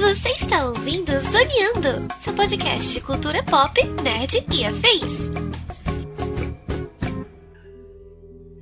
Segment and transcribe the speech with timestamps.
[0.00, 5.32] Você está ouvindo Zoneando, seu podcast de cultura pop, nerd e afins.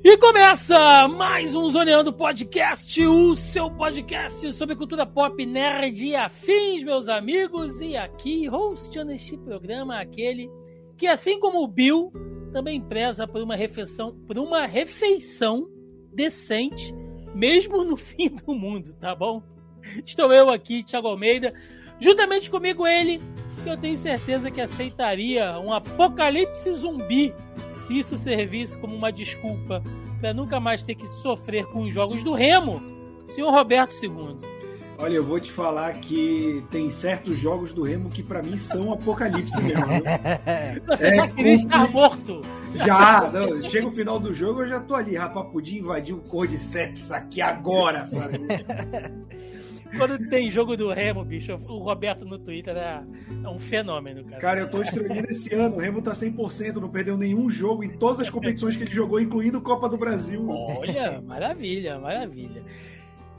[0.03, 6.82] E começa mais um Zoneando Podcast, o seu podcast sobre cultura pop, nerd e afins,
[6.82, 7.79] meus amigos.
[7.82, 10.48] E aqui, hosteando este programa, aquele
[10.96, 12.12] que, assim como o Bill,
[12.52, 15.67] também preza por uma refeição, por uma refeição
[16.12, 16.94] decente,
[17.34, 19.43] mesmo no fim do mundo, tá bom?
[20.07, 21.53] Estou eu aqui, Thiago Almeida,
[21.98, 23.20] juntamente comigo ele,
[23.62, 27.34] que eu tenho certeza que aceitaria um apocalipse zumbi
[27.68, 29.82] se isso servisse como uma desculpa
[30.20, 32.81] para nunca mais ter que sofrer com os jogos do Remo,
[33.27, 34.52] senhor Roberto II.
[34.98, 38.92] Olha, eu vou te falar que tem certos jogos do Remo que para mim são
[38.92, 39.84] apocalipse mesmo.
[40.87, 42.41] Você é, já queria estar morto.
[42.75, 46.21] Já, não, chega o final do jogo, eu já tô ali, rapaz, podia invadir o
[46.21, 48.39] Cordyceps aqui agora, sabe?
[49.97, 53.03] Quando tem jogo do Remo, bicho, o Roberto no Twitter é,
[53.45, 54.41] é um fenômeno, cara.
[54.41, 55.77] Cara, eu tô estranhando esse ano.
[55.77, 59.21] O Remo tá 100%, não perdeu nenhum jogo em todas as competições que ele jogou,
[59.21, 60.49] incluindo Copa do Brasil.
[60.49, 62.65] Olha, maravilha, maravilha.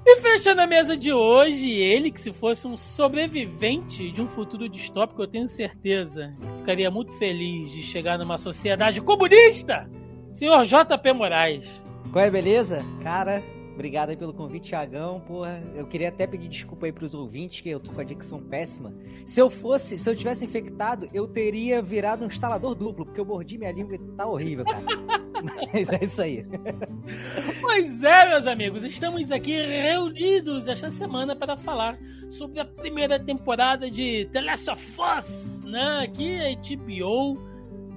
[0.05, 4.67] E fechando a mesa de hoje, ele que se fosse um sobrevivente de um futuro
[4.67, 9.89] distópico, eu tenho certeza, ficaria muito feliz de chegar numa sociedade comunista,
[10.33, 11.81] senhor JP Moraes.
[12.11, 12.85] Qual é, beleza?
[13.01, 13.41] Cara,
[13.73, 15.19] Obrigado aí pelo convite, Thiagão.
[15.21, 18.39] Porra, eu queria até pedir desculpa aí pros ouvintes, que eu tô com a dicção
[18.39, 18.93] péssima.
[19.25, 23.25] Se eu fosse, se eu tivesse infectado, eu teria virado um instalador duplo, porque eu
[23.25, 24.83] mordi minha língua e tá horrível, cara.
[25.73, 26.45] Mas é isso aí.
[27.61, 31.97] Pois é, meus amigos, estamos aqui reunidos esta semana para falar
[32.29, 36.01] sobre a primeira temporada de The Last of Us, né?
[36.03, 37.52] Aqui a HBO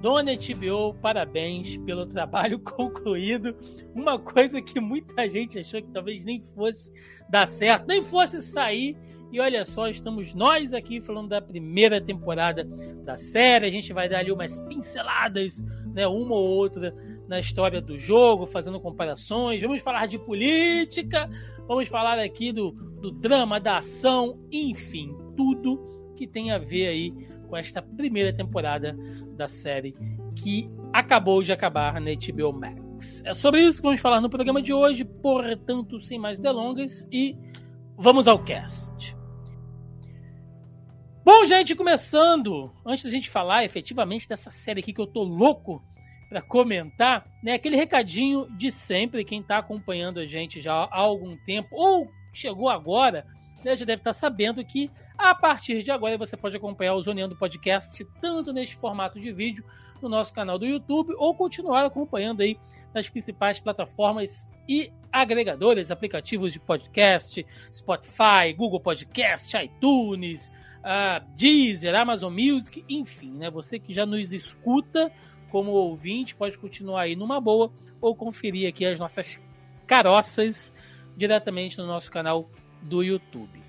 [0.07, 3.53] Dona HBO, parabéns pelo trabalho concluído.
[3.93, 6.93] Uma coisa que muita gente achou que talvez nem fosse
[7.29, 8.95] dar certo, nem fosse sair.
[9.33, 12.63] E olha só, estamos nós aqui falando da primeira temporada
[13.03, 13.65] da série.
[13.65, 15.61] A gente vai dar ali umas pinceladas,
[15.93, 16.95] né, uma ou outra
[17.27, 19.61] na história do jogo, fazendo comparações.
[19.61, 21.27] Vamos falar de política,
[21.67, 27.13] vamos falar aqui do, do drama, da ação, enfim, tudo que tem a ver aí
[27.47, 28.95] com esta primeira temporada
[29.35, 29.95] da série
[30.35, 33.23] que acabou de acabar na HBO Max.
[33.25, 37.35] É sobre isso que vamos falar no programa de hoje, portanto, sem mais delongas, e
[37.97, 39.15] vamos ao cast.
[41.23, 45.83] Bom, gente, começando, antes da gente falar efetivamente dessa série aqui que eu tô louco
[46.29, 51.35] para comentar, né, aquele recadinho de sempre, quem tá acompanhando a gente já há algum
[51.43, 53.25] tempo, ou chegou agora,
[53.63, 57.35] né, já deve estar sabendo que a partir de agora você pode acompanhar o Zoneando
[57.35, 59.63] Podcast tanto neste formato de vídeo
[60.01, 62.57] no nosso canal do YouTube ou continuar acompanhando aí
[62.93, 72.33] nas principais plataformas e agregadores, aplicativos de podcast, Spotify, Google Podcast, iTunes, uh, Deezer, Amazon
[72.33, 73.49] Music, enfim, né?
[73.49, 75.11] Você que já nos escuta
[75.49, 79.39] como ouvinte pode continuar aí numa boa ou conferir aqui as nossas
[79.85, 80.73] caroças
[81.15, 82.49] diretamente no nosso canal
[82.81, 83.61] do YouTube.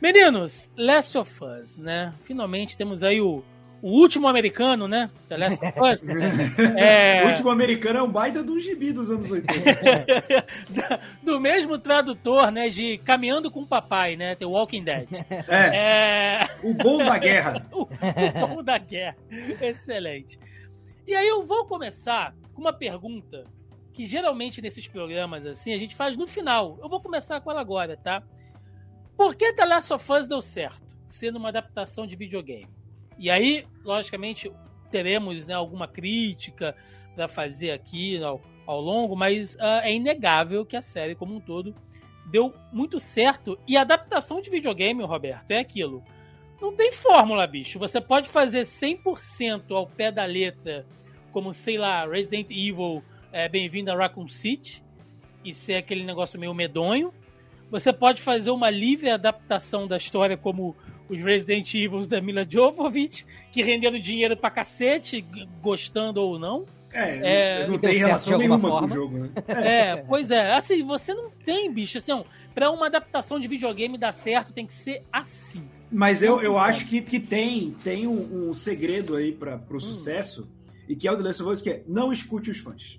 [0.00, 2.14] Meninos, Last of Us, né?
[2.22, 3.42] Finalmente temos aí o,
[3.82, 5.10] o último americano, né?
[5.28, 6.04] The Last of Us.
[6.76, 7.24] é...
[7.24, 9.54] O último americano é um baita de um gibi dos anos 80.
[11.22, 12.68] do mesmo tradutor, né?
[12.68, 14.34] De Caminhando com o Papai, né?
[14.34, 15.08] The Walking Dead.
[15.48, 15.76] É.
[15.76, 16.48] é...
[16.62, 17.66] O bom da guerra.
[17.72, 19.16] o, o bom da guerra.
[19.60, 20.38] Excelente.
[21.06, 23.44] E aí eu vou começar com uma pergunta
[23.92, 26.78] que geralmente nesses programas assim a gente faz no final.
[26.82, 28.22] Eu vou começar com ela agora, tá?
[29.18, 32.68] Por que The Last of Us deu certo, sendo uma adaptação de videogame?
[33.18, 34.48] E aí, logicamente,
[34.92, 36.76] teremos né, alguma crítica
[37.16, 41.40] para fazer aqui ao, ao longo, mas uh, é inegável que a série como um
[41.40, 41.74] todo
[42.26, 43.58] deu muito certo.
[43.66, 46.00] E a adaptação de videogame, Roberto, é aquilo.
[46.60, 47.76] Não tem fórmula, bicho.
[47.80, 50.86] Você pode fazer 100% ao pé da letra,
[51.32, 53.02] como, sei lá, Resident Evil,
[53.32, 54.80] é, Bem-vindo a Raccoon City,
[55.44, 57.12] e ser aquele negócio meio medonho.
[57.70, 60.74] Você pode fazer uma livre adaptação da história, como
[61.08, 65.24] os Resident Evil da Mila Jovovich, que renderam dinheiro pra cacete,
[65.62, 66.66] gostando ou não.
[66.92, 68.80] É, é não tem relação nenhuma forma.
[68.80, 69.30] com o jogo, né?
[69.46, 70.54] É, pois é.
[70.54, 71.98] Assim, você não tem, bicho.
[71.98, 72.24] Assim, não,
[72.54, 75.68] pra uma adaptação de videogame dar certo, tem que ser assim.
[75.90, 79.80] Mas eu, eu acho que, que tem, tem um, um segredo aí para pro hum.
[79.80, 80.48] sucesso,
[80.88, 82.98] e que é o The Last of Us, que é não escute os fãs.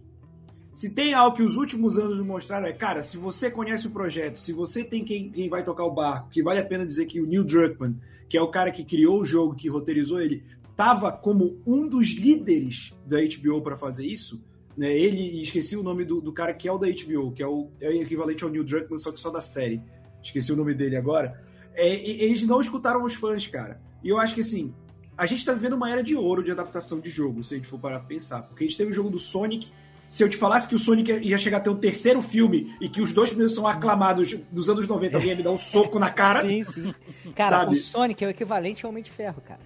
[0.73, 4.39] Se tem algo que os últimos anos mostraram é, cara, se você conhece o projeto,
[4.39, 7.19] se você tem quem, quem vai tocar o barco, que vale a pena dizer que
[7.19, 7.99] o Neil Druckmann,
[8.29, 12.11] que é o cara que criou o jogo, que roteirizou ele, estava como um dos
[12.11, 14.41] líderes da HBO para fazer isso,
[14.77, 14.97] Né?
[14.97, 17.69] Ele, esqueci o nome do, do cara que é o da HBO, que é o,
[17.81, 19.81] é o equivalente ao Neil Druckmann, só que só da série.
[20.23, 21.43] Esqueci o nome dele agora.
[21.73, 21.93] É,
[22.23, 23.81] eles não escutaram os fãs, cara.
[24.01, 24.73] E eu acho que assim,
[25.17, 27.67] a gente tá vivendo uma era de ouro de adaptação de jogo, se a gente
[27.67, 28.43] for parar pra pensar.
[28.43, 29.69] Porque a gente teve o jogo do Sonic.
[30.09, 32.89] Se eu te falasse que o Sonic ia chegar a ter um terceiro filme e
[32.89, 35.99] que os dois primeiros são aclamados dos anos 90, alguém ia me dar um soco
[35.99, 36.41] na cara.
[36.41, 36.93] Sim, sim.
[37.35, 37.73] Cara, sabe?
[37.73, 39.59] o Sonic é o equivalente ao Homem de Ferro, cara.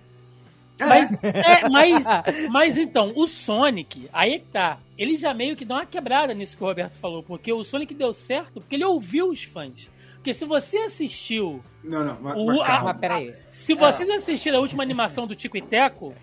[0.80, 0.86] É.
[0.86, 2.06] Mas, é, mas,
[2.52, 4.80] mas então, o Sonic, aí que tá.
[4.98, 7.94] Ele já meio que dá uma quebrada nisso que o Roberto falou, porque o Sonic
[7.94, 9.90] deu certo porque ele ouviu os fãs.
[10.24, 11.62] Porque se você assistiu.
[11.84, 12.92] Não, não, mas, o, mas calma.
[12.92, 13.36] Ah, peraí.
[13.50, 14.14] Se vocês é.
[14.14, 16.16] assistiram a última animação do Tico e Teco,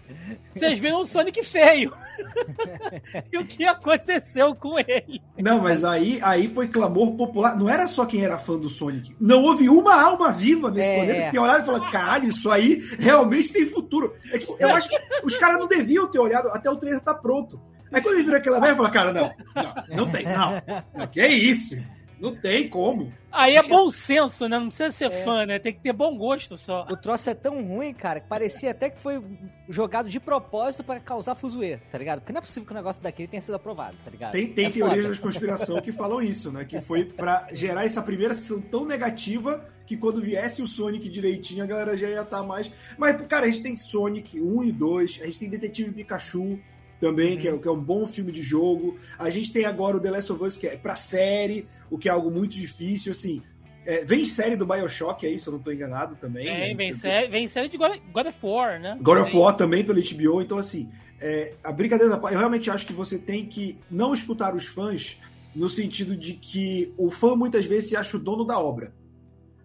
[0.55, 1.93] vocês viram o Sonic feio.
[3.31, 5.21] e o que aconteceu com ele?
[5.39, 7.55] Não, mas aí, aí foi clamor popular.
[7.59, 9.15] Não era só quem era fã do Sonic.
[9.21, 10.97] Não houve uma alma viva nesse é.
[10.97, 14.15] planeta que olhava e falou: caralho, isso aí realmente tem futuro.
[14.33, 17.13] É que, eu acho que os caras não deviam ter olhado até o trailer estar
[17.13, 17.61] tá pronto.
[17.93, 20.53] Aí quando eles viram aquela merda, falaram: cara, não, não, não tem, não.
[20.97, 21.77] não que é isso?
[22.21, 23.13] Não tem como.
[23.33, 24.59] Aí é bom senso, né?
[24.59, 25.25] Não precisa ser é.
[25.25, 25.59] fã, né?
[25.59, 26.87] Tem que ter bom gosto só.
[26.91, 29.23] O troço é tão ruim, cara, que parecia até que foi
[29.69, 32.21] jogado de propósito para causar fuzuê, tá ligado?
[32.21, 34.33] Porque não é possível que o negócio daquele tenha sido aprovado, tá ligado?
[34.33, 35.15] Tem, tem é teorias foda.
[35.15, 36.65] de conspiração que falam isso, né?
[36.65, 41.65] Que foi para gerar essa primeira sessão tão negativa que quando viesse o Sonic direitinho,
[41.65, 42.71] a galera já ia estar tá mais.
[42.97, 46.61] Mas, cara, a gente tem Sonic 1 e 2, a gente tem Detetive Pikachu,
[47.01, 47.39] também, uhum.
[47.39, 48.97] que, é, que, é, um bom filme de jogo.
[49.19, 52.09] A gente tem agora o The Last of Us, que é pra série, o que
[52.09, 53.43] é algo muito difícil, assim.
[53.87, 56.47] É, vem série do Bioshock aí, se eu não tô enganado também.
[56.47, 56.75] É, né?
[56.75, 58.99] vem, série, vem série de God, God of War, né?
[59.01, 62.93] God of War também pelo HBO, então assim, é, a brincadeira eu realmente acho que
[62.93, 65.19] você tem que não escutar os fãs
[65.55, 68.93] no sentido de que o fã muitas vezes se acha o dono da obra.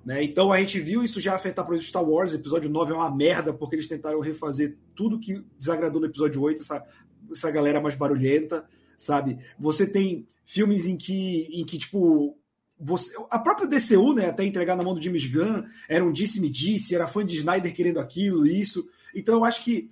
[0.06, 0.24] Né?
[0.24, 3.10] Então a gente viu isso já afetar, por exemplo, Star Wars, episódio 9 é uma
[3.10, 6.84] merda, porque eles tentaram refazer tudo que desagradou no episódio 8, essa,
[7.32, 8.66] essa galera mais barulhenta,
[8.98, 9.38] sabe?
[9.58, 12.38] Você tem filmes em que, em que tipo,
[12.80, 16.50] você, a própria DCU, né, até entregar na mão do James Gunn, era um disse-me
[16.50, 18.88] disse, era fã de Snyder querendo aquilo, isso.
[19.14, 19.90] Então eu acho que,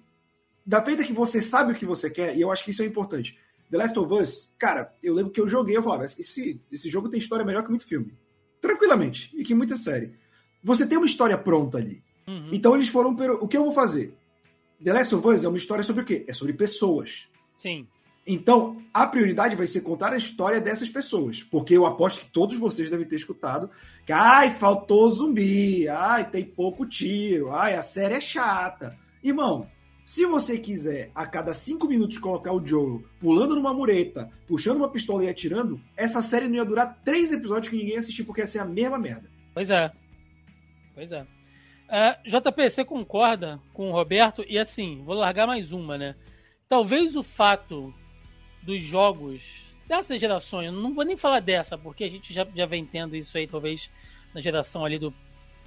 [0.65, 2.85] da feita que você sabe o que você quer, e eu acho que isso é
[2.85, 3.38] importante.
[3.71, 7.09] The Last of Us, cara, eu lembro que eu joguei, eu falava, esse, esse jogo
[7.09, 8.13] tem história melhor que muito filme.
[8.62, 10.13] Tranquilamente, e que muita série.
[10.63, 12.03] Você tem uma história pronta ali.
[12.27, 12.50] Uhum.
[12.51, 14.15] Então eles foram, o que eu vou fazer?
[14.83, 16.25] The Last of Us é uma história sobre o quê?
[16.27, 17.27] É sobre pessoas.
[17.56, 17.88] Sim.
[18.25, 21.44] Então, a prioridade vai ser contar a história dessas pessoas.
[21.44, 23.69] Porque eu aposto que todos vocês devem ter escutado
[24.06, 28.97] que, ai, faltou zumbi, ai, tem pouco tiro, ai, a série é chata.
[29.24, 29.69] Irmão,
[30.06, 34.89] se você quiser a cada cinco minutos colocar o Joe pulando numa mureta, puxando uma
[34.89, 38.41] pistola e atirando, essa série não ia durar três episódios que ninguém ia assistir porque
[38.41, 39.29] ia ser a mesma merda.
[39.53, 39.91] Pois é.
[40.94, 41.25] Pois é.
[41.89, 44.44] Uh, JP, você concorda com o Roberto?
[44.47, 46.15] E assim, vou largar mais uma, né?
[46.68, 47.94] Talvez o fato
[48.62, 52.85] dos jogos dessas gerações, não vou nem falar dessa, porque a gente já, já vem
[52.85, 53.91] tendo isso aí, talvez,
[54.33, 55.13] na geração ali do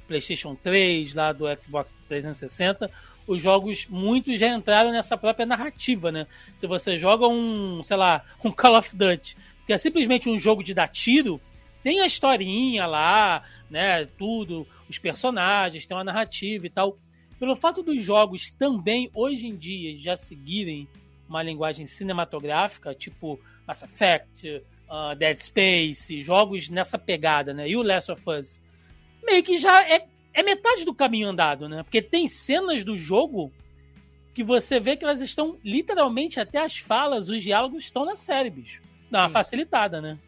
[0.08, 2.90] PlayStation 3, lá do Xbox 360,
[3.26, 6.26] os jogos, muitos já entraram nessa própria narrativa, né?
[6.54, 9.36] Se você joga um, sei lá, um Call of Duty,
[9.66, 11.40] que é simplesmente um jogo de dar tiro,
[11.86, 14.06] tem a historinha lá, né?
[14.18, 16.98] Tudo, os personagens, tem uma narrativa e tal.
[17.38, 20.88] Pelo fato dos jogos também, hoje em dia, já seguirem
[21.28, 27.69] uma linguagem cinematográfica, tipo Mass Effect, uh, Dead Space, jogos nessa pegada, né?
[27.69, 28.60] E o Last of Us,
[29.22, 31.84] meio que já é, é metade do caminho andado, né?
[31.84, 33.52] Porque tem cenas do jogo
[34.34, 38.50] que você vê que elas estão literalmente até as falas, os diálogos estão na série,
[38.50, 38.82] bicho.
[39.08, 40.19] Dá uma facilitada, né?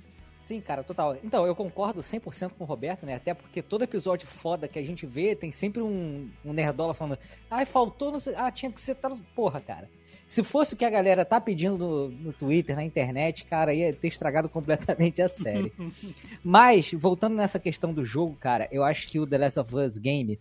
[0.48, 1.14] Sim, cara, total.
[1.22, 3.16] Então, eu concordo 100% com o Roberto, né?
[3.16, 7.18] Até porque todo episódio foda que a gente vê tem sempre um, um nerdola falando
[7.50, 8.34] ai, faltou, não sei...
[8.34, 9.14] ah, tinha que ser tal...
[9.34, 9.90] Porra, cara.
[10.26, 13.92] Se fosse o que a galera tá pedindo no, no Twitter, na internet, cara, ia
[13.92, 15.70] ter estragado completamente a série.
[16.42, 19.98] Mas, voltando nessa questão do jogo, cara, eu acho que o The Last of Us
[19.98, 20.38] Game,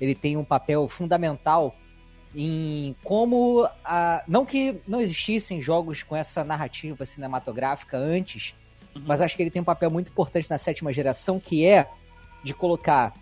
[0.00, 1.72] ele tem um papel fundamental
[2.34, 8.56] em como a, não que não existissem jogos com essa narrativa cinematográfica antes,
[9.04, 11.88] mas acho que ele tem um papel muito importante na sétima geração que é
[12.42, 13.14] de colocar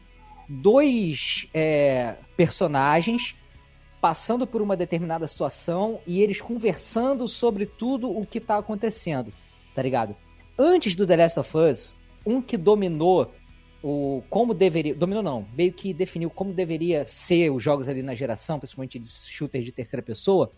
[0.48, 3.34] dois é, personagens
[4.00, 9.32] passando por uma determinada situação e eles conversando sobre tudo o que tá acontecendo,
[9.74, 10.14] tá ligado?
[10.58, 13.32] Antes do The Last of Us, um que dominou
[13.82, 18.14] o como deveria, dominou não, meio que definiu como deveria ser os jogos ali na
[18.14, 20.50] geração, principalmente de shooter de terceira pessoa,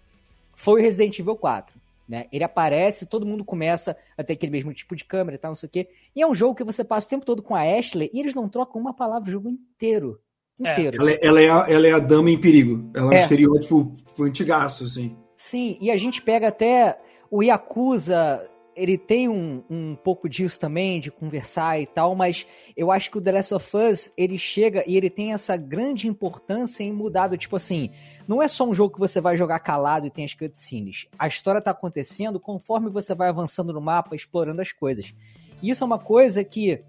[0.55, 1.86] foi o Resident Evil 4.
[2.09, 2.27] Né?
[2.31, 5.57] Ele aparece, todo mundo começa a ter aquele mesmo tipo de câmera e tal, não
[5.57, 5.89] sei o quê.
[6.15, 8.35] E é um jogo que você passa o tempo todo com a Ashley e eles
[8.35, 10.21] não trocam uma palavra o jogo inteiro.
[10.63, 10.73] É.
[10.73, 10.97] inteiro.
[10.97, 11.01] É.
[11.01, 12.91] Ela, ela, é a, ela é a dama em perigo.
[12.95, 15.17] Ela é, é um estereótipo antigaço, assim.
[15.37, 16.99] Sim, e a gente pega até
[17.31, 22.93] o Yakuza, ele tem um, um pouco disso também, de conversar e tal, mas eu
[22.93, 26.85] acho que o The Last of Us, ele chega e ele tem essa grande importância
[26.85, 27.91] em mudar do tipo assim,
[28.29, 31.07] não é só um jogo que você vai jogar calado e tem as cutscenes.
[31.19, 35.15] A história tá acontecendo conforme você vai avançando no mapa, explorando as coisas.
[35.63, 36.83] E isso é uma coisa que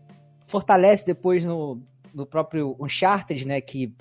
[0.45, 1.81] fortalece depois no,
[2.13, 3.93] no próprio Uncharted, né, que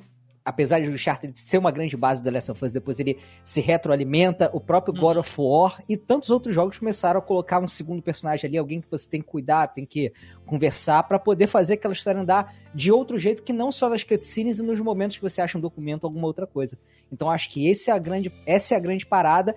[0.46, 3.18] apesar de o Uncharted ser uma grande base do The Last of Us, depois ele
[3.42, 5.00] se retroalimenta, o próprio hum.
[5.00, 8.80] God of War e tantos outros jogos começaram a colocar um segundo personagem ali, alguém
[8.80, 10.12] que você tem que cuidar, tem que
[10.46, 14.60] conversar para poder fazer aquela história andar de outro jeito que não só nas cutscenes
[14.60, 16.78] e nos momentos que você acha um documento ou alguma outra coisa.
[17.10, 19.52] Então acho que esse é a grande, essa é a grande parada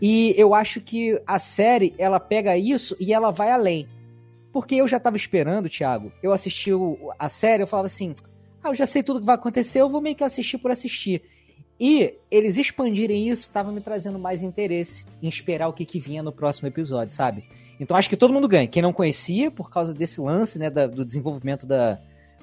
[0.00, 3.86] e eu acho que a série ela pega isso e ela vai além.
[4.52, 6.70] Porque eu já tava esperando, Thiago, eu assisti
[7.16, 8.14] a série, eu falava assim,
[8.62, 11.22] ah, eu já sei tudo que vai acontecer, eu vou meio que assistir por assistir.
[11.80, 16.22] E eles expandirem isso estava me trazendo mais interesse em esperar o que, que vinha
[16.22, 17.44] no próximo episódio, sabe?
[17.80, 18.68] Então acho que todo mundo ganha.
[18.68, 21.98] Quem não conhecia, por causa desse lance, né, da, do desenvolvimento da,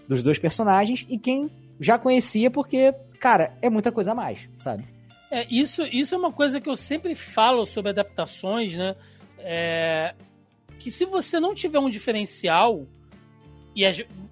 [0.07, 1.49] dos dois personagens, e quem
[1.79, 4.83] já conhecia, porque, cara, é muita coisa a mais, sabe?
[5.31, 8.95] É, isso, isso é uma coisa que eu sempre falo sobre adaptações, né?
[9.37, 10.15] É,
[10.79, 12.85] que se você não tiver um diferencial,
[13.75, 13.85] e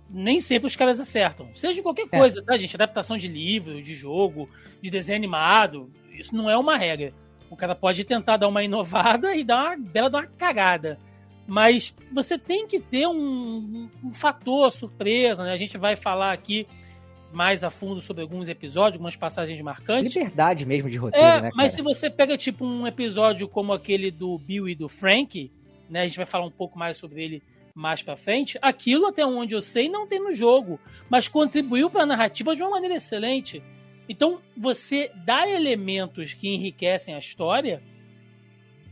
[0.10, 1.50] nem sempre os caras acertam.
[1.54, 2.18] Seja qualquer é.
[2.18, 2.44] coisa, é.
[2.44, 2.76] tá, gente?
[2.76, 4.50] Adaptação de livro, de jogo,
[4.82, 7.14] de desenho animado, isso não é uma regra.
[7.50, 10.98] O cara pode tentar dar uma inovada e dar uma bela dar uma cagada.
[11.46, 15.54] Mas você tem que ter um, um, fator surpresa, né?
[15.54, 16.68] A gente vai falar aqui
[17.32, 20.14] mais a fundo sobre alguns episódios, algumas passagens marcantes.
[20.14, 21.52] Liberdade mesmo de roteiro, é, né?
[21.56, 25.50] Mas se você pega, tipo, um episódio como aquele do Bill e do Frank,
[25.90, 26.02] né?
[26.02, 27.44] A gente vai falar um pouco mais sobre ele
[27.78, 32.04] mais para frente, aquilo até onde eu sei não tem no jogo, mas contribuiu para
[32.04, 33.62] a narrativa de uma maneira excelente.
[34.10, 37.84] Então, você dá elementos que enriquecem a história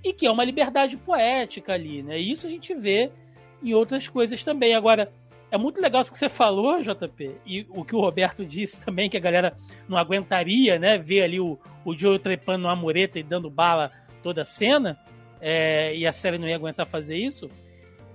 [0.03, 2.19] e que é uma liberdade poética ali, né?
[2.19, 3.11] E isso a gente vê
[3.63, 4.75] em outras coisas também.
[4.75, 5.11] Agora,
[5.49, 9.09] é muito legal isso que você falou, JP, e o que o Roberto disse também,
[9.09, 9.57] que a galera
[9.89, 10.97] não aguentaria, né?
[10.97, 14.99] Ver ali o, o Joe trepando numa mureta e dando bala toda a cena,
[15.41, 17.49] é, e a série não ia aguentar fazer isso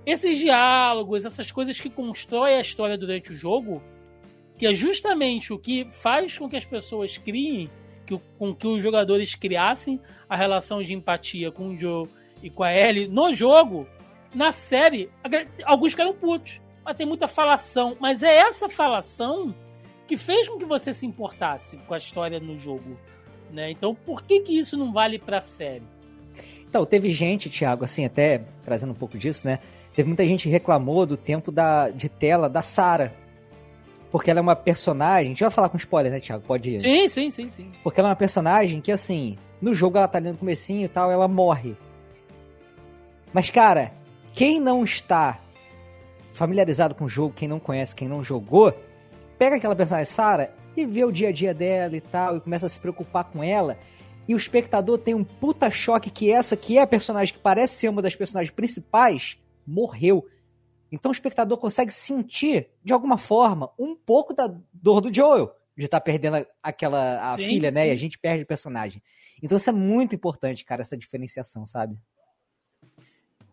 [0.05, 3.81] esses diálogos, essas coisas que constroem a história durante o jogo,
[4.57, 7.69] que é justamente o que faz com que as pessoas criem,
[8.05, 12.07] que, com que os jogadores criassem a relação de empatia com o Joe
[12.41, 13.87] e com a Ellie no jogo,
[14.33, 15.09] na série,
[15.65, 16.59] alguns ficaram putos.
[16.83, 17.95] Mas tem muita falação.
[17.99, 19.53] Mas é essa falação
[20.07, 22.97] que fez com que você se importasse com a história no jogo.
[23.51, 23.71] Né?
[23.71, 25.83] Então, por que, que isso não vale pra série?
[26.67, 29.59] Então, teve gente, Thiago, assim, até trazendo um pouco disso, né?
[29.95, 33.11] Teve muita gente que reclamou do tempo da, de tela da Sarah.
[34.11, 35.27] Porque ela é uma personagem.
[35.27, 36.43] A gente vai falar com spoiler, né, Thiago?
[36.45, 36.81] Pode ir.
[36.81, 37.71] Sim, sim, sim, sim.
[37.83, 40.89] Porque ela é uma personagem que, assim, no jogo ela tá ali no comecinho e
[40.89, 41.75] tal, ela morre.
[43.33, 43.93] Mas, cara,
[44.33, 45.39] quem não está
[46.33, 48.73] familiarizado com o jogo, quem não conhece, quem não jogou,
[49.37, 52.65] pega aquela personagem Sarah e vê o dia a dia dela e tal, e começa
[52.65, 53.77] a se preocupar com ela.
[54.27, 57.75] E o espectador tem um puta choque que essa, que é a personagem que parece
[57.75, 60.25] ser uma das personagens principais, morreu.
[60.91, 65.85] Então o espectador consegue sentir, de alguma forma, um pouco da dor do Joel de
[65.85, 67.75] estar tá perdendo aquela a sim, filha, sim.
[67.75, 67.87] né?
[67.87, 69.01] E a gente perde o personagem.
[69.41, 71.97] Então isso é muito importante, cara, essa diferenciação, sabe?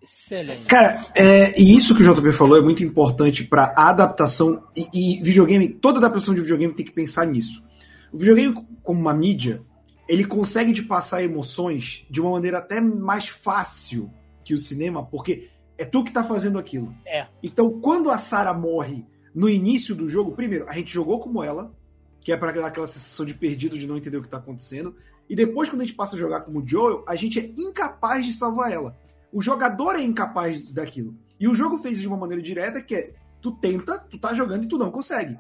[0.03, 0.65] Excelente.
[0.67, 5.23] Cara, é, e isso que o JP falou é muito importante para adaptação e, e,
[5.23, 5.69] videogame.
[5.69, 7.65] Toda adaptação de videogame tem que pensar nisso.
[8.12, 9.62] O videogame, como uma mídia,
[10.09, 14.11] ele consegue te passar emoções de uma maneira até mais fácil
[14.45, 16.93] que o cinema, porque é tu que tá fazendo aquilo.
[17.07, 17.27] É.
[17.43, 21.73] Então, quando a Sarah morre no início do jogo, primeiro, a gente jogou como ela,
[22.21, 24.97] que é para dar aquela sensação de perdido, de não entender o que tá acontecendo.
[25.31, 28.33] E depois, quando a gente passa a jogar como Joel, a gente é incapaz de
[28.33, 28.99] salvar ela.
[29.33, 31.15] O jogador é incapaz daquilo.
[31.39, 34.65] E o jogo fez de uma maneira direta, que é tu tenta, tu tá jogando
[34.65, 35.39] e tu não consegue.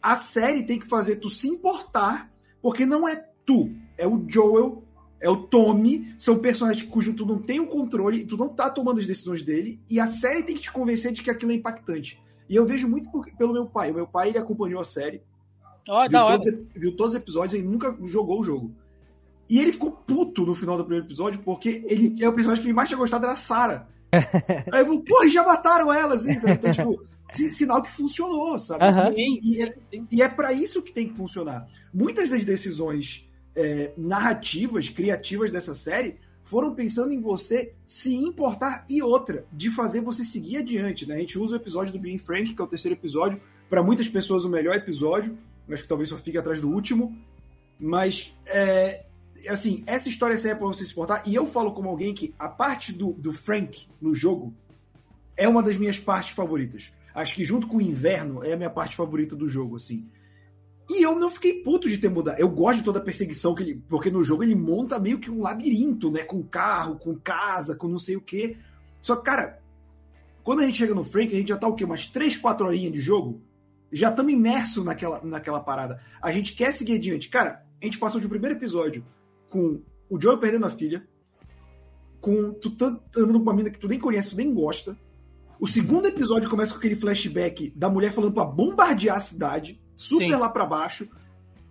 [0.00, 4.82] A série tem que fazer tu se importar, porque não é tu, é o Joel
[5.20, 9.00] é o Tommy, são personagens cujo tu não tem o controle, tu não tá tomando
[9.00, 12.22] as decisões dele, e a série tem que te convencer de que aquilo é impactante.
[12.48, 13.90] E eu vejo muito por, pelo meu pai.
[13.90, 15.22] O meu pai ele acompanhou a série.
[15.88, 18.74] Oh, viu, todos, viu todos os episódios e nunca jogou o jogo.
[19.48, 22.68] E ele ficou puto no final do primeiro episódio, porque ele é o personagem que
[22.68, 23.86] ele mais tinha gostado era a Sarah.
[24.72, 26.54] Aí eu vou, porra, já mataram ela, assim, sabe?
[26.54, 27.02] Então, tipo,
[27.32, 28.84] sinal que funcionou, sabe?
[29.16, 29.74] E, e, é,
[30.10, 31.66] e é para isso que tem que funcionar.
[31.92, 39.02] Muitas das decisões é, narrativas, criativas dessa série foram pensando em você se importar e
[39.02, 41.06] outra, de fazer você seguir adiante.
[41.06, 41.16] Né?
[41.16, 44.08] A gente usa o episódio do Being Frank, que é o terceiro episódio, para muitas
[44.08, 45.38] pessoas o melhor episódio,
[45.70, 47.16] acho que talvez só fique atrás do último,
[47.80, 49.04] mas é,
[49.48, 51.22] assim, essa história serve pra você se portar.
[51.26, 54.54] E eu falo como alguém que a parte do, do Frank no jogo
[55.36, 56.92] é uma das minhas partes favoritas.
[57.14, 60.08] Acho que junto com o inverno é a minha parte favorita do jogo, assim.
[60.90, 62.38] E eu não fiquei puto de ter mudado.
[62.38, 63.82] Eu gosto de toda a perseguição que ele.
[63.88, 66.22] Porque no jogo ele monta meio que um labirinto, né?
[66.22, 68.58] Com carro, com casa, com não sei o quê.
[69.00, 69.62] Só que, cara,
[70.42, 71.84] quando a gente chega no Frank, a gente já tá o quê?
[71.84, 73.40] Umas 3, 4 horinhas de jogo?
[73.90, 76.00] Já estamos imersos naquela, naquela parada.
[76.20, 77.28] A gente quer seguir adiante.
[77.28, 79.04] Cara, a gente passou de um primeiro episódio
[79.48, 81.06] com o Joel perdendo a filha,
[82.20, 82.86] com tu tá
[83.16, 84.98] andando com uma mina que tu nem conhece, tu nem gosta.
[85.60, 90.26] O segundo episódio começa com aquele flashback da mulher falando pra bombardear a cidade, super
[90.26, 90.36] Sim.
[90.36, 91.08] lá pra baixo.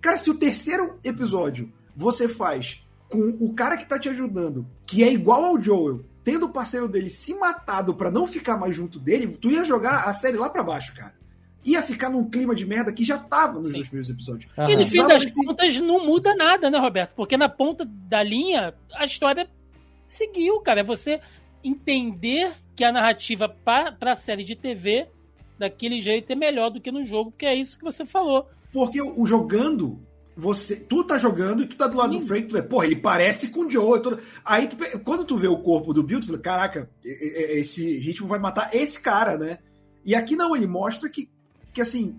[0.02, 5.04] Cara, se o terceiro episódio você faz com o cara que tá te ajudando, que
[5.04, 9.00] é igual ao Joel, tendo o parceiro dele se matado pra não ficar mais junto
[9.00, 11.14] dele, tu ia jogar a série lá pra baixo, cara.
[11.66, 14.52] Ia ficar num clima de merda que já tava nos dois primeiros episódios.
[14.58, 17.14] E no fim das contas não muda nada, né, Roberto?
[17.16, 19.50] Porque na ponta da linha a história
[20.06, 20.82] seguiu, cara.
[20.82, 21.22] É você
[21.64, 25.08] entender que a narrativa para a série de TV
[25.58, 28.48] daquele jeito é melhor do que no jogo, porque é isso que você falou.
[28.72, 30.00] Porque o jogando,
[30.36, 32.20] você, tu tá jogando e tu tá do lado Sim.
[32.20, 34.02] do Frank, tu vê, porra, ele parece com o Joe.
[34.02, 34.20] tudo.
[34.44, 38.40] Aí tu quando tu vê o corpo do Bill, tu fala, caraca, esse ritmo vai
[38.40, 39.60] matar esse cara, né?
[40.04, 41.30] E aqui não, ele mostra que,
[41.72, 42.16] que assim,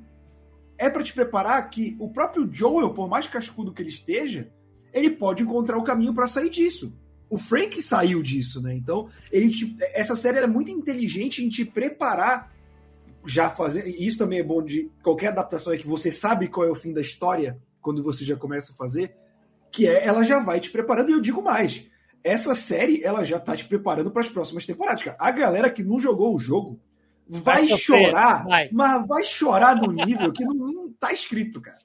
[0.79, 4.49] é pra te preparar que o próprio Joel, por mais cascudo que ele esteja,
[4.93, 6.93] ele pode encontrar o caminho pra sair disso.
[7.29, 8.75] O Frank saiu disso, né?
[8.77, 12.54] Então, ele te- essa série é muito inteligente em te preparar
[13.27, 13.87] já fazer.
[13.87, 16.75] e Isso também é bom de qualquer adaptação, é que você sabe qual é o
[16.75, 19.15] fim da história quando você já começa a fazer,
[19.71, 21.87] que é ela já vai te preparando, e eu digo mais.
[22.23, 25.17] Essa série, ela já tá te preparando para as próximas temporadas, cara.
[25.21, 26.81] A galera que não jogou o jogo
[27.29, 28.69] vai, Vai chorar, vai.
[28.73, 31.84] mas vai chorar no nível que não, não tá escrito, cara.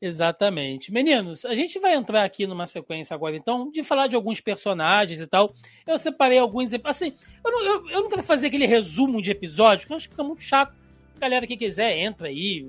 [0.00, 0.92] Exatamente.
[0.92, 5.20] Meninos, a gente vai entrar aqui numa sequência agora, então, de falar de alguns personagens
[5.20, 5.52] e tal.
[5.86, 6.70] Eu separei alguns.
[6.84, 7.12] Assim,
[7.44, 10.14] eu não, eu, eu não quero fazer aquele resumo de episódio, porque eu acho que
[10.14, 10.72] fica muito chato.
[11.18, 12.68] Galera que quiser, entra aí.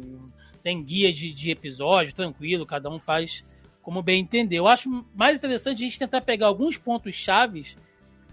[0.63, 3.45] Tem guia de, de episódio, tranquilo, cada um faz
[3.81, 4.57] como bem entender.
[4.57, 7.77] Eu acho mais interessante a gente tentar pegar alguns pontos chaves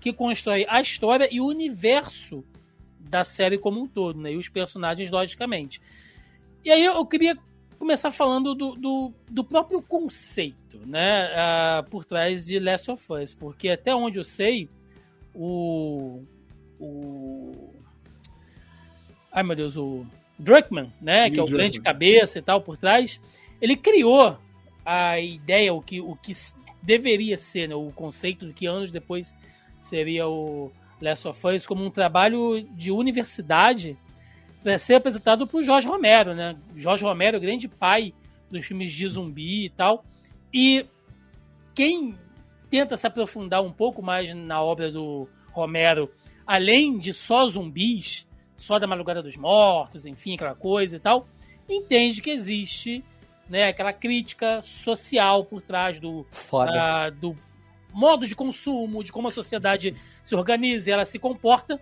[0.00, 2.42] que constroem a história e o universo
[2.98, 4.32] da série como um todo, né?
[4.32, 5.80] E os personagens, logicamente.
[6.64, 7.38] E aí eu queria
[7.78, 13.34] começar falando do, do, do próprio conceito, né, ah, por trás de Last of Us,
[13.34, 14.68] porque até onde eu sei,
[15.34, 16.22] o,
[16.78, 17.72] o
[19.32, 20.06] ai meu Deus, o
[20.38, 21.92] Druckmann, né, que é o Neil grande Druckmann.
[21.92, 23.20] cabeça e tal por trás,
[23.60, 24.38] ele criou
[24.84, 26.32] a ideia, o que, o que
[26.82, 29.36] deveria ser, né, o conceito que anos depois
[29.78, 33.96] seria o Last of Us como um trabalho de universidade
[34.66, 36.56] para ser apresentado por Jorge Romero, né?
[36.74, 38.12] Jorge Romero, grande pai
[38.50, 40.04] dos filmes de zumbi e tal.
[40.52, 40.84] E
[41.72, 42.18] quem
[42.68, 46.10] tenta se aprofundar um pouco mais na obra do Romero,
[46.44, 48.26] além de só zumbis,
[48.56, 51.28] só da Madrugada dos Mortos, enfim, aquela coisa e tal,
[51.68, 53.04] entende que existe
[53.48, 57.38] né, aquela crítica social por trás do, ah, do
[57.92, 61.80] modo de consumo, de como a sociedade se organiza e ela se comporta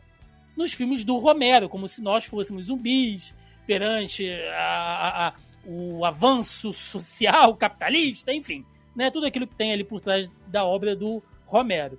[0.56, 3.34] nos filmes do Romero, como se nós fôssemos zumbis
[3.66, 5.34] perante a- a- a-
[5.66, 8.64] o avanço social capitalista, enfim,
[8.94, 11.98] né, tudo aquilo que tem ali por trás da obra do Romero.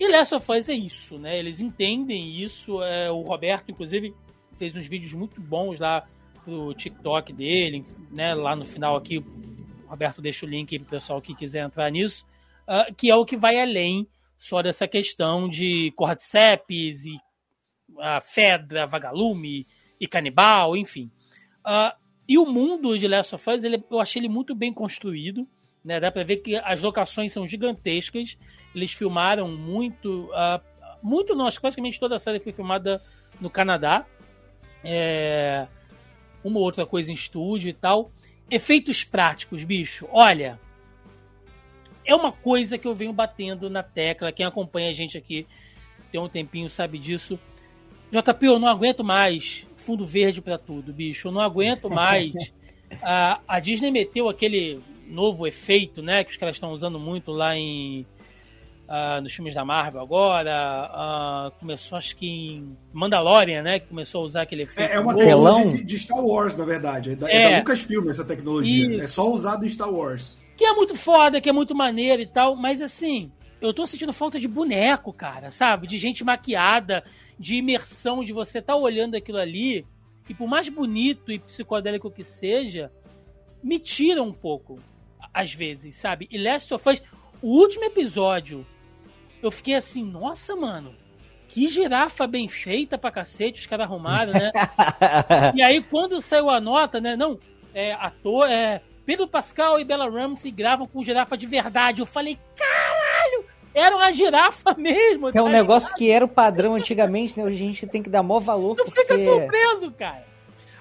[0.00, 1.38] E Last of Us é isso, né?
[1.38, 2.82] Eles entendem isso.
[2.82, 4.12] é, o Roberto, inclusive,
[4.58, 6.04] fez uns vídeos muito bons lá
[6.44, 8.34] pro TikTok dele, né?
[8.34, 9.24] Lá no final aqui, o
[9.86, 12.26] Roberto deixa o link aí pro pessoal que quiser entrar nisso,
[12.66, 17.18] ah, que é o que vai além só dessa questão de cordyceps e
[17.98, 19.66] a Fedra, Vagalume
[20.00, 21.10] e Canibal, enfim.
[21.64, 21.96] Ah,
[22.28, 25.46] e o mundo de Last of Us, ele, eu achei ele muito bem construído.
[25.84, 26.00] Né?
[26.00, 28.38] Dá pra ver que as locações são gigantescas.
[28.74, 30.30] Eles filmaram muito.
[30.34, 30.60] ah,
[31.02, 33.02] muito que praticamente toda a série foi filmada
[33.40, 34.06] no Canadá.
[34.82, 35.66] É,
[36.42, 38.10] uma ou outra coisa em estúdio e tal.
[38.50, 40.08] Efeitos práticos, bicho.
[40.10, 40.58] Olha,
[42.04, 44.32] é uma coisa que eu venho batendo na tecla.
[44.32, 45.46] Quem acompanha a gente aqui
[46.10, 47.38] tem um tempinho sabe disso.
[48.20, 51.28] JP, eu não aguento mais fundo verde pra tudo, bicho.
[51.28, 52.32] Eu não aguento mais.
[53.02, 56.24] a, a Disney meteu aquele novo efeito, né?
[56.24, 58.06] Que os caras estão usando muito lá em.
[58.88, 60.52] ah, nos filmes da Marvel agora.
[60.54, 63.78] Ah, começou, acho que em Mandalorian, né?
[63.78, 64.90] Que começou a usar aquele efeito.
[64.90, 67.10] É, é uma tecnologia de, de Star Wars, na verdade.
[67.12, 67.50] É da, é É.
[67.50, 68.88] da Lucasfilm essa tecnologia.
[68.96, 69.04] Isso.
[69.04, 70.40] É só usado em Star Wars.
[70.56, 73.30] Que é muito foda, que é muito maneiro e tal, mas assim,
[73.66, 75.86] eu tô sentindo falta de boneco, cara, sabe?
[75.86, 77.04] De gente maquiada,
[77.38, 79.86] de imersão, de você tá olhando aquilo ali,
[80.28, 82.92] e por mais bonito e psicodélico que seja,
[83.62, 84.78] me tira um pouco.
[85.32, 86.28] às vezes, sabe?
[86.30, 87.02] E Last of Us,
[87.42, 88.64] o último episódio,
[89.42, 90.94] eu fiquei assim, nossa, mano,
[91.48, 94.52] que girafa bem feita pra cacete, os caras arrumaram, né?
[95.54, 97.16] e aí, quando saiu a nota, né?
[97.16, 97.38] Não,
[97.74, 102.00] é, ator, é, Pedro Pascal e Bella Ramsey gravam com girafa de verdade.
[102.00, 102.83] Eu falei, caralho!
[103.74, 105.28] Era uma girafa mesmo.
[105.34, 105.98] É um tá negócio ligado?
[105.98, 107.44] que era o padrão antigamente, né?
[107.44, 108.76] Hoje a gente tem que dar mó valor.
[108.76, 109.00] Tu porque...
[109.00, 110.24] fica surpreso, cara.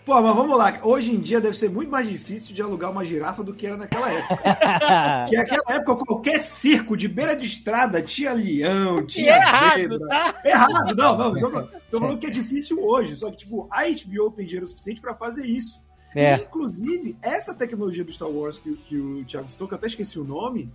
[0.05, 0.79] Pô, mas vamos lá.
[0.83, 3.77] Hoje em dia deve ser muito mais difícil de alugar uma girafa do que era
[3.77, 4.35] naquela época.
[5.29, 9.99] que naquela época, qualquer circo de beira de estrada tinha leão, tinha errado, zebra.
[9.99, 10.41] Tá?
[10.43, 11.67] Errado, não, não.
[11.89, 13.15] Tô falando que é difícil hoje.
[13.15, 15.81] Só que, tipo, a HBO tem dinheiro suficiente para fazer isso.
[16.13, 16.35] É.
[16.35, 19.87] E, inclusive, essa tecnologia do Star Wars que, que o Thiago citou, que eu até
[19.87, 20.69] esqueci o nome,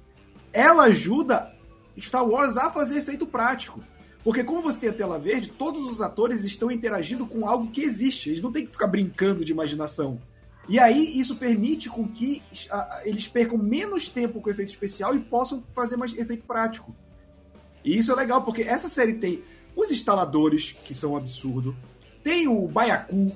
[0.54, 1.52] ela ajuda
[2.00, 3.82] Star Wars a fazer efeito prático.
[4.24, 7.82] Porque como você tem a tela verde, todos os atores estão interagindo com algo que
[7.82, 8.30] existe.
[8.30, 10.20] Eles não têm que ficar brincando de imaginação.
[10.68, 12.42] E aí isso permite com que
[13.04, 16.94] eles percam menos tempo com efeito especial e possam fazer mais efeito prático.
[17.82, 19.42] E isso é legal, porque essa série tem
[19.74, 21.74] os instaladores, que são um absurdo.
[22.22, 23.32] Tem o Baiacu,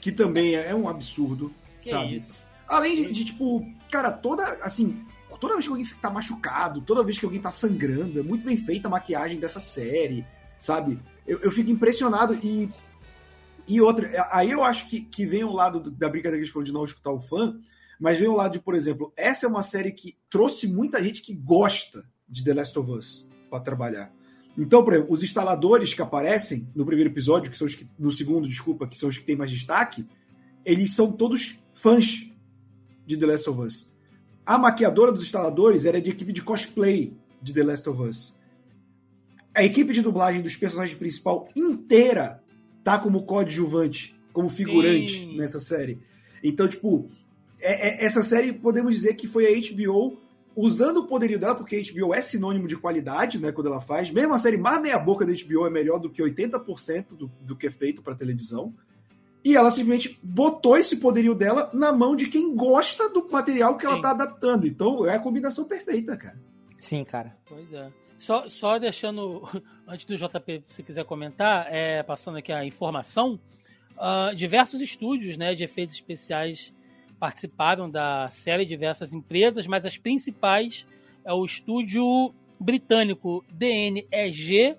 [0.00, 2.22] que também é um absurdo, que sabe?
[2.68, 5.04] Além de, de, tipo, cara, toda, assim,
[5.38, 8.56] toda vez que alguém tá machucado, toda vez que alguém tá sangrando, é muito bem
[8.56, 10.24] feita a maquiagem dessa série
[10.58, 10.98] sabe?
[11.26, 12.68] Eu, eu fico impressionado e.
[13.68, 16.52] E outra, aí eu acho que, que vem o lado da brincadeira que a gente
[16.52, 17.58] falou de não escutar o fã,
[17.98, 21.20] mas vem o lado de, por exemplo, essa é uma série que trouxe muita gente
[21.20, 24.14] que gosta de The Last of Us para trabalhar.
[24.56, 28.12] Então, por exemplo, os instaladores que aparecem no primeiro episódio, que são os que, no
[28.12, 30.06] segundo, desculpa, que são os que têm mais destaque,
[30.64, 32.30] eles são todos fãs
[33.04, 33.95] de The Last of Us.
[34.46, 38.36] A maquiadora dos instaladores era de equipe de cosplay de The Last of Us
[39.56, 42.42] a equipe de dublagem dos personagens principal inteira
[42.84, 45.36] tá como coadjuvante, como figurante Sim.
[45.38, 45.98] nessa série.
[46.44, 47.08] Então, tipo,
[47.58, 50.20] é, é, essa série podemos dizer que foi a HBO
[50.54, 54.10] usando o poderio dela, porque a HBO é sinônimo de qualidade, né, quando ela faz.
[54.10, 57.66] Mesmo a série mais meia-boca da HBO é melhor do que 80% do, do que
[57.66, 58.74] é feito para televisão.
[59.46, 63.86] E ela simplesmente botou esse poderio dela na mão de quem gosta do material que
[63.86, 64.66] ela tá adaptando.
[64.66, 66.36] Então, é a combinação perfeita, cara.
[66.80, 67.32] Sim, cara.
[67.48, 67.88] Pois é.
[68.18, 69.48] Só, só deixando,
[69.86, 73.38] antes do JP, se quiser comentar, é, passando aqui a informação,
[73.92, 76.74] uh, diversos estúdios né, de efeitos especiais
[77.20, 80.84] participaram da série, diversas empresas, mas as principais
[81.24, 84.76] é o estúdio britânico DNEG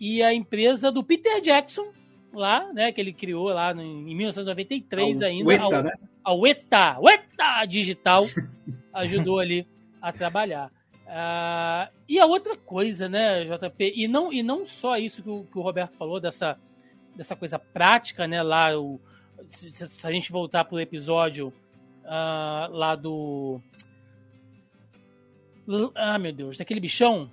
[0.00, 1.92] e a empresa do Peter Jackson,
[2.32, 5.48] lá, né, que ele criou lá em 1993 a ainda.
[5.48, 5.92] Weta, a, né?
[6.24, 8.24] a Weta, Weta Digital
[8.94, 9.66] ajudou ali
[10.00, 10.70] a trabalhar.
[11.06, 15.44] Uh, e a outra coisa, né, JP, e não, e não só isso que o,
[15.44, 16.56] que o Roberto falou, dessa,
[17.16, 19.00] dessa coisa prática, né, lá, o,
[19.48, 21.52] se, se a gente voltar pro episódio
[22.04, 23.60] uh, lá do...
[25.94, 27.30] Ah, meu Deus, daquele bichão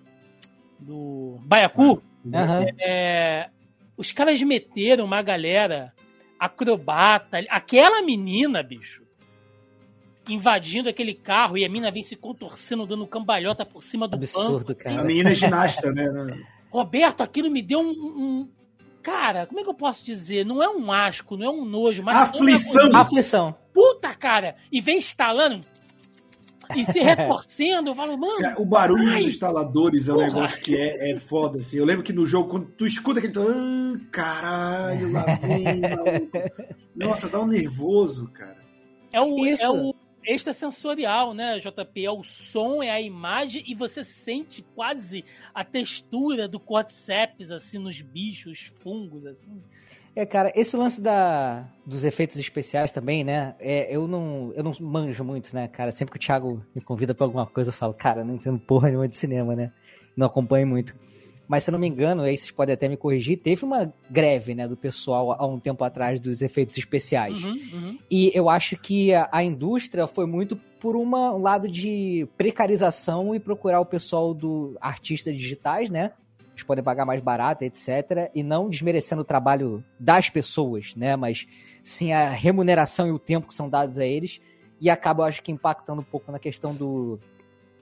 [0.79, 2.31] do Baiacu, uhum.
[2.79, 3.49] é,
[3.97, 5.91] os caras meteram uma galera
[6.39, 9.03] acrobata, aquela menina, bicho,
[10.29, 14.59] invadindo aquele carro e a mina vem se contorcendo, dando cambalhota por cima do Absurdo,
[14.59, 14.71] banco.
[14.73, 14.83] Assim.
[14.83, 15.01] cara.
[15.01, 16.07] A menina é ginasta, né?
[16.69, 18.49] Roberto, aquilo me deu um, um,
[19.07, 20.45] Cara, como é que eu posso dizer?
[20.45, 22.17] Não é um asco, não é um nojo, mas.
[22.17, 22.91] Aflição!
[22.91, 23.55] É Aflição.
[23.73, 24.55] Puta, cara!
[24.69, 25.61] E vem instalando
[26.75, 28.45] e se retorcendo, eu falo, mano.
[28.45, 30.27] É, o barulho ai, dos instaladores é um porra.
[30.27, 31.77] negócio que é, é foda, assim.
[31.77, 33.33] Eu lembro que no jogo, quando tu escuta aquele.
[33.37, 36.29] Ah, caralho, lá vem, maluco.
[36.95, 38.57] Nossa, dá um nervoso, cara.
[39.11, 39.63] É o, Isso.
[39.63, 42.05] é o extrasensorial, né, JP?
[42.05, 47.77] É o som, é a imagem e você sente quase a textura do cordyceps, assim,
[47.77, 49.61] nos bichos, fungos, assim.
[50.17, 53.53] É, cara, esse lance da, dos efeitos especiais também, né?
[53.59, 55.91] É, eu, não, eu não manjo muito, né, cara?
[55.91, 58.87] Sempre que o Thiago me convida pra alguma coisa, eu falo, cara, não entendo porra
[58.87, 59.71] nenhuma de cinema, né?
[60.15, 60.95] Não acompanho muito.
[61.47, 64.55] Mas se eu não me engano, aí vocês podem até me corrigir, teve uma greve,
[64.55, 67.45] né, do pessoal há um tempo atrás dos efeitos especiais.
[67.45, 67.97] Uhum, uhum.
[68.09, 73.35] E eu acho que a, a, indústria foi muito por uma, um lado de precarização
[73.35, 76.11] e procurar o pessoal do artistas digitais, né?
[76.57, 78.31] Eles podem pagar mais barato, etc.
[78.33, 81.15] E não desmerecendo o trabalho das pessoas, né?
[81.15, 81.47] Mas
[81.83, 84.41] sim a remuneração e o tempo que são dados a eles.
[84.81, 87.19] E acaba, eu acho que, impactando um pouco na questão do,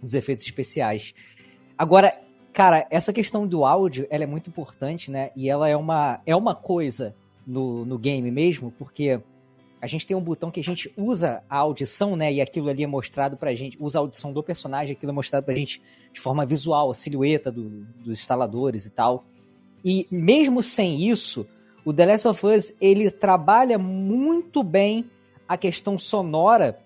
[0.02, 1.14] dos efeitos especiais.
[1.78, 2.20] Agora,
[2.56, 5.30] Cara, essa questão do áudio, ela é muito importante, né?
[5.36, 7.14] E ela é uma, é uma coisa
[7.46, 9.20] no, no game mesmo, porque
[9.86, 12.34] a gente tem um botão que a gente usa a audição, né?
[12.34, 15.46] E aquilo ali é mostrado pra gente, usa a audição do personagem, aquilo é mostrado
[15.46, 15.80] pra gente
[16.12, 17.70] de forma visual, a silhueta do,
[18.04, 19.26] dos instaladores e tal.
[19.84, 21.46] E mesmo sem isso,
[21.86, 25.06] o The Last of Us, ele trabalha muito bem
[25.48, 26.80] a questão sonora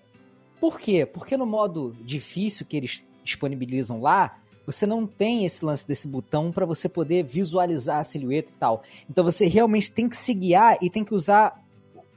[0.60, 1.06] Por quê?
[1.06, 6.52] Porque no modo difícil que eles disponibilizam lá, você não tem esse lance desse botão
[6.52, 8.82] para você poder visualizar a silhueta e tal.
[9.08, 11.58] Então você realmente tem que se guiar e tem que usar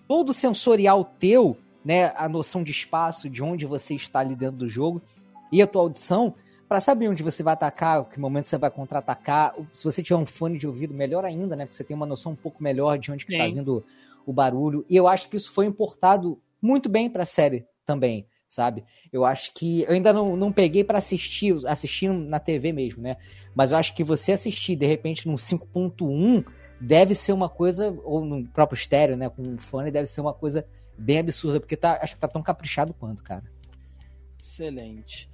[0.08, 4.70] todo sensorial teu, né, a noção de espaço, de onde você está ali dentro do
[4.70, 5.02] jogo
[5.52, 6.34] e a tua audição
[6.68, 9.54] para saber onde você vai atacar, que momento você vai contra-atacar.
[9.72, 11.66] Se você tiver um fone de ouvido, melhor ainda, né?
[11.66, 13.84] Porque você tem uma noção um pouco melhor de onde está vindo
[14.26, 14.84] o barulho.
[14.90, 18.84] E eu acho que isso foi importado muito bem para a série também, sabe?
[19.12, 23.18] Eu acho que eu ainda não, não peguei para assistir, assistir na TV mesmo, né?
[23.54, 26.44] Mas eu acho que você assistir de repente num 5.1
[26.84, 30.34] deve ser uma coisa ou no próprio estéreo, né, com um fone deve ser uma
[30.34, 30.66] coisa
[30.98, 33.44] bem absurda, porque tá, acho que tá tão caprichado quanto, cara.
[34.38, 35.30] Excelente.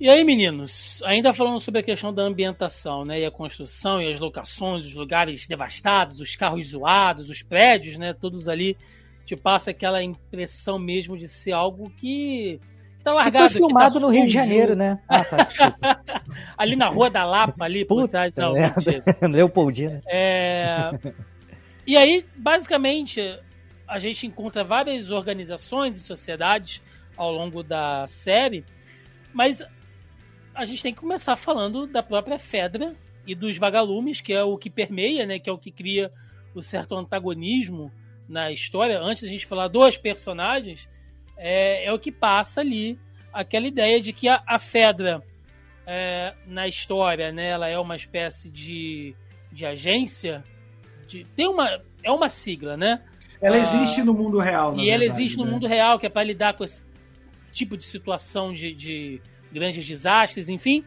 [0.00, 4.10] E aí, meninos, ainda falando sobre a questão da ambientação, né, e a construção e
[4.12, 8.76] as locações, os lugares devastados, os carros zoados, os prédios, né, todos ali
[9.24, 12.58] te passa aquela impressão mesmo de ser algo que
[13.02, 13.46] tá largado.
[13.46, 14.98] Que foi filmado tá no Rio de Janeiro, né?
[15.08, 15.48] Ah, tá,
[16.56, 18.32] ali na Rua da Lapa, ali por trás.
[18.36, 18.52] Não,
[19.30, 20.02] Leopoldina.
[20.06, 20.90] É...
[21.86, 23.20] E aí, basicamente,
[23.86, 26.80] a gente encontra várias organizações e sociedades
[27.16, 28.64] ao longo da série,
[29.32, 29.62] mas
[30.54, 32.94] a gente tem que começar falando da própria Fedra
[33.26, 36.12] e dos vagalumes, que é o que permeia, né, que é o que cria
[36.54, 37.92] o certo antagonismo
[38.28, 39.00] na história.
[39.00, 40.88] Antes da gente falar dos personagens,
[41.40, 42.98] é, é o que passa ali
[43.32, 45.22] aquela ideia de que a, a Fedra
[45.86, 49.14] é, na história, né, ela é uma espécie de,
[49.50, 50.44] de agência,
[51.08, 53.00] de, tem uma é uma sigla, né?
[53.40, 55.50] Ela ah, existe no mundo real, E ela existe no né?
[55.50, 56.80] mundo real, que é para lidar com esse
[57.52, 60.84] tipo de situação de, de grandes desastres, enfim.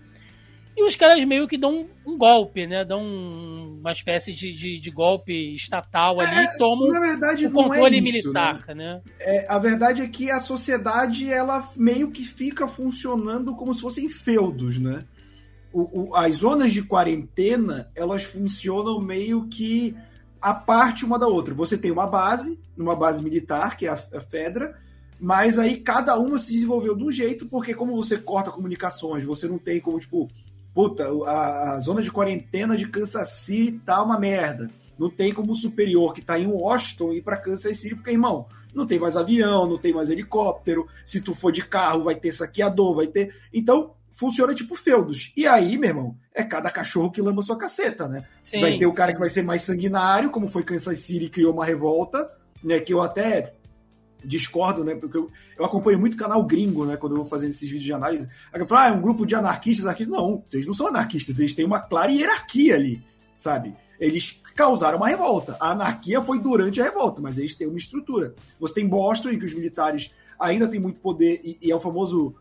[0.75, 2.83] E os caras meio que dão um, um golpe, né?
[2.83, 7.45] Dão um, uma espécie de, de, de, golpe estatal ali é, e tomam na verdade,
[7.45, 8.75] o controle é isso, militar, né?
[8.75, 9.01] né?
[9.19, 14.09] É, a verdade é que a sociedade, ela meio que fica funcionando como se fossem
[14.09, 15.05] feudos, né?
[15.71, 19.95] O, o, as zonas de quarentena, elas funcionam meio que
[20.41, 21.53] a parte uma da outra.
[21.53, 24.77] Você tem uma base, uma base militar, que é a, a Fedra,
[25.19, 29.47] mas aí cada uma se desenvolveu de um jeito, porque como você corta comunicações, você
[29.47, 30.29] não tem como, tipo,
[30.73, 34.69] puta, a, a zona de quarentena de Kansas City tá uma merda.
[34.97, 38.47] Não tem como o superior que tá em Washington ir para Kansas City, porque, irmão,
[38.73, 40.88] não tem mais avião, não tem mais helicóptero.
[41.05, 43.36] Se tu for de carro, vai ter saqueador, vai ter.
[43.53, 45.31] Então, funciona tipo feudos.
[45.36, 48.25] E aí, meu irmão, é cada cachorro que lama sua caceta, né?
[48.43, 49.15] Sim, vai ter o cara sim.
[49.15, 52.27] que vai ser mais sanguinário, como foi Kansas City, criou uma revolta,
[52.63, 52.79] né?
[52.79, 53.53] Que eu até
[54.23, 54.95] discordo, né?
[54.95, 56.97] Porque eu, eu acompanho muito canal gringo, né?
[56.97, 58.27] Quando eu vou fazendo esses vídeos de análise.
[58.51, 60.15] Aí eu falo, ah, é um grupo de anarquistas, anarquistas.
[60.15, 63.03] Não, eles não são anarquistas, eles têm uma clara hierarquia ali,
[63.36, 63.73] sabe?
[63.99, 65.55] Eles causaram uma revolta.
[65.59, 68.33] A anarquia foi durante a revolta, mas eles têm uma estrutura.
[68.59, 71.79] Você tem Boston, em que os militares ainda têm muito poder, e, e é o
[71.79, 72.36] famoso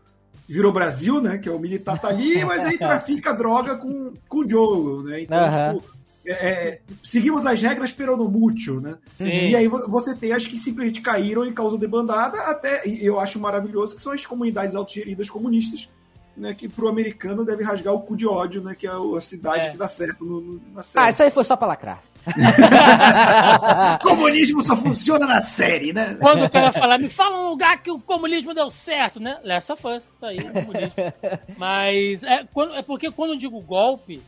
[0.47, 1.37] virou Brasil, né?
[1.37, 5.21] Que é o militar tá ali, mas aí trafica droga com, com o jogo, né?
[5.21, 5.79] Então, uhum.
[5.79, 5.92] tipo,
[6.25, 8.95] é, seguimos as regras peronomútil, né?
[9.15, 9.27] Sim.
[9.27, 13.39] E aí você tem as que simplesmente caíram e causam debandada, até, e eu acho
[13.39, 15.89] maravilhoso, que são as comunidades autogeridas comunistas,
[16.35, 19.67] né, que pro americano deve rasgar o cu de ódio, né, que é a cidade
[19.67, 19.69] é.
[19.69, 21.05] que dá certo no, no, na série.
[21.05, 22.01] Ah, isso aí foi só pra lacrar.
[24.01, 26.17] comunismo só funciona na série, né?
[26.21, 29.39] Quando o cara falar, me fala um lugar que o comunismo deu certo, né?
[29.43, 30.93] Last of Us, tá aí, comunismo.
[31.57, 34.21] Mas é, quando, é porque quando eu digo golpe,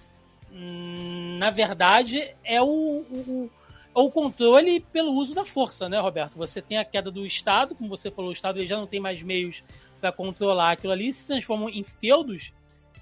[1.37, 3.49] na verdade, é o, o,
[3.93, 6.37] o, controle pelo uso da força, né, Roberto?
[6.37, 8.99] Você tem a queda do Estado, como você falou, o Estado ele já não tem
[8.99, 9.61] mais meios
[9.99, 12.53] para controlar aquilo ali, se transformam em feudos,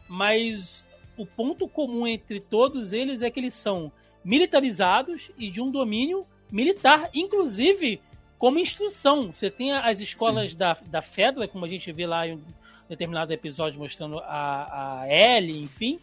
[0.07, 0.83] mas
[1.15, 3.91] o ponto comum entre todos eles é que eles são
[4.25, 8.01] militarizados e de um domínio militar, inclusive
[8.39, 9.31] como instrução.
[9.31, 12.41] Você tem as escolas da, da Fedra, como a gente vê lá em um
[12.89, 15.99] determinado episódio mostrando a, a Ellie, enfim,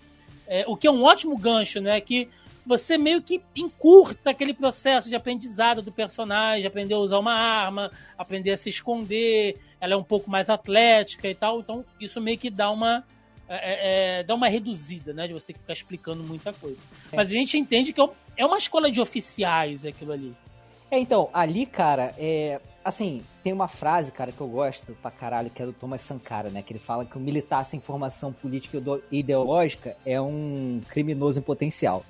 [0.50, 2.00] é, o que é um ótimo gancho, né?
[2.00, 2.28] Que
[2.66, 7.90] você meio que encurta aquele processo de aprendizado do personagem, aprender a usar uma arma,
[8.18, 12.36] aprender a se esconder, ela é um pouco mais atlética e tal, então isso meio
[12.36, 13.04] que dá uma
[13.48, 16.82] é, é, é dá uma reduzida, né, de você ficar explicando muita coisa.
[17.12, 17.16] É.
[17.16, 20.34] Mas a gente entende que é, é uma escola de oficiais aquilo ali.
[20.90, 25.50] É, então, ali, cara, é, assim, tem uma frase, cara, que eu gosto pra caralho,
[25.50, 26.62] que é do Thomas Sankara, né?
[26.62, 31.42] Que ele fala que o militar sem formação política e ideológica é um criminoso em
[31.42, 32.04] potencial.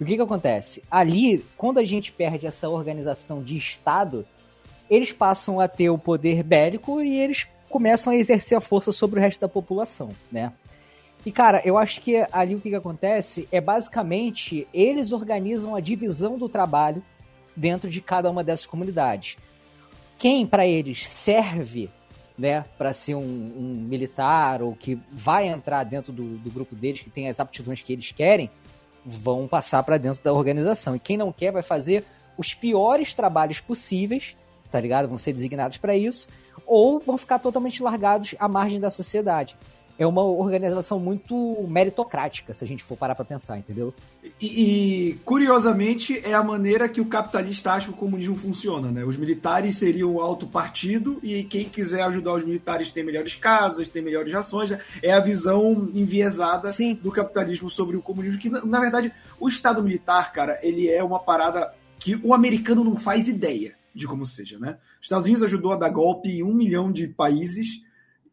[0.00, 0.82] E o que que acontece?
[0.90, 4.26] Ali, quando a gente perde essa organização de Estado,
[4.88, 9.18] eles passam a ter o poder bélico e eles começam a exercer a força sobre
[9.18, 10.52] o resto da população, né?
[11.26, 15.80] E, cara, eu acho que ali o que, que acontece é basicamente eles organizam a
[15.80, 17.02] divisão do trabalho
[17.54, 19.36] dentro de cada uma dessas comunidades
[20.18, 21.88] quem para eles serve
[22.36, 27.00] né, para ser um, um, militar ou que vai entrar dentro do, do, grupo deles,
[27.00, 28.50] que tem as aptidões que eles querem,
[29.04, 30.94] vão passar para dentro da organização.
[30.94, 32.04] E quem não quer vai fazer
[32.36, 34.36] os piores trabalhos possíveis,
[34.70, 35.08] tá ligado?
[35.08, 36.28] Vão ser designados para isso,
[36.64, 39.56] ou vão ficar totalmente largados à margem da sociedade
[39.98, 43.92] é uma organização muito meritocrática, se a gente for parar para pensar, entendeu?
[44.40, 49.04] E, e, curiosamente, é a maneira que o capitalista acha que o comunismo funciona, né?
[49.04, 53.88] Os militares seriam o alto partido e quem quiser ajudar os militares tem melhores casas,
[53.88, 54.80] tem melhores ações, né?
[55.02, 56.94] é a visão enviesada Sim.
[56.94, 61.02] do capitalismo sobre o comunismo, que na, na verdade o Estado militar, cara, ele é
[61.02, 64.78] uma parada que o americano não faz ideia de como seja, né?
[65.00, 67.82] Os Estados Unidos ajudou a dar golpe em um milhão de países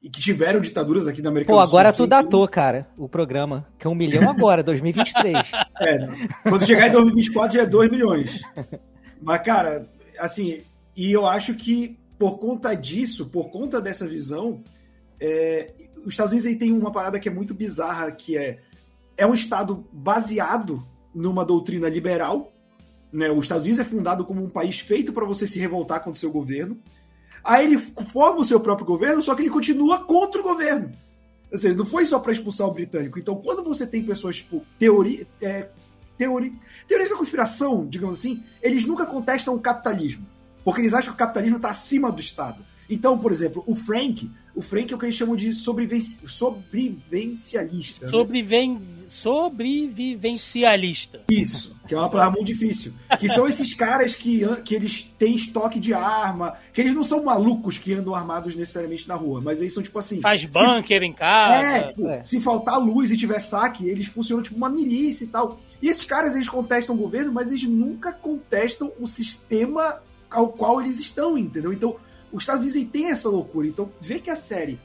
[0.01, 1.71] e que tiveram ditaduras aqui na América Pô, do Sul.
[1.71, 3.67] Pô, agora tu datou, cara, o programa.
[3.79, 5.51] Que é um milhão agora, 2023.
[5.81, 6.15] é, não.
[6.43, 8.41] quando chegar em 2024 já é 2 milhões.
[9.21, 10.61] Mas, cara, assim,
[10.95, 14.63] e eu acho que por conta disso, por conta dessa visão,
[15.19, 15.73] é,
[16.05, 18.59] os Estados Unidos aí tem uma parada que é muito bizarra, que é
[19.17, 22.53] é um estado baseado numa doutrina liberal,
[23.11, 23.31] né?
[23.31, 26.19] Os Estados Unidos é fundado como um país feito para você se revoltar contra o
[26.19, 26.77] seu governo.
[27.45, 30.91] Aí ele forma o seu próprio governo, só que ele continua contra o governo.
[31.51, 33.19] Ou seja, não foi só para expulsar o britânico.
[33.19, 35.69] Então, quando você tem pessoas, tipo, teoria, é,
[36.17, 36.51] teoria,
[36.87, 40.25] teorias da conspiração, digamos assim, eles nunca contestam o capitalismo.
[40.63, 42.65] Porque eles acham que o capitalismo está acima do Estado.
[42.89, 48.09] Então, por exemplo, o Frank, o Frank é o que eles chamam de sobrevivenci sobrevivencialista.
[48.09, 48.79] Sobreven...
[48.79, 49.05] Né?
[49.07, 51.21] Sobrevivencialista.
[51.29, 52.91] Isso, que é uma palavra muito difícil.
[53.19, 57.23] Que são esses caras que, que eles têm estoque de arma, que eles não são
[57.23, 60.21] malucos que andam armados necessariamente na rua, mas eles são tipo assim.
[60.21, 61.05] Faz bunker se...
[61.05, 61.55] em casa.
[61.55, 62.23] É, tipo, é.
[62.23, 65.59] se faltar luz e tiver saque, eles funcionam tipo uma milícia e tal.
[65.81, 70.81] E esses caras, eles contestam o governo, mas eles nunca contestam o sistema ao qual
[70.81, 71.71] eles estão, entendeu?
[71.71, 71.95] Então,
[72.35, 73.67] os Estados Unidos tem essa loucura.
[73.67, 74.77] Então, vê que a série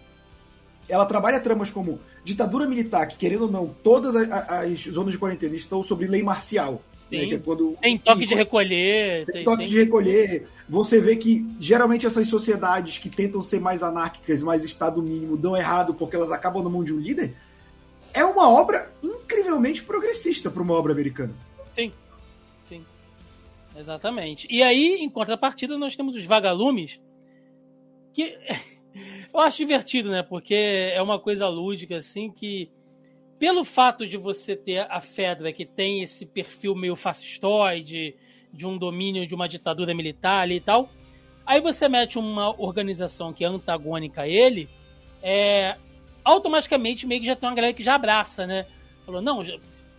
[0.89, 5.19] ela trabalha tramas como ditadura militar, que querendo ou não, todas as, as zonas de
[5.19, 6.83] quarentena estão sob lei marcial.
[7.11, 9.27] Né, é quando, tem toque e, de recolher.
[9.27, 9.69] Tem, tem toque tem...
[9.69, 10.47] de recolher.
[10.69, 15.57] Você vê que geralmente essas sociedades que tentam ser mais anárquicas, mais Estado mínimo, dão
[15.57, 17.35] errado porque elas acabam na mão de um líder.
[18.15, 21.35] É uma obra incrivelmente progressista para uma obra americana.
[21.75, 21.93] Sim,
[22.69, 22.85] sim.
[23.77, 24.47] Exatamente.
[24.49, 27.01] E aí, em contrapartida, nós temos os vagalumes,
[28.13, 28.39] que
[29.33, 30.23] eu acho divertido, né?
[30.23, 32.71] Porque é uma coisa lúdica, assim, que
[33.39, 38.15] pelo fato de você ter a Fedra, que tem esse perfil meio fascistoide,
[38.53, 40.91] de um domínio de uma ditadura militar ali e tal,
[41.47, 44.69] aí você mete uma organização que é antagônica a ele,
[45.23, 45.77] é,
[46.25, 48.67] automaticamente meio que já tem uma galera que já abraça, né?
[49.07, 49.43] Falou, não,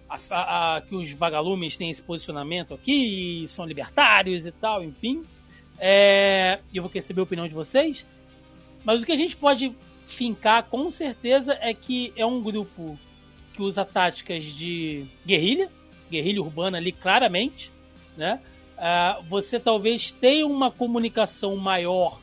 [0.10, 5.24] a, a, a, que os vagalumes têm esse posicionamento aqui são libertários e tal, enfim.
[5.84, 8.06] É, eu vou receber a opinião de vocês.
[8.86, 13.00] Mas o que a gente pode fincar com certeza é que é um grupo
[13.54, 15.70] que usa táticas de guerrilha,
[16.10, 17.72] guerrilha urbana ali claramente,
[18.15, 18.39] né?
[18.78, 22.20] Uh, você talvez tenha uma comunicação maior,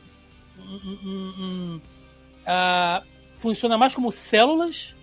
[0.57, 1.81] um, um, um,
[2.43, 3.05] uh,
[3.37, 4.93] funciona mais como células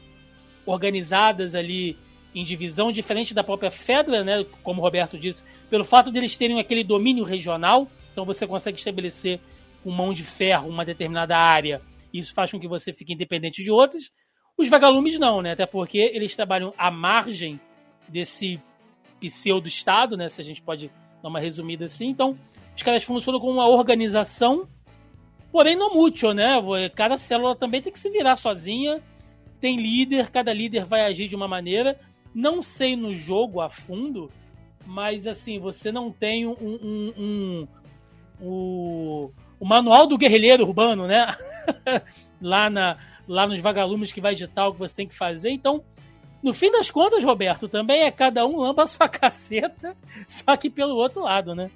[0.66, 1.96] organizadas ali
[2.34, 4.44] em divisão, diferente da própria Fedra, né?
[4.62, 9.38] Como o Roberto disse, pelo fato deles terem aquele domínio regional, então você consegue estabelecer
[9.84, 11.82] com mão de ferro uma determinada área.
[12.10, 14.10] Isso faz com que você fique independente de outros.
[14.56, 15.52] Os vagalumes não, né?
[15.52, 17.60] Até porque eles trabalham à margem
[18.08, 18.58] desse
[19.20, 20.30] pseudo-estado, né?
[20.30, 20.90] Se a gente pode
[21.22, 22.06] dar uma resumida assim.
[22.08, 22.34] Então,
[22.74, 24.66] os caras funcionam como uma organização,
[25.52, 26.54] porém não mútil, né?
[26.94, 29.02] Cada célula também tem que se virar sozinha.
[29.60, 32.00] Tem líder, cada líder vai agir de uma maneira.
[32.34, 34.30] Não sei no jogo a fundo,
[34.86, 37.68] mas assim, você não tem um, um, um,
[38.40, 41.36] o, o manual do guerrilheiro urbano, né?
[42.40, 42.96] lá, na,
[43.26, 45.50] lá nos vagalumes que vai digitar o que você tem que fazer.
[45.50, 45.82] Então,
[46.42, 49.96] no fim das contas, Roberto, também é cada um lamba a sua caceta,
[50.28, 51.70] só que pelo outro lado, né?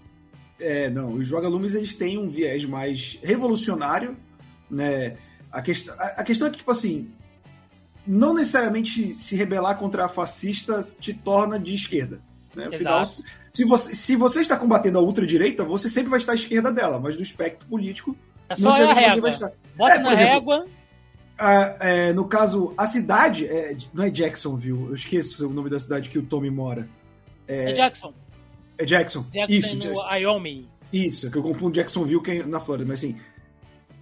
[0.58, 4.16] É, não, os vagalumes eles têm um viés mais revolucionário,
[4.70, 5.16] né?
[5.50, 7.10] A questão, a, a questão é que, tipo assim,
[8.06, 12.20] não necessariamente se rebelar contra fascistas te torna de esquerda.
[12.54, 12.66] Né?
[12.66, 16.72] Afinal, se você, se você está combatendo a ultradireita, você sempre vai estar à esquerda
[16.72, 18.16] dela, mas no espectro político.
[18.48, 19.20] É só a régua.
[19.20, 19.52] Vai estar...
[19.76, 20.66] Bota é, na exemplo, régua.
[21.38, 23.46] A, é, no caso, a cidade.
[23.46, 26.88] É, não é Jacksonville, eu esqueço o nome da cidade que o Tommy mora.
[27.46, 28.12] É, é Jackson.
[28.76, 29.26] É Jackson.
[29.30, 30.08] Jackson Isso, no Jackson.
[30.08, 30.68] Wyoming.
[30.92, 33.16] Isso, que eu confundo Jacksonville que é na Flórida, mas assim.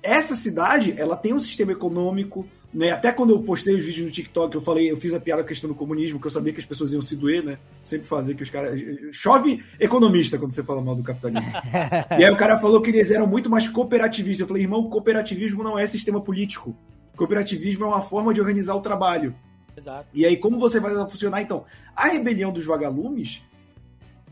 [0.00, 2.90] Essa cidade, ela tem um sistema econômico Né?
[2.90, 5.46] Até quando eu postei os vídeos no TikTok, eu falei, eu fiz a piada com
[5.46, 7.58] a questão do comunismo, que eu sabia que as pessoas iam se doer, né?
[7.82, 8.78] Sempre fazer que os caras.
[9.10, 11.50] Chove economista quando você fala mal do capitalismo.
[12.18, 14.40] e aí o cara falou que eles eram muito mais cooperativistas.
[14.40, 16.76] Eu falei, irmão, cooperativismo não é sistema político.
[17.16, 19.34] Cooperativismo é uma forma de organizar o trabalho.
[19.74, 20.06] Exato.
[20.12, 21.40] E aí, como você vai funcionar?
[21.40, 21.64] Então,
[21.96, 23.40] a rebelião dos vagalumes,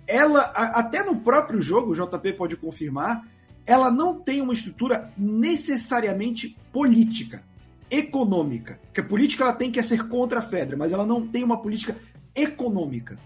[0.06, 3.26] ela, a- até no próprio jogo, o JP pode confirmar,
[3.64, 7.42] ela não tem uma estrutura necessariamente política,
[7.90, 8.78] econômica.
[8.86, 11.60] Porque a política ela tem que ser contra a Fedra, mas ela não tem uma
[11.60, 11.96] política
[12.34, 13.18] econômica.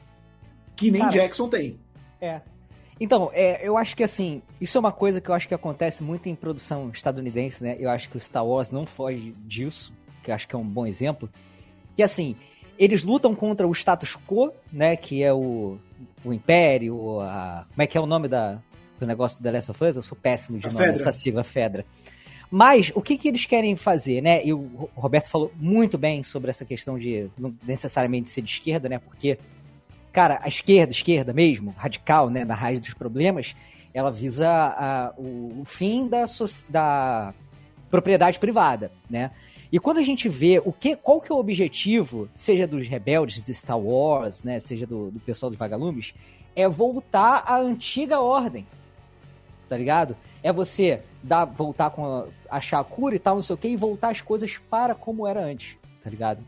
[0.76, 1.78] Que nem Cara, Jackson tem.
[2.20, 2.40] É.
[3.00, 6.02] Então, é, eu acho que assim, isso é uma coisa que eu acho que acontece
[6.02, 7.76] muito em produção estadunidense, né?
[7.80, 9.92] Eu acho que o Star Wars não foge disso,
[10.22, 11.28] que eu acho que é um bom exemplo.
[11.96, 12.36] Que assim,
[12.78, 14.96] eles lutam contra o status quo, né?
[14.96, 15.78] Que é o,
[16.22, 18.58] o Império, a, como é que é o nome da,
[18.98, 19.96] do negócio do The Last of Us?
[19.96, 21.00] Eu sou péssimo de A nome, Fedra.
[21.00, 21.86] essa sigla, Fedra.
[22.50, 24.44] Mas o que, que eles querem fazer, né?
[24.44, 28.88] E o Roberto falou muito bem sobre essa questão de não necessariamente ser de esquerda,
[28.88, 28.98] né?
[28.98, 29.38] Porque
[30.12, 33.54] cara, a esquerda, esquerda mesmo, radical, né, na raiz dos problemas,
[33.94, 36.24] ela visa a- o, o fim da,
[36.68, 37.34] da
[37.88, 39.30] propriedade privada, né?
[39.72, 43.40] E quando a gente vê o que, qual que é o objetivo, seja dos rebeldes
[43.40, 46.12] de Star Wars, né, seja do, do pessoal dos vagalumes,
[46.56, 48.66] é voltar à antiga ordem,
[49.70, 50.16] tá ligado?
[50.42, 53.68] É você dar, voltar com a, achar a cura e tal, não sei o que,
[53.68, 56.42] e voltar as coisas para como era antes, tá ligado?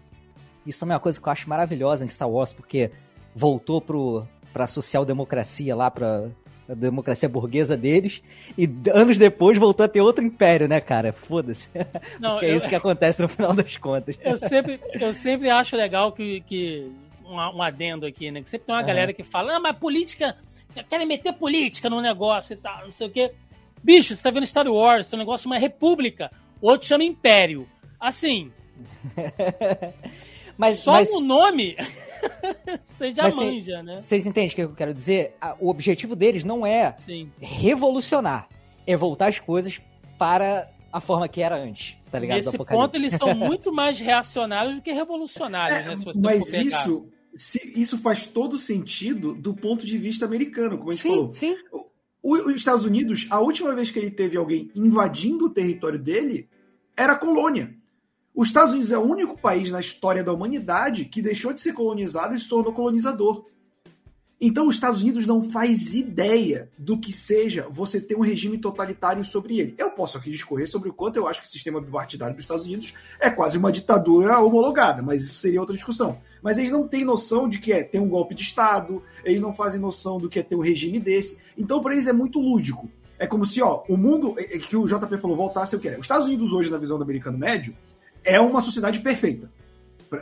[0.67, 2.91] Isso também é uma coisa que eu acho maravilhosa em Star Wars, porque
[3.35, 6.29] voltou pro, pra social-democracia lá, pra
[6.69, 8.23] a democracia burguesa deles,
[8.57, 11.13] e anos depois voltou a ter outro império, né, cara?
[11.13, 11.71] Foda-se.
[12.41, 14.19] É eu, isso que acontece no final das contas.
[14.23, 16.91] eu sempre, eu sempre acho legal que, que
[17.25, 18.43] um, um adendo aqui, né?
[18.43, 18.87] Que sempre tem uma Aham.
[18.87, 20.37] galera que fala, ah, mas política,
[20.75, 23.33] já querem meter política no negócio e tal, não sei o quê.
[23.83, 27.69] Bicho, você tá vendo Star Wars, seu negócio chama República, outro chama Império.
[28.01, 28.51] Assim,
[30.57, 31.77] Mas, só mas no nome,
[32.85, 34.01] você já Mas manja, né?
[34.01, 35.35] vocês entendem o que eu quero dizer?
[35.41, 37.31] A- O objetivo deles não é Sim.
[37.41, 38.49] revolucionar,
[38.87, 39.81] é voltar as coisas
[40.19, 42.37] para a forma que era antes, tá ligado?
[42.45, 45.97] Nesse ponto, eles são muito mais reacionários do que revolucionários, É, né?
[45.97, 46.65] Se você mas for pegar.
[46.83, 51.09] isso, se- isso faz todo sentido do ponto de vista americano, como a gente Sim,
[51.11, 51.33] falou.
[51.33, 51.57] sim.
[52.23, 56.49] O- os Estados Unidos, a última vez que ele teve alguém invadindo o território dele,
[56.97, 57.75] era colônia.
[58.35, 61.73] Os Estados Unidos é o único país na história da humanidade que deixou de ser
[61.75, 63.45] colonizado e se tornou colonizador.
[64.45, 69.23] Então, os Estados Unidos não faz ideia do que seja você ter um regime totalitário
[69.25, 69.73] sobre ele.
[69.79, 72.67] Eu posso aqui discorrer sobre o quanto eu acho que o sistema bipartidário dos Estados
[72.67, 76.19] Unidos é quase uma ditadura homologada, mas isso seria outra discussão.
[76.43, 79.53] Mas eles não têm noção de que é ter um golpe de Estado, eles não
[79.53, 81.39] fazem noção do que é ter um regime desse.
[81.57, 82.91] Então, para eles é muito lúdico.
[83.21, 85.89] É como se, ó, o mundo é- é que o JP falou voltasse o que
[85.89, 85.93] é.
[85.97, 87.77] Os Estados Unidos hoje, na visão do americano médio,
[88.25, 89.53] é uma sociedade perfeita.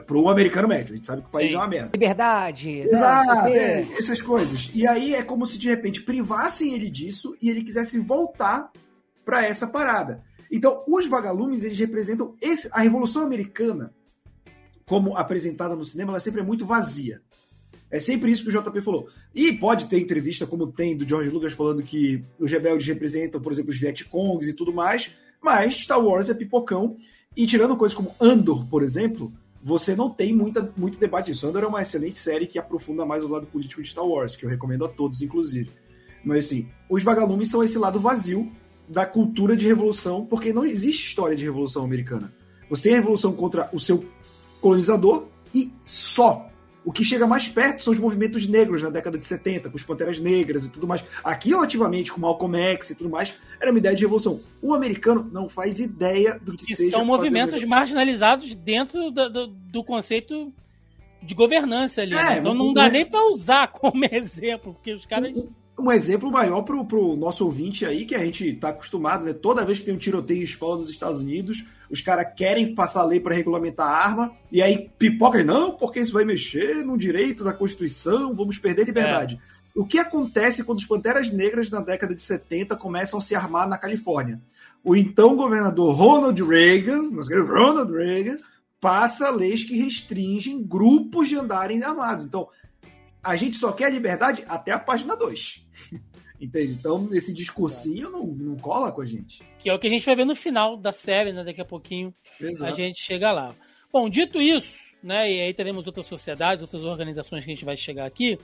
[0.06, 0.92] Para o americano médio.
[0.92, 1.56] A gente sabe que o país Sim.
[1.56, 1.90] é uma merda.
[1.94, 4.70] Liberdade, né, Exato, é, essas coisas.
[4.72, 8.70] E aí é como se de repente privassem ele disso e ele quisesse voltar
[9.24, 10.22] para essa parada.
[10.50, 13.92] Então, os vagalumes, eles representam esse, a Revolução Americana,
[14.84, 17.20] como apresentada no cinema, ela sempre é muito vazia.
[17.90, 19.08] É sempre isso que o JP falou.
[19.34, 23.50] E pode ter entrevista, como tem do George Lucas, falando que os rebeldes representam, por
[23.50, 25.10] exemplo, os Vietcongs e tudo mais,
[25.42, 26.96] mas Star Wars é pipocão.
[27.36, 29.32] E tirando coisas como Andor, por exemplo,
[29.62, 31.46] você não tem muita, muito debate disso.
[31.46, 34.44] Andor é uma excelente série que aprofunda mais o lado político de Star Wars, que
[34.44, 35.70] eu recomendo a todos, inclusive.
[36.24, 38.50] Mas assim, os vagalumes são esse lado vazio
[38.88, 42.32] da cultura de revolução, porque não existe história de revolução americana.
[42.68, 44.04] Você tem a revolução contra o seu
[44.60, 46.49] colonizador e só.
[46.84, 49.82] O que chega mais perto são os movimentos negros na década de 70, com os
[49.84, 51.04] Panteras Negras e tudo mais.
[51.22, 54.40] Aqui, relativamente, com Malcolm X e tudo mais, era uma ideia de revolução.
[54.62, 56.92] O americano não faz ideia do que, que seja.
[56.92, 60.52] são movimentos marginalizados dentro do, do- do conceito
[61.22, 62.14] de governança ali.
[62.14, 62.38] É, né?
[62.38, 65.36] Então não dá nem pra usar como exemplo, porque os caras.
[65.78, 69.32] Um exemplo maior pro, pro nosso ouvinte aí, que a gente tá acostumado, né?
[69.34, 73.00] Toda vez que tem um tiroteio em escola nos Estados Unidos, os caras querem passar
[73.00, 76.96] a lei para regulamentar a arma, e aí pipoca, não, porque isso vai mexer no
[76.96, 79.40] direito da Constituição, vamos perder liberdade.
[79.74, 83.68] O que acontece quando os Panteras Negras na década de 70 começam a se armar
[83.68, 84.40] na Califórnia?
[84.82, 87.10] O então governador Ronald Reagan,
[87.46, 88.38] Ronald Reagan,
[88.80, 92.24] passa leis que restringem grupos de andarem armados.
[92.24, 92.48] Então,
[93.22, 95.66] a gente só quer liberdade até a página 2.
[96.40, 96.72] Entende?
[96.72, 99.42] Então, esse discursinho não, não cola com a gente.
[99.58, 101.44] Que é o que a gente vai ver no final da série, né?
[101.44, 102.14] Daqui a pouquinho
[102.62, 103.54] a gente chega lá.
[103.92, 105.30] Bom, dito isso, né?
[105.30, 108.38] E aí teremos outras sociedades, outras organizações que a gente vai chegar aqui.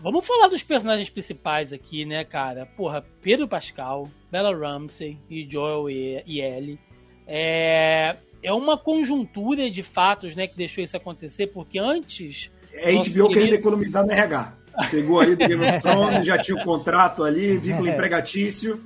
[0.00, 2.66] Vamos falar dos personagens principais aqui, né, cara?
[2.66, 6.78] Porra, Pedro Pascal, Bella Ramsey e Joel e e Ellie.
[7.26, 8.16] É...
[8.40, 12.52] é uma conjuntura de fatos, né, que deixou isso acontecer, porque antes.
[12.72, 13.46] É, a gente viu querido...
[13.46, 14.56] querendo economizar no RH.
[14.90, 18.82] Pegou ali do Game of Thrones, já tinha o contrato ali, vínculo empregatício.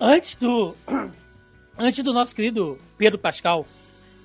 [0.00, 0.74] Antes do.
[1.78, 3.66] Antes do nosso querido Pedro Pascal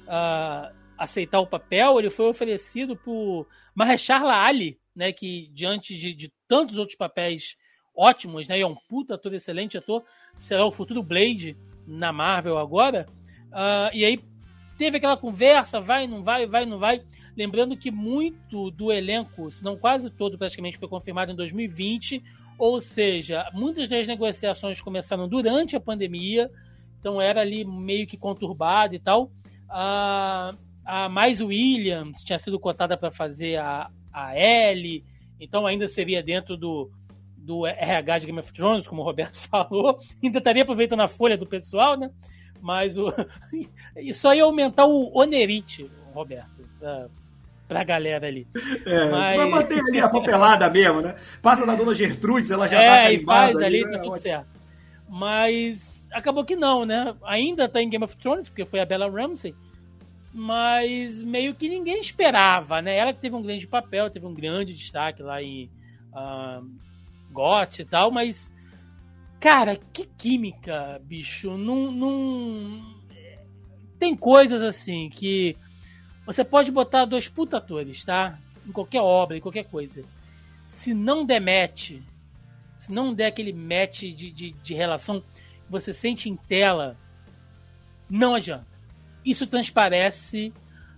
[0.08, 6.32] uh, aceitar o papel, ele foi oferecido por Mahershala Ali, né, que diante de, de
[6.48, 7.56] tantos outros papéis
[7.96, 10.04] ótimos, né, e é um puta ator, excelente ator,
[10.38, 13.08] será o futuro Blade na Marvel agora.
[13.48, 14.24] Uh, e aí
[14.78, 17.04] teve aquela conversa, vai, não vai, vai, não vai.
[17.40, 22.22] Lembrando que muito do elenco, se não quase todo, praticamente foi confirmado em 2020.
[22.58, 26.52] Ou seja, muitas das negociações começaram durante a pandemia,
[27.00, 29.32] então era ali meio que conturbado e tal.
[29.70, 35.06] A, a Mais Williams tinha sido cotada para fazer a, a Ellie,
[35.40, 36.92] então ainda seria dentro do,
[37.38, 39.98] do RH de Game of Thrones, como o Roberto falou.
[40.22, 42.12] Ainda estaria aproveitando a folha do pessoal, né?
[42.60, 43.08] Mas o...
[43.96, 46.68] isso ia aumentar o onerite, Roberto,
[47.70, 48.46] pra, galera ali.
[48.86, 49.36] É, Mas...
[49.36, 51.16] Pra manter ali a papelada mesmo, né?
[51.42, 54.48] Passa da dona Gertrudes, ela já é, tá e faz ali, ali tá tudo certo.
[55.08, 57.16] Mas acabou que não, né?
[57.24, 59.56] Ainda tá em Game of Thrones, porque foi a Bella Ramsey,
[60.34, 62.98] mas meio que ninguém esperava, né?
[62.98, 65.70] Ela que teve um grande papel, teve um grande destaque lá em
[66.14, 66.68] uh,
[67.32, 68.54] GOT e tal, mas
[69.40, 71.58] Cara, que química, bicho.
[71.58, 73.00] Não, não.
[73.98, 75.56] Tem coisas assim que
[76.30, 78.38] você pode botar dois puta atores, tá?
[78.68, 80.04] Em qualquer obra, em qualquer coisa.
[80.64, 81.94] Se não der match,
[82.78, 86.96] se não der aquele match de, de, de relação que você sente em tela,
[88.08, 88.68] não adianta.
[89.26, 90.54] Isso transparece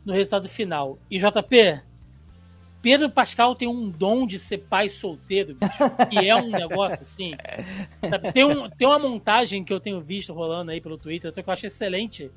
[0.05, 0.99] no resultado final.
[1.09, 1.81] E JP,
[2.81, 7.31] Pedro Pascal tem um dom de ser pai solteiro, bicho, e é um negócio assim.
[8.33, 11.53] Tem, um, tem uma montagem que eu tenho visto rolando aí pelo Twitter, que eu
[11.53, 12.29] acho excelente,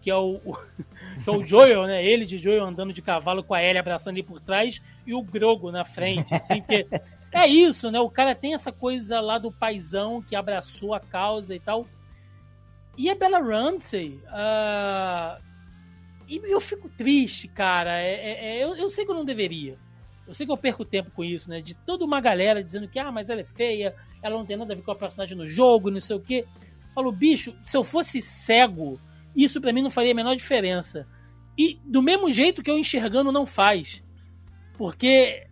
[0.00, 0.38] que é o,
[1.24, 2.04] que é o Joel, né?
[2.04, 5.22] Ele de Joel andando de cavalo com a Ellie abraçando ele por trás e o
[5.22, 6.86] Grogo na frente, assim, porque
[7.32, 8.00] é isso, né?
[8.00, 11.86] O cara tem essa coisa lá do paizão que abraçou a causa e tal.
[12.96, 15.40] E a Bella Ramsey, uh...
[16.26, 18.00] e eu fico triste, cara.
[18.00, 19.78] É, é, é, eu, eu sei que eu não deveria.
[20.26, 21.60] Eu sei que eu perco tempo com isso, né?
[21.60, 24.72] De toda uma galera dizendo que, ah, mas ela é feia, ela não tem nada
[24.72, 26.44] a ver com a personagem no jogo, não sei o quê.
[26.94, 29.00] Falo, bicho, se eu fosse cego,
[29.44, 31.06] isso para mim não faria a menor diferença.
[31.56, 34.02] E do mesmo jeito que eu enxergando não faz.
[34.76, 35.46] Porque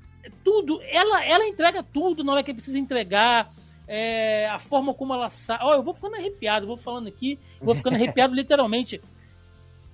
[0.45, 3.53] tudo, ela, ela entrega tudo na hora que precisa entregar.
[3.89, 5.59] É, a forma como ela sai.
[5.61, 9.01] Ó, oh, eu vou ficando arrepiado, vou falando aqui, vou ficando arrepiado literalmente.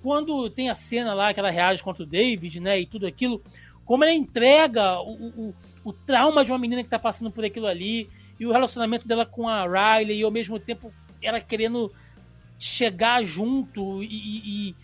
[0.03, 3.43] Quando tem a cena lá que ela reage contra o David, né, e tudo aquilo,
[3.84, 7.66] como ela entrega o, o, o trauma de uma menina que tá passando por aquilo
[7.66, 8.09] ali,
[8.40, 11.93] e o relacionamento dela com a Riley, e ao mesmo tempo ela querendo
[12.62, 14.76] chegar junto, e, e,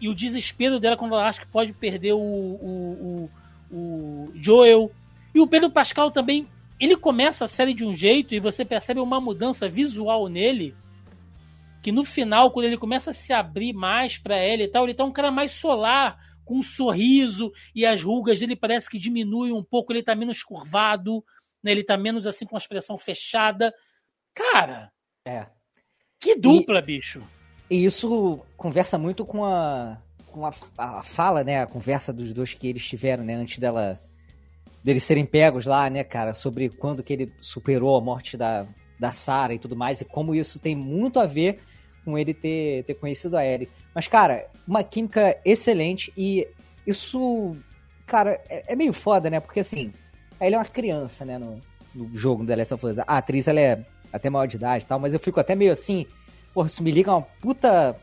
[0.00, 3.30] e o desespero dela quando ela acha que pode perder o, o,
[3.70, 4.90] o, Joel.
[5.34, 6.48] E o Pedro Pascal também,
[6.80, 10.74] ele começa a série de um jeito, e você percebe uma mudança visual nele,
[11.82, 14.94] que no final, quando ele começa a se abrir mais para ela e tal, ele
[14.94, 19.52] tá um cara mais solar, com um sorriso e as rugas dele parece que diminuem
[19.52, 21.22] um pouco, ele tá menos curvado,
[21.62, 21.72] né?
[21.72, 23.74] Ele tá menos assim com a expressão fechada.
[24.32, 24.92] Cara,
[25.26, 25.48] é.
[26.26, 27.22] Que dupla, e, bicho.
[27.70, 32.52] E isso conversa muito com a com a, a, fala, né, a conversa dos dois
[32.52, 33.98] que eles tiveram, né, antes dela
[34.84, 38.66] deles serem pegos lá, né, cara, sobre quando que ele superou a morte da
[38.98, 41.60] da Sarah e tudo mais e como isso tem muito a ver
[42.04, 43.68] com ele ter, ter conhecido a Ellie.
[43.94, 46.46] Mas, cara, uma química excelente e
[46.86, 47.56] isso,
[48.06, 49.40] cara, é, é meio foda, né?
[49.40, 49.92] Porque, assim,
[50.40, 51.60] ele é uma criança, né, no,
[51.92, 52.98] no jogo do The Last of Us.
[53.00, 55.72] A atriz, ela é até maior de idade e tal, mas eu fico até meio
[55.72, 56.06] assim,
[56.56, 57.94] porra, isso me liga uma puta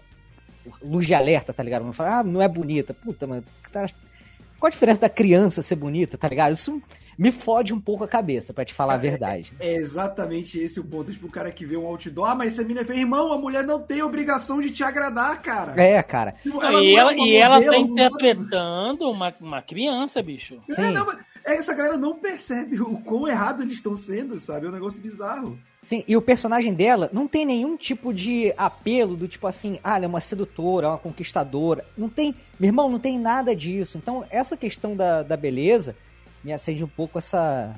[0.80, 1.84] luz de alerta, tá ligado?
[1.84, 2.94] Não fala, ah, não é bonita.
[2.94, 6.54] Puta, mano, qual a diferença da criança ser bonita, tá ligado?
[6.54, 6.80] Isso
[7.18, 9.54] me fode um pouco a cabeça, para te falar a verdade.
[9.60, 11.12] É, é, exatamente esse o ponto.
[11.12, 13.64] Tipo, o cara que vê um outdoor, ah, mas essa mina fez, irmão, a mulher
[13.64, 15.82] não tem obrigação de te agradar, cara.
[15.82, 16.36] É, cara.
[16.44, 20.60] Tipo, ela e ela, é e ela tá interpretando uma, uma criança, bicho.
[20.78, 21.08] É, não,
[21.44, 24.68] essa galera não percebe o quão errado eles estão sendo, sabe?
[24.68, 25.58] É um negócio bizarro.
[25.84, 29.98] Sim, e o personagem dela não tem nenhum tipo de apelo do tipo assim, ah,
[29.98, 31.84] ela é uma sedutora, uma conquistadora.
[31.98, 33.98] Não tem, meu irmão, não tem nada disso.
[33.98, 35.94] Então, essa questão da, da beleza
[36.42, 37.76] me acende um pouco essa,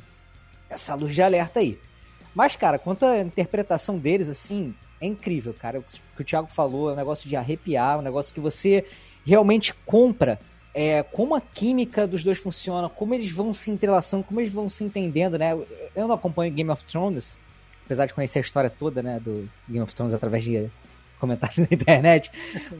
[0.70, 1.80] essa luz de alerta aí.
[2.36, 5.80] Mas, cara, quanto à interpretação deles, assim, é incrível, cara.
[5.80, 8.86] O que o Thiago falou é um negócio de arrepiar, um negócio que você
[9.26, 10.40] realmente compra
[10.76, 14.70] é, como a química dos dois funciona, como eles vão se entrelaçando, como eles vão
[14.70, 15.58] se entendendo, né?
[15.96, 17.36] Eu não acompanho Game of Thrones,
[17.86, 20.70] apesar de conhecer a história toda, né, do Game of Thrones através de
[21.20, 22.32] comentários na internet,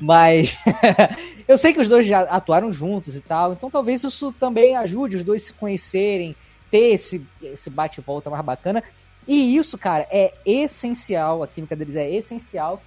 [0.02, 0.58] mas
[1.48, 5.16] eu sei que os dois já atuaram juntos e tal, então talvez isso também ajude
[5.16, 6.36] os dois se conhecerem,
[6.70, 8.84] ter esse, esse bate-volta mais bacana.
[9.28, 12.82] E isso, cara, é essencial, a química deles é essencial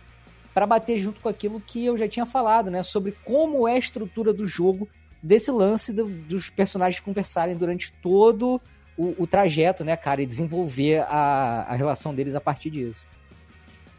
[0.55, 2.83] para bater junto com aquilo que eu já tinha falado, né?
[2.83, 4.89] Sobre como é a estrutura do jogo,
[5.23, 8.61] desse lance do, dos personagens conversarem durante todo o,
[8.99, 10.21] o, trajeto, né, cara?
[10.21, 13.09] E desenvolver a, a relação deles a partir disso.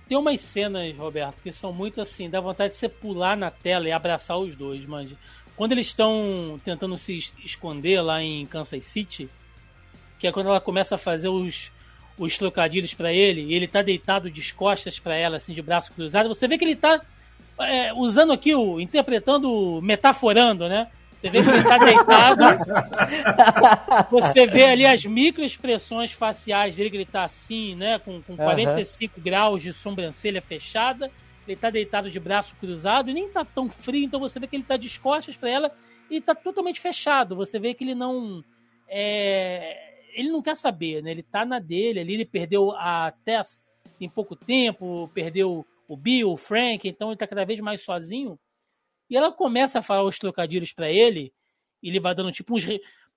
[0.09, 3.87] Tem umas cenas, Roberto, que são muito assim, dá vontade de você pular na tela
[3.87, 5.15] e abraçar os dois, manja.
[5.55, 9.29] Quando eles estão tentando se esconder lá em Kansas City,
[10.17, 11.71] que é quando ela começa a fazer os,
[12.17, 15.93] os trocadilhos para ele, e ele tá deitado de costas para ela, assim, de braço
[15.93, 17.01] cruzado, você vê que ele tá
[17.59, 20.87] é, usando aqui, o, interpretando, metaforando, né?
[21.19, 22.43] Você vê que ele tá deitado.
[24.09, 27.99] você vê ali as microexpressões faciais dele, que ele tá assim, né?
[27.99, 29.23] Com, com 45 uhum.
[29.23, 31.11] graus de sobrancelha fechada.
[31.45, 34.55] Ele tá deitado de braço cruzado e nem tá tão frio, então você vê que
[34.55, 35.71] ele tá de costas para ela
[36.09, 37.35] e tá totalmente fechado.
[37.35, 38.41] Você vê que ele não.
[38.87, 39.77] É,
[40.13, 41.11] ele não quer saber, né?
[41.11, 43.65] Ele tá na dele ali, ele perdeu a Tess
[43.99, 48.39] em pouco tempo, perdeu o Bill, o Frank, então ele tá cada vez mais sozinho.
[49.09, 51.33] E ela começa a falar os trocadilhos para ele,
[51.81, 52.65] e ele vai dando tipo uns.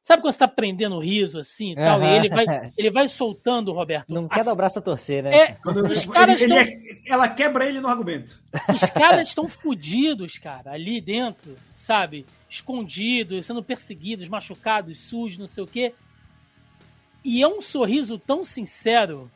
[0.02, 2.00] Sabe quando você tá prendendo o riso assim e tal?
[2.00, 2.06] Uhum.
[2.08, 4.12] E ele vai, ele vai soltando, Roberto.
[4.12, 5.36] Não quer dar o braço a torcer, né?
[5.36, 6.70] É, os caras ele, ele
[7.06, 8.42] é, ela quebra ele no argumento.
[8.74, 12.26] Os caras estão fodidos, cara, ali dentro, sabe?
[12.50, 15.94] Escondidos, sendo perseguidos, machucados, sujos, não sei o quê.
[17.24, 19.30] E é um sorriso tão sincero.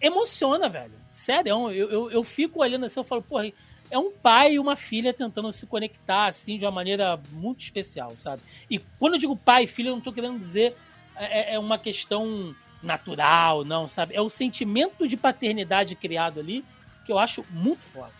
[0.00, 0.92] Emociona, velho.
[1.08, 3.52] Sério, é eu, eu, eu fico olhando assim, eu falo, porra,
[3.90, 8.14] é um pai e uma filha tentando se conectar, assim, de uma maneira muito especial,
[8.18, 8.42] sabe?
[8.70, 10.76] E quando eu digo pai e filha, eu não tô querendo dizer
[11.16, 14.14] é, é, é uma questão natural, não, sabe?
[14.14, 16.64] É o sentimento de paternidade criado ali
[17.04, 18.12] que eu acho muito foda.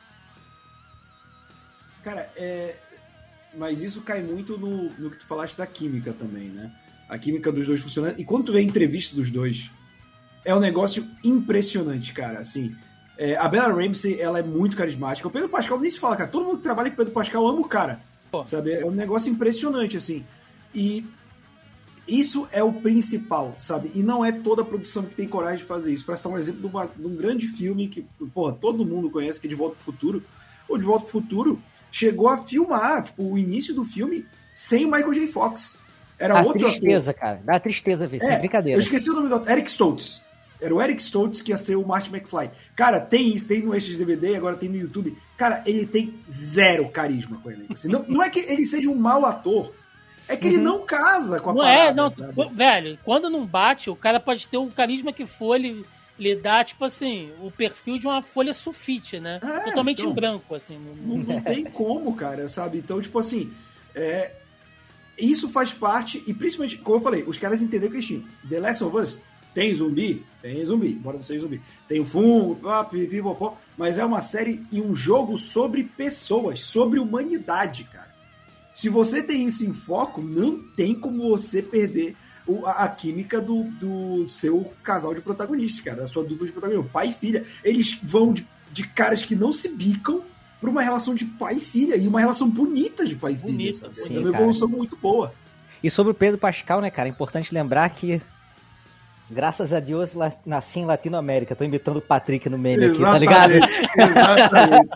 [2.02, 2.76] Cara, é...
[3.54, 6.70] mas isso cai muito no, no que tu falaste da química também, né?
[7.08, 8.18] a química dos dois funcionando.
[8.18, 9.70] E quando tu vê a entrevista dos dois,
[10.44, 12.38] é um negócio impressionante, cara.
[12.38, 12.74] Assim,
[13.16, 15.28] é, a Bella Ramsey, ela é muito carismática.
[15.28, 16.30] O Pedro Pascal nem se fala, cara.
[16.30, 18.00] Todo mundo que trabalha com o Pedro Pascal ama o cara.
[18.30, 18.44] Pô.
[18.46, 18.72] Sabe?
[18.72, 20.24] É um negócio impressionante, assim.
[20.74, 21.04] E
[22.06, 23.90] isso é o principal, sabe?
[23.94, 26.04] E não é toda a produção que tem coragem de fazer isso.
[26.04, 28.02] Para citar um exemplo de, uma, de, um grande filme que,
[28.32, 30.24] porra, todo mundo conhece, que é De Volta pro Futuro.
[30.68, 34.90] O De Volta pro Futuro chegou a filmar, tipo, o início do filme sem o
[34.90, 35.28] Michael J.
[35.28, 35.76] Fox.
[36.18, 37.20] Era Dá outro tristeza, ator.
[37.20, 37.42] cara.
[37.44, 38.76] Dá tristeza ver, é, sem brincadeira.
[38.76, 40.22] Eu esqueci o nome do Eric Stoltz.
[40.60, 42.50] Era o Eric Stoltz que ia ser o Martin McFly.
[42.76, 45.16] Cara, tem isso, tem no DVD, agora tem no YouTube.
[45.36, 47.66] Cara, ele tem zero carisma com ele.
[47.70, 49.72] Assim, não, não é que ele seja um mau ator,
[50.28, 50.54] é que uhum.
[50.54, 52.48] ele não casa com a não parada, é, não, sabe?
[52.54, 55.84] Velho, quando não bate, o cara pode ter o carisma que for, ele,
[56.18, 59.40] ele dá, tipo assim, o perfil de uma folha sulfite, né?
[59.42, 60.78] É, Totalmente então, em branco, assim.
[60.78, 62.78] Não, não tem como, cara, sabe?
[62.78, 63.52] Então, tipo assim,
[63.94, 64.32] é,
[65.18, 68.96] isso faz parte, e principalmente, como eu falei, os caras entenderam que The Last of
[68.96, 69.20] Us
[69.54, 70.24] tem zumbi?
[70.42, 71.62] Tem zumbi, embora não seja zumbi.
[71.88, 76.62] Tem o fungo, pá, pipi, popó, mas é uma série e um jogo sobre pessoas,
[76.62, 78.12] sobre humanidade, cara.
[78.74, 83.40] Se você tem isso em foco, não tem como você perder o, a, a, química
[83.40, 87.44] do, do seu casal de protagonistas, cara, da sua dupla de protagonistas, pai e filha.
[87.62, 90.22] Eles vão de, de caras que não se bicam
[90.60, 93.52] para uma relação de pai e filha, e uma relação bonita de pai e filha.
[93.52, 94.78] Bonita, sim, é uma evolução cara.
[94.78, 95.32] muito boa.
[95.82, 97.08] E sobre o Pedro Pascal, né, cara?
[97.08, 98.20] É importante lembrar que
[99.30, 100.14] Graças a Deus
[100.44, 101.56] nasci em Latinoamérica.
[101.56, 103.32] Tô imitando o Patrick no meme Exatamente.
[103.32, 103.70] aqui, tá ligado?
[104.10, 104.94] Exatamente.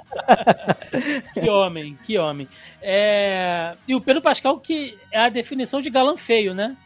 [1.32, 2.48] que homem, que homem.
[2.82, 3.74] É...
[3.86, 6.76] E o Pedro Pascal, que é a definição de galã feio, né?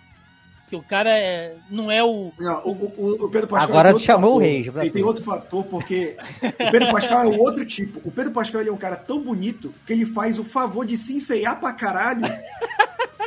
[0.73, 2.33] que o cara é, não é o.
[2.41, 3.69] Não, o, o, o, Pedro Pascal.
[3.69, 4.37] Agora é chamou fator.
[4.37, 4.73] o rei.
[4.75, 8.01] Ele tem outro fator, porque o Pedro Pascal é o outro tipo.
[8.03, 10.97] O Pedro Pascal ele é um cara tão bonito que ele faz o favor de
[10.97, 12.23] se enfeiar pra caralho.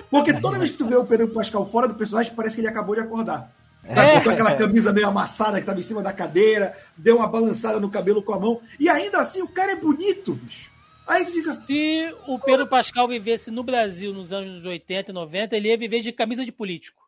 [0.09, 2.67] Porque toda vez que tu vê o Pedro Pascal fora do personagem, parece que ele
[2.67, 3.51] acabou de acordar.
[3.89, 4.21] Sabe, é.
[4.21, 7.89] com aquela camisa meio amassada que tava em cima da cadeira, deu uma balançada no
[7.89, 8.59] cabelo com a mão.
[8.79, 10.71] E ainda assim, o cara é bonito, bicho.
[11.07, 11.53] Aí fica...
[11.53, 16.01] Se o Pedro Pascal vivesse no Brasil nos anos 80 e 90, ele ia viver
[16.01, 17.05] de camisa de político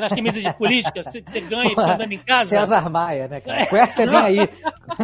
[0.00, 2.50] nas camisas de política, você, ganha e fica andando em casa.
[2.50, 3.66] César Maia, né, cara?
[3.66, 4.48] Com essa vem aí.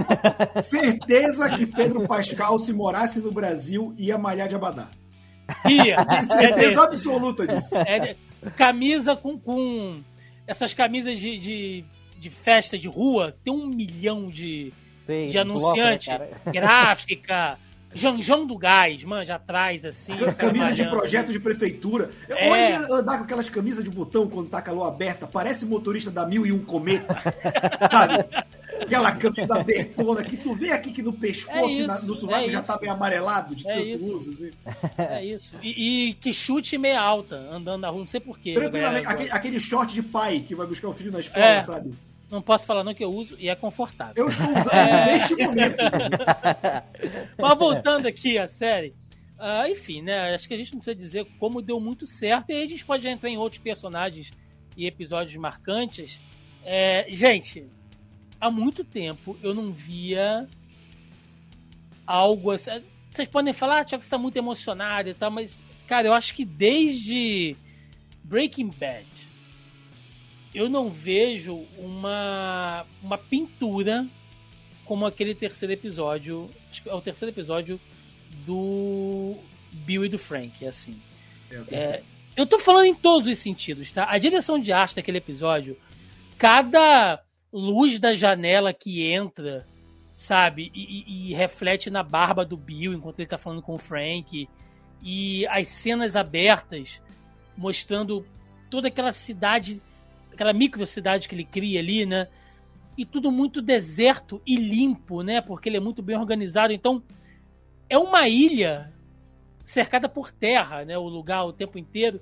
[0.62, 4.89] Certeza que Pedro Pascal, se morasse no Brasil, ia malhar de abadá.
[5.66, 6.25] Ia.
[6.25, 7.77] certeza é, absoluta disso.
[7.77, 8.16] É,
[8.57, 10.01] camisa com, com
[10.47, 11.84] essas camisas de, de,
[12.18, 17.59] de, festa de rua, tem um milhão de, Sim, de anunciante, né, gráfica,
[17.95, 20.12] Janjão do Gás, manja, atrás, assim.
[20.36, 22.11] Camisa de projeto de prefeitura.
[22.28, 22.51] É.
[22.51, 26.45] Olha andar com aquelas camisas de botão quando tá calor aberta, parece motorista da Mil
[26.45, 27.14] e Um Cometa,
[27.88, 28.24] sabe?
[28.85, 32.14] Aquela camisa abertona que tu vê aqui que no pescoço É e na- isso, no
[32.14, 32.72] sovaco é já isso.
[32.72, 34.16] tá meio amarelado de É tanto isso.
[34.16, 34.30] uso.
[34.30, 34.51] Assim.
[34.99, 35.57] É isso.
[35.62, 38.55] E, e que chute meia alta, andando na rua, não sei porquê.
[38.55, 41.61] Tranquilamente, aquele, aquele short de pai que vai buscar o filho na escola, É.
[41.61, 41.95] sabe?
[42.30, 44.14] Não posso falar não que eu uso e é confortável.
[44.24, 45.12] Eu estou usando É.
[45.12, 45.76] neste momento.
[47.39, 48.95] Mas voltando aqui à série,
[49.39, 50.35] ah, enfim, né?
[50.35, 52.85] Acho que a gente não precisa dizer como deu muito certo, e aí a gente
[52.85, 54.32] pode entrar em outros personagens
[54.76, 56.20] e episódios marcantes.
[56.64, 57.64] É, gente,
[58.45, 60.47] há muito tempo eu não via
[62.07, 62.70] algo assim.
[63.11, 66.34] Vocês podem falar, ah, Tiago, você tá muito emocionado e tal, mas, cara, eu acho
[66.34, 67.57] que desde
[68.22, 69.07] Breaking Bad
[70.55, 74.07] eu não vejo uma, uma pintura
[74.84, 76.51] como aquele terceiro episódio.
[76.70, 77.80] Acho que é o terceiro episódio
[78.45, 79.36] do
[79.72, 81.01] Bill e do Frank, é assim.
[81.51, 82.05] É, eu É, certo.
[82.36, 84.07] eu tô falando em todos os sentidos, tá?
[84.11, 85.78] A direção de arte daquele episódio,
[86.36, 87.24] cada
[87.55, 89.64] luz da janela que entra,
[90.12, 93.78] sabe, e, e- e reflete na barba do Bill enquanto ele tá falando com o
[93.78, 94.48] Frank,
[95.00, 97.00] e as cenas abertas
[97.57, 98.26] mostrando
[98.68, 99.80] toda aquela cidade,
[100.32, 102.26] aquela micro cidade que ele cria ali, né?
[102.96, 105.40] E tudo muito deserto e limpo, né?
[105.40, 106.72] Porque ele é muito bem organizado.
[106.72, 107.02] Então,
[107.88, 108.92] é uma ilha
[109.64, 110.96] cercada por terra, né?
[110.98, 112.20] O lugar o tempo inteiro.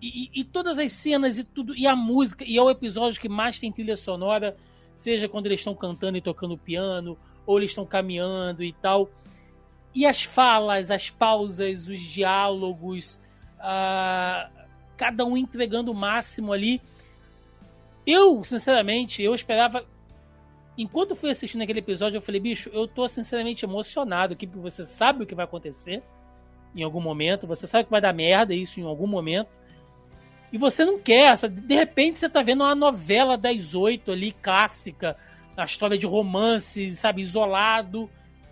[0.00, 3.28] E, e- todas as cenas e tudo, e a música, e é o episódio que
[3.28, 4.56] mais tem trilha sonora,
[4.94, 9.10] seja quando eles estão cantando e tocando piano, ou eles estão caminhando e tal.
[9.94, 13.20] E as falas, as pausas, os diálogos,
[13.58, 14.48] ah,
[14.96, 16.80] cada um entregando o máximo ali.
[18.06, 19.84] Eu, sinceramente, eu esperava.
[20.78, 24.84] Enquanto fui assistindo aquele episódio, eu falei, bicho, eu tô sinceramente emocionado aqui, porque você
[24.84, 26.02] sabe o que vai acontecer
[26.74, 29.48] em algum momento, você sabe que vai dar merda isso em algum momento.
[30.52, 31.60] E você não quer, sabe?
[31.60, 35.16] de repente você tá vendo uma novela das oito ali, clássica,
[35.56, 38.10] a história de romance, sabe, isolado.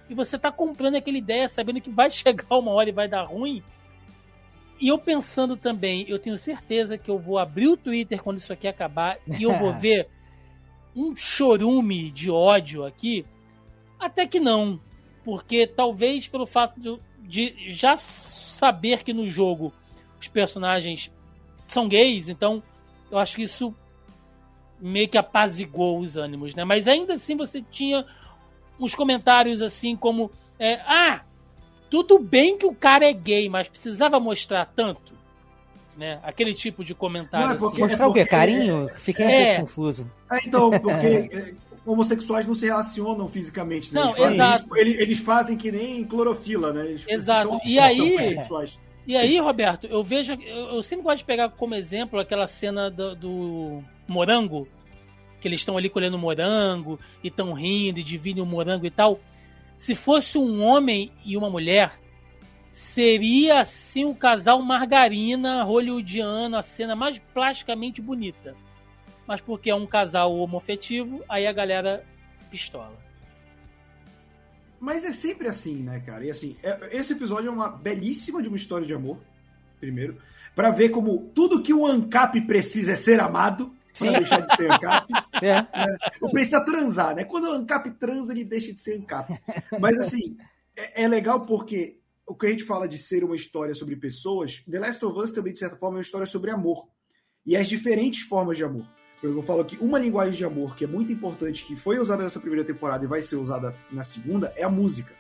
[0.09, 3.25] E você tá comprando aquela ideia, sabendo que vai chegar uma hora e vai dar
[3.25, 3.63] ruim.
[4.81, 8.53] E eu pensando também, eu tenho certeza que eu vou abrir o Twitter quando isso
[8.53, 10.09] aqui acabar e eu vou ver
[10.95, 13.27] um chorume de ódio aqui.
[13.99, 14.81] Até que não.
[15.25, 19.73] Porque talvez pelo fato de, de já saber que no jogo
[20.21, 21.13] os personagens
[21.69, 22.63] são gays, então
[23.11, 23.75] eu acho que isso
[24.81, 26.65] meio que apaziguou os ânimos, né?
[26.65, 28.05] Mas ainda assim você tinha
[28.79, 31.23] uns comentários assim como é, ah,
[31.91, 35.13] tudo bem que o cara é gay, mas precisava mostrar tanto,
[35.97, 36.21] né?
[36.23, 37.65] Aquele tipo de comentário Não, é assim.
[37.67, 38.21] porque- Mostrar o quê?
[38.21, 38.89] porque- Carinho?
[38.97, 39.47] Fiquei um É.
[39.57, 40.11] pouco confuso.
[40.31, 41.55] É, então, porque é,
[41.85, 44.01] homossexuais não se relacionam fisicamente, né?
[44.03, 46.85] Não, eles, fazem eles, eles fazem que nem clorofila, né?
[46.87, 47.49] Eles Exato.
[47.49, 48.79] são E aí- homossexuais.
[49.09, 50.35] E aí, Roberto, eu vejo.
[50.35, 54.69] Eu, eu sempre gosto de pegar como exemplo aquela cena do, do morango,
[55.41, 59.19] que eles estão ali colhendo morango e estão rindo e dividem o morango e tal.
[59.79, 61.99] Se fosse um homem e uma mulher,
[62.71, 68.55] seria assim o casal margarina hollywoodiano, a cena mais plasticamente bonita.
[69.27, 72.05] Mas porque é um casal homofetivo, aí a galera
[72.51, 73.08] pistola.
[74.81, 76.25] Mas é sempre assim, né, cara?
[76.25, 79.19] E assim, é- esse episódio é uma belíssima de uma história de amor,
[79.81, 80.19] primeiro,
[80.59, 84.69] Pra ver como tudo que o ANCAP precisa é ser amado, pra deixar de ser
[84.69, 85.07] ANCAP.
[85.41, 85.65] É.
[86.21, 87.23] Ou precisa transar, né?
[87.23, 89.41] Quando o ANCAP transa, ele deixa de ser ANCAP.
[89.79, 90.37] Mas assim,
[90.77, 94.65] é, é legal porque o que a gente fala de ser uma história sobre pessoas,
[94.69, 96.89] The Last of Us também, de certa forma, é uma história sobre amor.
[97.47, 98.85] E as diferentes formas de amor.
[99.23, 102.39] Eu falo que uma linguagem de amor que é muito importante, que foi usada nessa
[102.39, 105.13] primeira temporada e vai ser usada na segunda, é a música.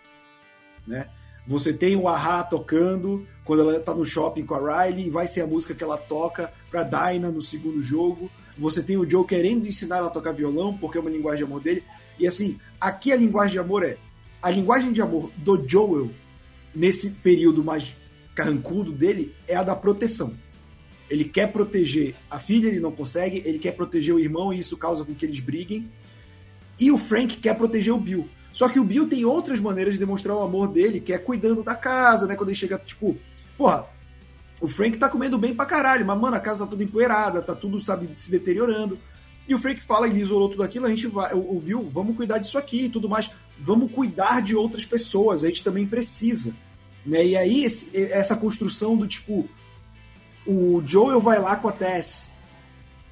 [0.87, 1.09] Né?
[1.49, 5.27] Você tem o Ahá tocando quando ela tá no shopping com a Riley, e vai
[5.27, 8.31] ser a música que ela toca pra Dinah no segundo jogo.
[8.57, 11.45] Você tem o Joe querendo ensinar ela a tocar violão, porque é uma linguagem de
[11.45, 11.83] amor dele.
[12.19, 13.97] E assim, aqui a linguagem de amor é.
[14.43, 16.11] A linguagem de amor do Joel,
[16.75, 17.97] nesse período mais
[18.35, 20.35] carrancudo dele, é a da proteção.
[21.11, 24.77] Ele quer proteger a filha, ele não consegue, ele quer proteger o irmão e isso
[24.77, 25.89] causa com que eles briguem.
[26.79, 28.29] E o Frank quer proteger o Bill.
[28.53, 31.63] Só que o Bill tem outras maneiras de demonstrar o amor dele, que é cuidando
[31.63, 32.35] da casa, né?
[32.37, 33.17] Quando ele chega, tipo,
[33.57, 33.87] porra,
[34.61, 37.55] o Frank tá comendo bem pra caralho, mas, mano, a casa tá toda empoeirada, tá
[37.55, 38.99] tudo, sabe, se deteriorando.
[39.47, 42.39] E o Frank fala, ele isolou tudo aquilo, a gente vai, o, Bill, vamos cuidar
[42.39, 43.31] disso aqui e tudo mais.
[43.59, 46.55] Vamos cuidar de outras pessoas, a gente também precisa.
[47.07, 47.27] Né?
[47.29, 49.49] E aí, esse- essa construção do tipo,
[50.49, 52.33] o Joel vai lá com a Tess.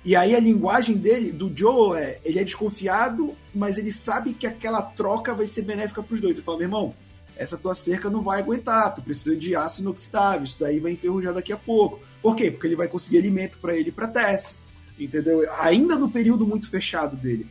[0.02, 4.46] E aí a linguagem dele, do Joel, é, ele é desconfiado, mas ele sabe que
[4.46, 6.34] aquela troca vai ser benéfica pros dois.
[6.34, 6.94] Ele fala, meu irmão,
[7.36, 11.34] essa tua cerca não vai aguentar, tu precisa de aço inoxidável, isso daí vai enferrujar
[11.34, 12.00] daqui a pouco.
[12.22, 12.50] Por quê?
[12.50, 14.60] Porque ele vai conseguir alimento para ele e pra Tess.
[14.98, 15.44] Entendeu?
[15.60, 17.46] Ainda no período muito fechado dele.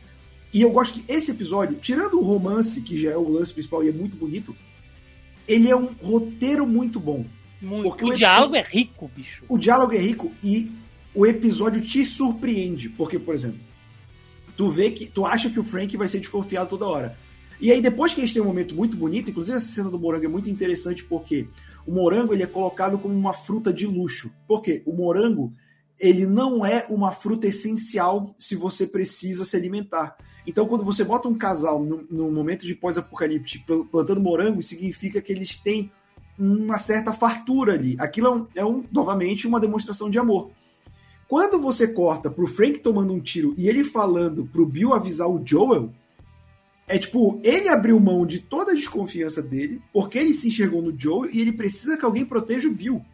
[0.52, 3.84] E eu gosto que esse episódio, tirando o romance, que já é o lance principal
[3.84, 4.56] e é muito bonito,
[5.46, 7.24] ele é um roteiro muito bom.
[7.60, 7.88] Muito.
[7.88, 9.44] Porque o, o diálogo é rico, bicho.
[9.48, 10.70] O diálogo é rico e
[11.14, 12.88] o episódio te surpreende.
[12.88, 13.60] Porque, por exemplo,
[14.56, 15.06] tu vê que.
[15.06, 17.18] Tu acha que o Frank vai ser desconfiado toda hora.
[17.60, 19.98] E aí, depois que a gente tem um momento muito bonito, inclusive essa cena do
[19.98, 21.48] morango é muito interessante porque
[21.86, 24.30] o morango ele é colocado como uma fruta de luxo.
[24.46, 25.52] Porque o morango
[25.98, 30.16] ele não é uma fruta essencial se você precisa se alimentar.
[30.46, 35.32] Então, quando você bota um casal no, no momento de pós-apocalipse plantando morango, significa que
[35.32, 35.90] eles têm
[36.38, 37.96] uma certa fartura ali.
[37.98, 40.50] Aquilo é, um, é um, novamente uma demonstração de amor.
[41.28, 45.42] Quando você corta pro Frank tomando um tiro e ele falando pro Bill avisar o
[45.44, 45.90] Joel,
[46.86, 50.96] é tipo, ele abriu mão de toda a desconfiança dele, porque ele se enxergou no
[50.96, 53.04] Joel e ele precisa que alguém proteja o Bill.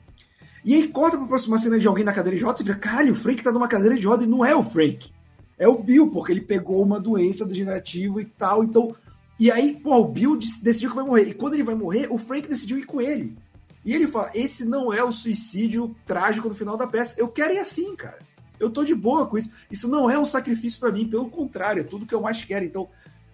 [0.65, 3.13] E aí corta pra próxima cena de alguém na cadeira de roda e vê, caralho,
[3.13, 5.11] o Frank tá numa cadeira de roda e não é o Frank.
[5.59, 8.95] É o Bill, porque ele pegou uma doença degenerativa e tal, então
[9.39, 11.29] e aí, pô, o Bill decidiu que vai morrer.
[11.29, 13.37] E quando ele vai morrer, o Frank decidiu ir com ele.
[13.85, 17.15] E ele fala: esse não é o suicídio trágico no final da peça.
[17.19, 18.19] Eu quero ir assim, cara.
[18.61, 19.51] Eu tô de boa com isso.
[19.71, 22.65] Isso não é um sacrifício para mim, pelo contrário, é tudo que eu mais quero.
[22.65, 22.89] Então,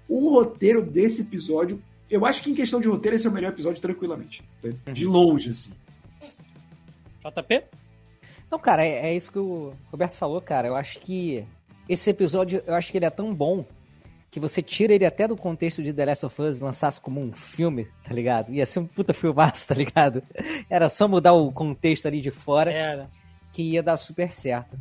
[0.08, 3.52] o roteiro desse episódio, eu acho que em questão de roteiro, esse é o melhor
[3.52, 4.42] episódio tranquilamente.
[4.90, 5.12] De uhum.
[5.12, 5.70] longe, assim.
[7.20, 7.64] JP?
[8.46, 10.68] Então, cara, é, é isso que o Roberto falou, cara.
[10.68, 11.44] Eu acho que
[11.86, 13.66] esse episódio, eu acho que ele é tão bom
[14.30, 17.20] que você tira ele até do contexto de The Last of Us e lançasse como
[17.20, 18.52] um filme, tá ligado?
[18.52, 20.22] Ia ser um puta filmaço, tá ligado?
[20.68, 23.10] Era só mudar o contexto ali de fora Era.
[23.52, 24.78] que ia dar super certo.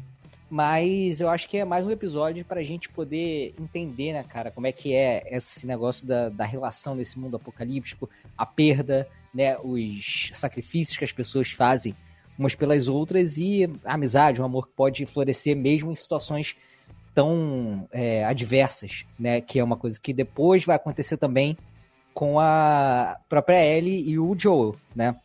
[0.50, 4.66] Mas eu acho que é mais um episódio pra gente poder entender, né, cara, como
[4.66, 10.30] é que é esse negócio da, da relação nesse mundo apocalíptico, a perda, né, os
[10.34, 11.94] sacrifícios que as pessoas fazem
[12.40, 16.56] umas pelas outras e a amizade, o amor que pode florescer mesmo em situações
[17.18, 19.42] tão é, adversas, né?
[19.42, 21.58] Que é uma coisa que depois vai acontecer também
[22.14, 25.16] com a própria Ellie e o Joel, né?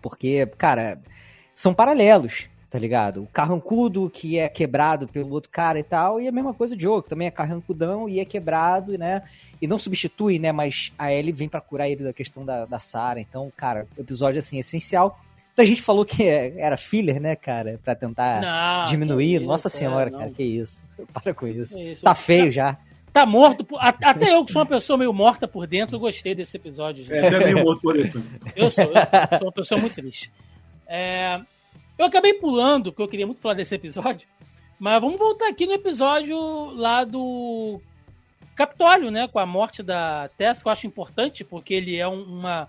[0.00, 1.00] Porque, cara,
[1.52, 3.24] são paralelos, tá ligado?
[3.24, 6.80] O carrancudo que é quebrado pelo outro cara e tal, e a mesma coisa o
[6.80, 9.24] Joel, que também é carrancudão e é quebrado, né?
[9.60, 10.52] E não substitui, né?
[10.52, 13.20] Mas a Ellie vem para curar ele da questão da, da Sarah.
[13.20, 15.18] Então, cara, episódio, assim, essencial.
[15.56, 17.78] Muita gente falou que era filler, né, cara?
[17.84, 19.38] Pra tentar não, diminuir.
[19.38, 20.80] Nossa isso, senhora, é, cara, que isso.
[21.14, 21.78] Para com isso.
[21.78, 22.02] isso.
[22.02, 22.76] Tá feio já.
[23.12, 23.64] Tá morto.
[23.78, 27.06] Até eu, que sou uma pessoa meio morta por dentro, gostei desse episódio.
[27.08, 28.20] É, até meio morto por dentro.
[28.56, 30.32] Eu sou, eu sou uma pessoa muito triste.
[30.88, 31.40] É,
[31.96, 34.26] eu acabei pulando, porque eu queria muito falar desse episódio.
[34.80, 36.36] Mas vamos voltar aqui no episódio
[36.74, 37.80] lá do
[38.56, 39.28] Capitólio, né?
[39.28, 42.68] Com a morte da Tess, que eu acho importante, porque ele é uma.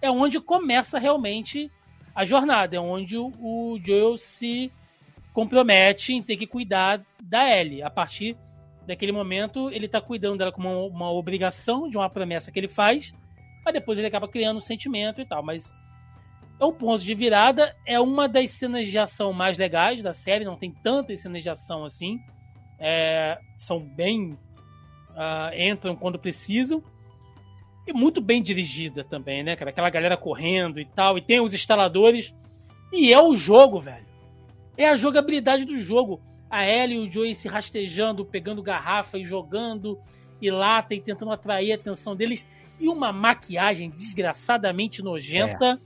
[0.00, 1.70] É onde começa realmente
[2.14, 4.70] a jornada, é onde o, Joel se
[5.32, 7.82] compromete em ter que cuidar da Ellie.
[7.82, 8.36] A partir
[8.86, 12.68] daquele momento, ele tá cuidando dela como uma, uma, obrigação de uma promessa que ele
[12.68, 13.14] faz,
[13.64, 15.42] mas depois ele acaba criando um sentimento e tal.
[15.42, 15.72] Mas
[16.60, 20.44] é um ponto de virada, é uma das cenas de ação mais legais da série,
[20.44, 22.20] não tem tantas cenas de ação assim.
[22.78, 24.38] É, são bem.
[25.10, 26.82] Uh, entram quando precisam.
[27.86, 29.70] E muito bem dirigida também, né, cara?
[29.70, 31.18] Aquela galera correndo e tal.
[31.18, 32.34] E tem os instaladores.
[32.92, 34.06] E é o jogo, velho.
[34.76, 36.20] É a jogabilidade do jogo.
[36.48, 39.98] A Ellie e o Joey se rastejando, pegando garrafa e jogando.
[40.40, 42.46] E lata e tentando atrair a atenção deles.
[42.78, 45.80] E uma maquiagem desgraçadamente nojenta.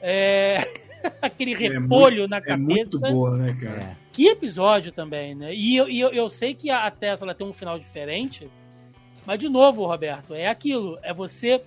[0.00, 0.56] É.
[0.56, 0.90] é...
[1.20, 2.96] Aquele repolho é muito, na cabeça.
[2.96, 3.80] É muito boa, né, cara?
[3.80, 3.96] É.
[4.12, 5.54] Que episódio também, né?
[5.54, 8.50] E eu, eu, eu sei que a Tesla tem um final diferente
[9.30, 10.98] mas, de novo, Roberto, é aquilo.
[11.04, 11.62] É você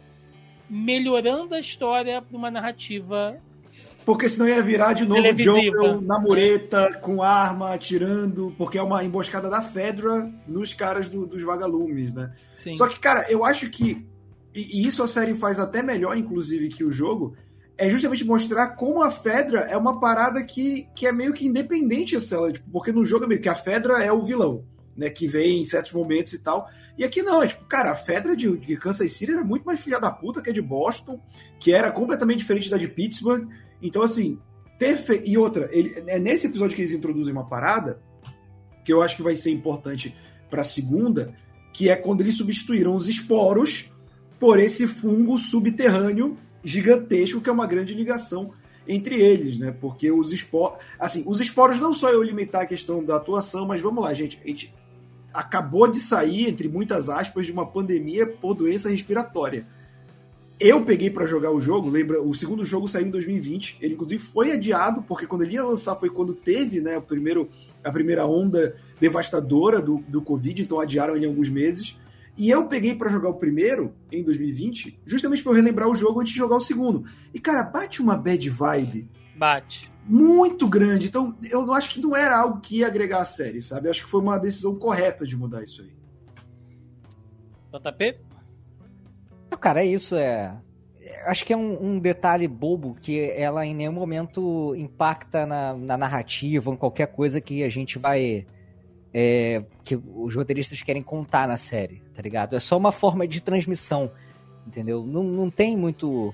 [0.70, 3.38] melhorando a história para uma narrativa.
[4.06, 9.02] Porque senão ia virar de novo Joel na mureta, com arma, atirando, porque é uma
[9.02, 12.34] emboscada da Fedra nos caras do, dos vagalumes, né?
[12.54, 12.74] Sim.
[12.74, 14.06] Só que, cara, eu acho que.
[14.54, 17.34] E, isso a série faz até melhor, inclusive, que o jogo.
[17.78, 22.18] É justamente mostrar como a Fedra é uma parada que, que é meio que independente,
[22.18, 24.66] essa, tipo, porque no jogo é meio que a Fedra é o vilão
[24.96, 26.70] né, que vem em certos momentos e tal.
[26.98, 29.80] E aqui não, é tipo, cara, a Fedra de, de Kansas City era muito mais
[29.80, 31.20] filha da puta que a de Boston,
[31.60, 33.48] que era completamente diferente da de Pittsburgh.
[33.82, 34.40] Então, assim,
[34.78, 35.22] ter fe...
[35.26, 38.00] E outra, ele, é nesse episódio que eles introduzem uma parada,
[38.86, 40.16] que eu acho que vai ser importante
[40.50, 41.34] pra segunda,
[41.74, 43.90] que é quando eles substituíram os esporos
[44.40, 48.54] por esse fungo subterrâneo gigantesco, que é uma grande ligação
[48.88, 49.72] entre eles, né?
[49.72, 50.78] Porque os esporos.
[51.00, 54.40] Assim, os esporos não só eu limitar a questão da atuação, mas vamos lá, gente.
[54.44, 54.74] A gente
[55.34, 59.66] acabou de sair, entre muitas aspas, de uma pandemia por doença respiratória.
[60.60, 62.22] Eu peguei para jogar o jogo, lembra?
[62.22, 63.80] O segundo jogo saiu em 2020.
[63.82, 67.50] Ele inclusive foi adiado porque quando ele ia lançar foi quando teve, né, o primeiro
[67.84, 71.98] a primeira onda devastadora do, do Covid, então adiaram ele alguns meses.
[72.38, 76.22] E eu peguei para jogar o primeiro, em 2020, justamente para eu relembrar o jogo
[76.22, 77.06] antes de jogar o segundo.
[77.34, 79.08] E, cara, bate uma bad vibe.
[79.36, 79.93] Bate.
[80.06, 81.08] Muito grande.
[81.08, 83.88] Então, eu acho que não era algo que ia agregar a série, sabe?
[83.88, 85.94] Eu acho que foi uma decisão correta de mudar isso aí.
[87.80, 88.20] JP?
[89.60, 90.16] Cara, é isso.
[90.16, 90.56] É.
[91.26, 95.98] Acho que é um, um, detalhe bobo que ela em nenhum momento impacta na, na
[95.98, 98.46] narrativa ou em qualquer coisa que a gente vai
[99.14, 102.56] é, que os roteiristas querem contar na série, tá ligado?
[102.56, 104.12] É só uma forma de transmissão,
[104.66, 105.06] entendeu?
[105.06, 106.34] Não, não tem muito,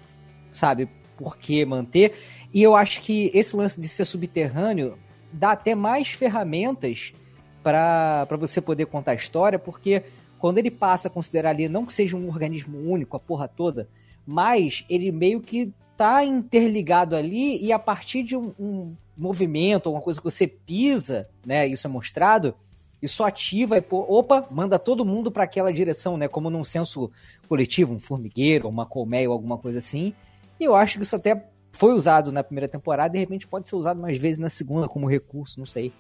[0.53, 2.13] sabe, por que manter.
[2.53, 4.97] E eu acho que esse lance de ser subterrâneo
[5.31, 7.13] dá até mais ferramentas
[7.61, 10.03] para você poder contar a história, porque
[10.39, 13.87] quando ele passa a considerar ali, não que seja um organismo único, a porra toda,
[14.25, 20.01] mas ele meio que tá interligado ali e a partir de um, um movimento, alguma
[20.01, 22.55] coisa que você pisa, né, isso é mostrado,
[23.01, 26.27] isso ativa e, pô, opa, manda todo mundo para aquela direção, né?
[26.27, 27.09] Como num senso
[27.47, 30.13] coletivo, um formigueiro, uma colmeia ou alguma coisa assim.
[30.59, 33.67] E eu acho que isso até foi usado na primeira temporada e de repente pode
[33.67, 35.91] ser usado mais vezes na segunda como recurso, não sei.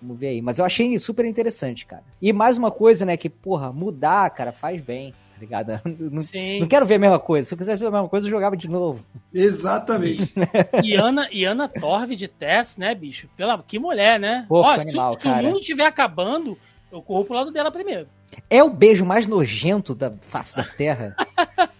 [0.00, 0.42] Vamos ver aí.
[0.42, 2.04] Mas eu achei super interessante, cara.
[2.20, 3.16] E mais uma coisa, né?
[3.16, 5.80] Que, porra, mudar, cara, faz bem tá ligado?
[5.98, 6.60] Não, Sim.
[6.60, 7.48] não quero ver a mesma coisa.
[7.48, 9.04] Se eu quisesse ver a mesma coisa, eu jogava de novo.
[9.32, 10.32] Exatamente.
[10.82, 13.28] e Ana, e Ana Torv de Tess, né, bicho?
[13.36, 14.46] Pela, que mulher, né?
[14.48, 16.56] Pô, Ó, animal, se, se o mundo estiver acabando,
[16.94, 18.06] eu corro pro lado dela primeiro.
[18.48, 21.16] É o beijo mais nojento da face da Terra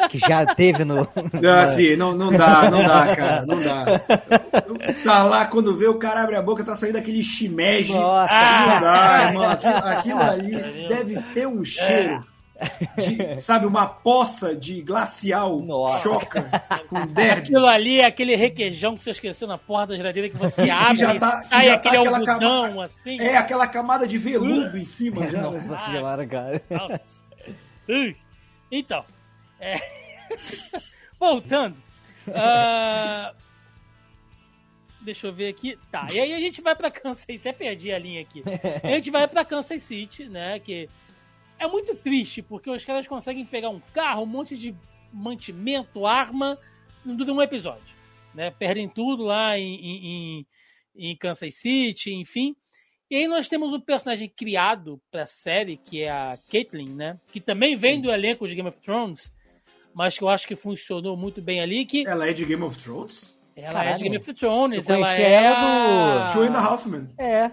[0.08, 1.08] que já teve no.
[1.40, 3.84] Não, assim, não, não dá, não dá, cara, não dá.
[5.04, 7.92] Tá lá, quando vê o cara abre a boca, tá saindo aquele shimeji.
[7.92, 9.50] Nossa, ah, não dá, irmão.
[9.50, 12.24] Aquilo, aquilo ali deve ter um cheiro.
[12.96, 16.02] De, sabe, uma poça de glacial Nossa.
[16.02, 16.42] choca
[16.88, 17.40] com derby.
[17.40, 20.96] Aquilo ali é aquele requeijão que você esqueceu na porta da geladeira que você abre
[20.96, 23.20] já tá, sai já aquele tá algodão, camada, assim.
[23.20, 25.42] É, aquela camada de veludo em cima já.
[25.42, 25.78] Nossa né?
[25.78, 26.62] senhora, cara.
[26.70, 27.00] Nossa.
[28.70, 29.04] Então,
[29.58, 29.76] é...
[31.18, 31.76] voltando.
[32.28, 33.44] Uh...
[35.04, 35.78] Deixa eu ver aqui.
[35.90, 38.42] Tá, e aí a gente vai pra Kansas Até perdi a linha aqui.
[38.82, 40.58] A gente vai pra Kansas City, né?
[40.58, 40.88] Que
[41.58, 44.74] é muito triste, porque os caras conseguem pegar um carro, um monte de
[45.12, 46.58] mantimento, arma,
[47.04, 47.94] não dura um episódio.
[48.34, 48.50] Né?
[48.50, 50.46] Perdem tudo lá em, em,
[50.96, 52.56] em Kansas City, enfim.
[53.10, 57.20] E aí nós temos um personagem criado pra série, que é a Caitlyn, né?
[57.30, 58.00] Que também vem Sim.
[58.02, 59.32] do elenco de Game of Thrones,
[59.94, 61.84] mas que eu acho que funcionou muito bem ali.
[61.84, 62.06] Que...
[62.06, 63.38] Ela é de Game of Thrones?
[63.54, 63.90] Ela Caralho.
[63.90, 64.88] é de Game of Thrones.
[64.88, 66.32] Eu ela é ela do...
[66.32, 67.08] Two and a Half Men.
[67.18, 67.52] É.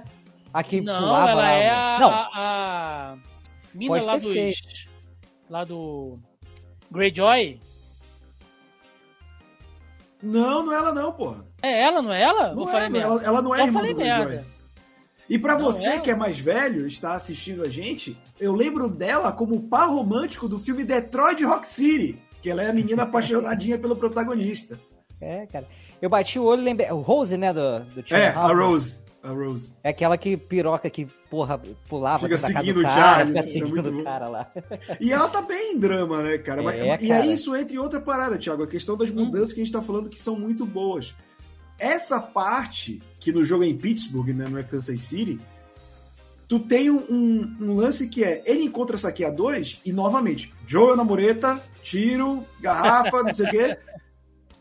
[0.53, 2.09] Aqui não, pulava ela lá, é a, Não.
[2.09, 3.17] a, a
[3.73, 4.33] mina Pode lá dos.
[4.33, 4.89] feito.
[5.49, 6.17] Lá do.
[6.91, 7.59] Greyjoy?
[10.21, 11.45] Não, não é ela não, porra.
[11.61, 12.53] É ela, não é ela?
[12.53, 14.25] Não é, ela, ela não é Eu irmã falei do Greyjoy.
[14.27, 14.45] merda.
[15.29, 15.99] E pra Não você é?
[15.99, 20.47] que é mais velho, está assistindo a gente, eu lembro dela como o par romântico
[20.49, 24.77] do filme Detroit Rock City, que ela é a menina apaixonadinha pelo protagonista.
[25.21, 25.67] É, cara.
[26.01, 26.91] Eu bati o olho e lembrei.
[26.91, 27.53] O Rose, né?
[27.53, 28.47] Do, do Tim É, a.
[28.47, 29.01] Rose.
[29.23, 29.73] A Rose.
[29.83, 33.43] É aquela que piroca que, porra, pulava Fica seguindo do o cara, Charlie, fica é
[33.43, 34.51] seguindo muito o cara lá.
[34.99, 36.63] E ela tá bem em drama, né, cara?
[36.63, 37.21] Mas- É, e cara.
[37.23, 38.63] aí isso entra em outra parada, Thiago.
[38.63, 41.13] A questão das mudanças que a gente tá falando que são muito boas.
[41.77, 45.39] Essa parte, que no jogo é em Pittsburgh, né, não é Kansas City,
[46.47, 51.03] tu tem um, um- um lance que é, ele encontra saqueadores e, novamente, Joel na
[51.03, 53.77] mureta, tiro, garrafa, não sei o quê.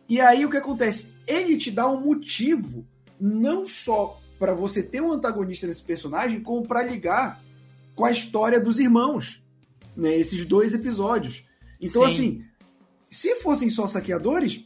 [0.06, 1.14] E aí o que acontece?
[1.26, 2.84] Ele te dá um motivo,
[3.18, 7.44] não só pra você ter um antagonista nesse personagem, como pra ligar
[7.94, 9.44] com a história dos irmãos,
[9.94, 10.16] né?
[10.16, 11.44] Esses dois episódios.
[11.78, 12.08] Então, Sim.
[12.08, 12.44] assim,
[13.10, 14.64] se fossem só saqueadores,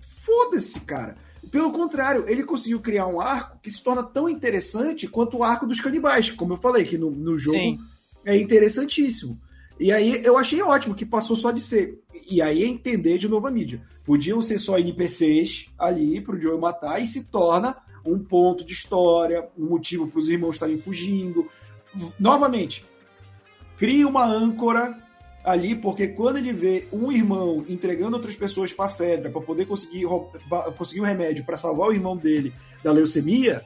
[0.00, 1.16] foda-se, cara.
[1.50, 5.66] Pelo contrário, ele conseguiu criar um arco que se torna tão interessante quanto o arco
[5.66, 7.80] dos canibais, como eu falei, que no, no jogo Sim.
[8.24, 9.36] é interessantíssimo.
[9.80, 12.00] E aí eu achei ótimo que passou só de ser.
[12.30, 13.82] E aí é entender de novo a mídia.
[14.04, 17.76] Podiam ser só NPCs ali pro Joel matar e se torna
[18.12, 21.48] um ponto de história, um motivo para os irmãos estarem fugindo.
[22.18, 22.84] Novamente,
[23.78, 24.98] cria uma âncora
[25.44, 30.04] ali, porque quando ele vê um irmão entregando outras pessoas para Fedra para poder conseguir,
[30.76, 32.52] conseguir um remédio para salvar o irmão dele
[32.82, 33.64] da leucemia,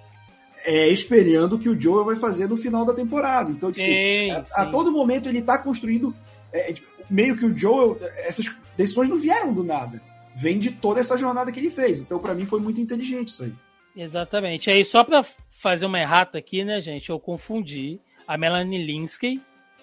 [0.64, 3.51] é esperando o que o Joel vai fazer no final da temporada.
[3.51, 4.53] Então, tipo, Sim, a, sim.
[4.55, 6.14] a todo momento ele tá construindo
[6.53, 6.74] é,
[7.11, 10.01] meio que o Joel, essas decisões não vieram do nada.
[10.34, 12.01] Vem de toda essa jornada que ele fez.
[12.01, 13.53] Então, para mim, foi muito inteligente isso aí.
[13.97, 14.70] Exatamente.
[14.70, 17.11] Aí, só pra fazer uma errata aqui, né, gente?
[17.11, 19.40] Eu confundi a Melanie Linsky,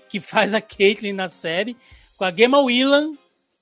[0.09, 1.77] que faz a Caitlyn na série,
[2.17, 3.13] com a Gemma Whelan,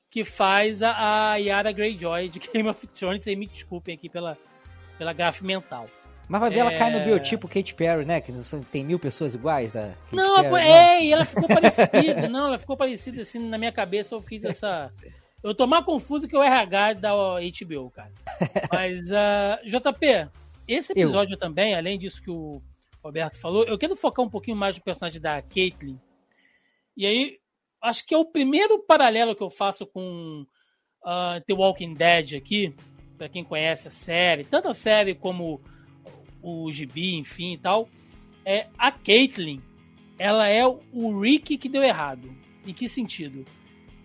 [0.10, 3.28] que faz a, a Yara Greyjoy de Game of Thrones.
[3.28, 4.38] E me desculpem aqui pela,
[4.98, 5.89] pela gafe mental.
[6.30, 7.06] Mas vai ver, ela cai no É.
[7.06, 8.20] biotipo Kate Perry, né?
[8.20, 8.34] Que
[8.70, 12.28] tem mil pessoas iguais a Kate Não, Perry, é, e ela ficou parecida.
[12.28, 14.14] Não, ela ficou parecida assim na minha cabeça.
[14.14, 14.91] Eu fiz essa.
[15.48, 18.12] Eu tô mais confuso que o RH da HBO, cara.
[18.72, 20.30] Mas, ah, JP,
[20.68, 21.04] esse Eu.
[21.04, 22.62] episódio também, além disso que o
[23.04, 25.98] Roberto falou, eu quero focar um pouquinho mais no personagem da Caitlyn.
[26.95, 27.39] E aí,
[27.82, 30.45] acho que é o primeiro paralelo que eu faço com
[31.06, 32.76] ah, The Walking Dead aqui,
[33.18, 35.62] pra quem conhece a série, tanto a série como
[36.41, 37.89] o gibi, enfim e tal
[38.48, 39.60] é a Caitlyn,
[40.18, 42.34] ela é o Rick que deu errado.
[42.66, 43.45] Em que sentido?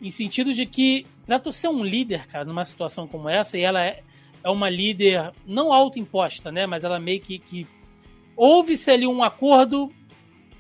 [0.03, 3.63] Em sentido de que, pra tu ser um líder, cara, numa situação como essa, e
[3.63, 4.03] ela é,
[4.43, 6.67] é uma líder não autoimposta, né?
[6.67, 7.39] Mas ela meio que.
[7.39, 7.67] que
[8.37, 9.93] houve-se ali um acordo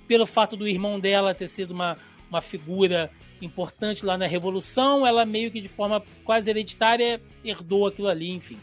[0.07, 1.99] pelo fato do irmão dela ter sido uma,
[2.30, 8.09] uma figura importante lá na Revolução, ela meio que de forma quase hereditária herdou aquilo
[8.09, 8.57] ali, enfim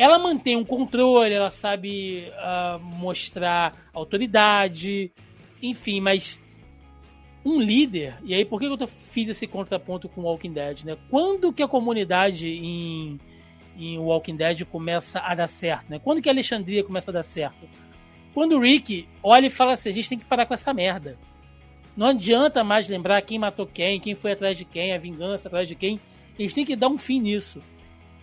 [0.00, 5.12] ela mantém um controle, ela sabe ah, mostrar autoridade,
[5.62, 6.40] enfim, mas
[7.44, 10.96] um líder, e aí por que eu fiz esse contraponto com Walking Dead, né?
[11.08, 13.18] Quando que a comunidade em,
[13.76, 15.98] em Walking Dead começa a dar certo, né?
[15.98, 17.68] Quando que a Alexandria começa a dar certo?
[18.34, 21.18] Quando o Rick olha e fala assim, a gente tem que parar com essa merda.
[21.96, 25.66] Não adianta mais lembrar quem matou quem, quem foi atrás de quem, a vingança atrás
[25.66, 26.00] de quem.
[26.38, 27.62] Eles têm que dar um fim nisso.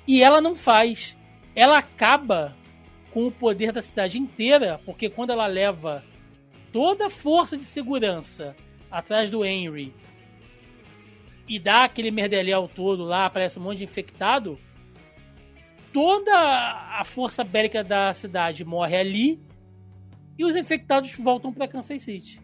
[0.08, 1.18] E ela não faz
[1.58, 2.56] ela acaba
[3.12, 6.04] com o poder da cidade inteira, porque quando ela leva
[6.72, 8.56] toda a força de segurança
[8.92, 9.94] atrás do Henry
[11.48, 14.60] e dá aquele merdeléu todo lá, aparece um monte de infectado,
[15.94, 19.40] toda a força bélica da cidade morre ali
[20.38, 22.40] e os infectados voltam para Kansas City.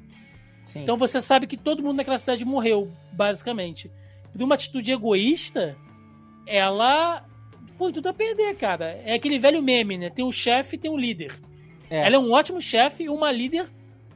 [0.66, 0.82] Sim.
[0.82, 3.91] Então você sabe que todo mundo naquela cidade morreu, basicamente.
[4.32, 5.78] Por uma atitude egoísta,
[6.48, 7.26] ela
[7.78, 9.02] põe tudo a perder, cara.
[9.04, 10.10] É aquele velho meme, né?
[10.10, 11.34] Tem um chefe e tem um líder.
[11.89, 12.08] É.
[12.08, 13.70] Ela é um ótimo chefe e uma líder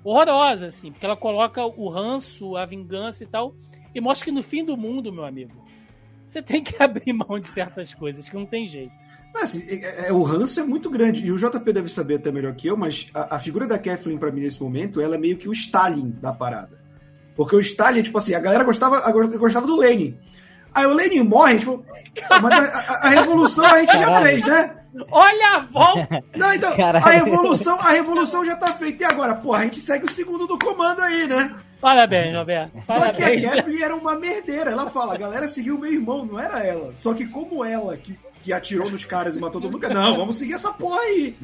[0.03, 3.55] horrorosa, assim, porque ela coloca o ranço, a vingança e tal,
[3.93, 5.53] e mostra que no fim do mundo, meu amigo,
[6.27, 8.91] você tem que abrir mão de certas coisas, que não tem jeito.
[9.35, 12.55] Assim, é- é- o ranço é muito grande, e o JP deve saber até melhor
[12.55, 15.37] que eu, mas a, a figura da Kathleen, pra mim, nesse momento, ela é meio
[15.37, 16.81] que o Stalin da parada.
[17.35, 18.99] Porque o Stalin, tipo assim, a galera gostava,
[19.37, 20.17] gostava do Lenin.
[20.73, 21.83] Aí o Lenin morre, a gente falou,
[22.27, 24.73] "Pô, mas a, a- a revolução a gente já fez, né?
[25.11, 26.23] Olha a volta!
[26.35, 27.05] Não, então, Caralho.
[27.05, 29.03] a revolução, a revolução já tá feita.
[29.03, 31.55] E agora, porra, a gente segue o segundo do comando aí, né?
[31.79, 32.71] Parabéns, Roberto.
[32.83, 33.41] Só que a.
[33.55, 34.71] Kathleen era uma merdeira.
[34.71, 36.95] Ela fala, a galera seguiu o meu irmão, não era ela.
[36.95, 40.37] Só que como ela, que, que atirou nos caras e matou todo mundo, não, vamos
[40.37, 41.35] seguir essa porra aí.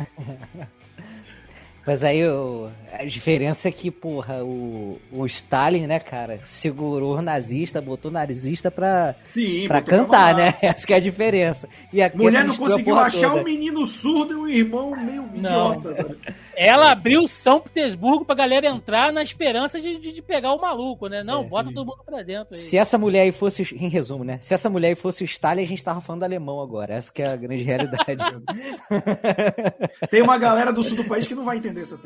[1.86, 2.70] Mas aí o-
[3.00, 8.14] a diferença é que, porra, o, o Stalin, né, cara, segurou o nazista, botou o
[8.14, 10.36] nazista pra, Sim, pra cantar, mamar.
[10.36, 10.56] né?
[10.62, 11.68] Essa que é a diferença.
[11.92, 13.42] E a Mulher não conseguiu achar toda.
[13.42, 15.74] um menino surdo e um irmão meio Não.
[15.76, 16.18] idiota, sabe?
[16.56, 21.08] Ela abriu São Petersburgo pra galera entrar na esperança de, de, de pegar o maluco,
[21.08, 21.24] né?
[21.24, 21.74] Não, É, bota sim.
[21.74, 22.60] todo mundo pra dentro aí.
[22.60, 24.38] Se essa mulher aí fosse, em resumo, né?
[24.40, 26.94] Se essa mulher aí fosse o Stalin, a gente tava falando alemão agora.
[26.94, 28.04] Essa que é a grande realidade.
[30.12, 31.98] Tem uma galera do sul do país que não vai entender essa.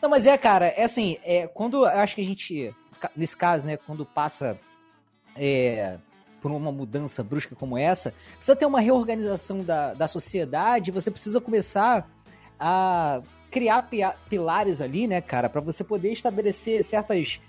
[0.00, 2.74] Não, mas é, cara, é assim, é, quando acho que a gente,
[3.14, 4.58] nesse caso, né, quando passa
[5.36, 5.98] é,
[6.40, 11.40] por uma mudança brusca como essa, precisa ter uma reorganização da, da sociedade, você precisa
[11.40, 12.08] começar
[12.58, 13.88] a criar
[14.28, 17.40] pilares ali, né, cara, para você poder estabelecer certas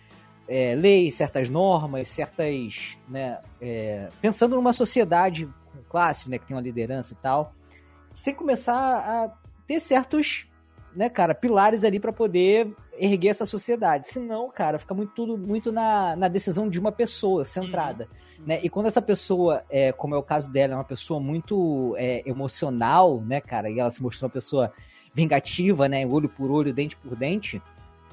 [0.47, 6.55] é, leis, certas normas, certas, né, é, pensando numa sociedade com classe, né, que tem
[6.55, 7.53] uma liderança e tal,
[8.13, 9.31] sem começar a
[9.65, 10.50] ter certos
[10.95, 14.07] né, cara, pilares ali para poder erguer essa sociedade.
[14.07, 18.07] Senão, cara, fica muito tudo muito na, na decisão de uma pessoa centrada,
[18.45, 18.59] né?
[18.61, 22.21] E quando essa pessoa, é, como é o caso dela, é uma pessoa muito é,
[22.29, 24.71] emocional, né, cara, e ela se mostrou uma pessoa
[25.13, 27.61] vingativa, né, olho por olho, dente por dente.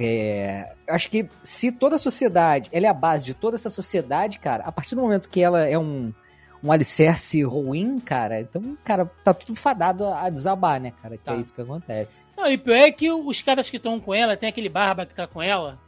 [0.00, 3.68] É, eu acho que se toda a sociedade, ela é a base de toda essa
[3.68, 6.12] sociedade, cara, a partir do momento que ela é um,
[6.62, 11.16] um alicerce ruim, cara, então, cara, tá tudo fadado a, desabar, né, cara?
[11.16, 11.34] Que Tá.
[11.34, 12.26] é isso que acontece.
[12.36, 15.14] Não, e pior é que os caras que estão com ela, tem aquele barba que
[15.14, 15.78] tá com ela,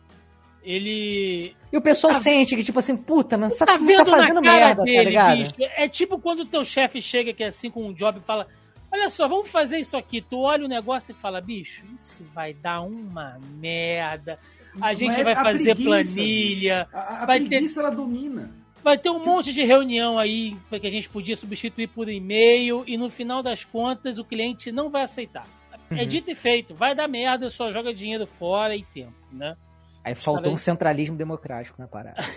[0.63, 1.55] ele.
[1.73, 4.41] E o pessoal Tá- sente que, tipo assim, puta, mas essa Tá vendo tá fazendo
[4.43, 5.37] merda, dele, tá ligado?
[5.39, 5.55] bicho.
[5.77, 8.47] É tipo quando o teu chefe chega aqui assim com um job e fala:
[8.93, 10.21] Olha só, vamos fazer isso aqui.
[10.21, 14.39] Tu olha o negócio e fala: Bicho, isso vai dar uma merda.
[14.81, 16.85] A gente Mas vai a fazer preguiça, planilha.
[16.85, 16.97] bicho.
[16.97, 18.53] A, a Vai ter- preguiça, ela domina.
[18.83, 22.97] Vai ter um monte de reunião aí que a gente podia substituir por e-mail e
[22.97, 25.47] no final das contas o cliente não vai aceitar.
[25.91, 26.07] É Uhum.
[26.07, 29.57] dito e feito, vai dar merda, só joga dinheiro fora e tempo, né?
[30.05, 32.17] Aí faltou um centralismo democrático na parada.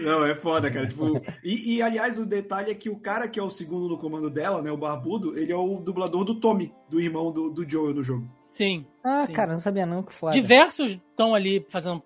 [0.00, 0.86] Não, é foda, cara.
[0.86, 3.98] Tipo, e, e, aliás, o detalhe é que o cara que é o segundo no
[3.98, 4.70] comando dela, né?
[4.70, 8.28] O Barbudo, ele é o dublador do Tommy, do irmão do, do Joel no jogo.
[8.50, 8.86] Sim.
[9.02, 9.32] Ah, sim.
[9.32, 10.32] cara, não sabia não que foda.
[10.32, 12.00] Diversos estão ali fazendo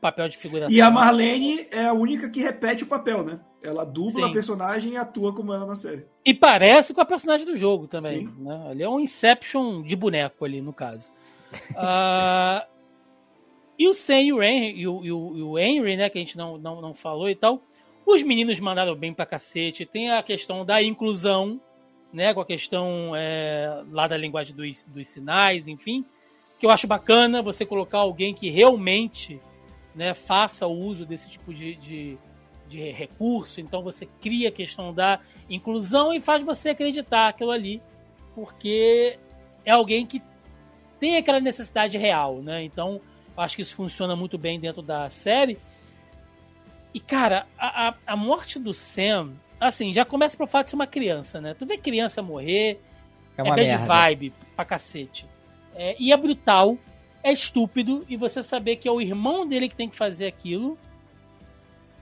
[0.00, 0.74] papel de figuração.
[0.76, 3.40] E a Marlene é a única que repete o papel, né?
[3.62, 4.30] Ela dubla Sim.
[4.30, 6.06] a personagem e atua como ela na série.
[6.24, 8.26] E parece com a personagem do jogo também.
[8.26, 8.34] Sim.
[8.38, 8.66] Né?
[8.70, 11.12] Ali é um Inception de boneco ali, no caso.
[11.76, 12.66] Ah,
[13.78, 16.18] e o Sam e o Henry, e o, e o- e o Henry, né, que
[16.18, 17.62] a gente não, não, não falou e tal,
[18.06, 19.84] os meninos mandaram bem pra cacete.
[19.86, 21.60] Tem a questão da inclusão,
[22.12, 26.04] né, com a questão é, lá da linguagem dos, dos sinais, enfim,
[26.58, 29.40] que eu acho bacana você colocar alguém que realmente
[29.94, 32.18] né, faça o uso desse tipo de, de,
[32.68, 33.60] de recurso.
[33.60, 37.82] Então você cria a questão da inclusão e faz você acreditar aquilo ali,
[38.34, 39.18] porque
[39.64, 40.22] é alguém que
[40.98, 42.62] tem aquela necessidade real, né?
[42.62, 43.00] Então
[43.36, 45.58] acho que isso funciona muito bem dentro da série.
[46.92, 50.76] E cara, a, a, a morte do Sam, assim, já começa pelo fato de ser
[50.76, 51.54] uma criança, né?
[51.54, 52.80] Tu vê criança morrer,
[53.38, 53.86] É é, uma bad merda.
[53.86, 55.26] vibe pra cacete.
[55.74, 56.76] É, e é brutal,
[57.22, 60.78] é estúpido, e você saber que é o irmão dele que tem que fazer aquilo.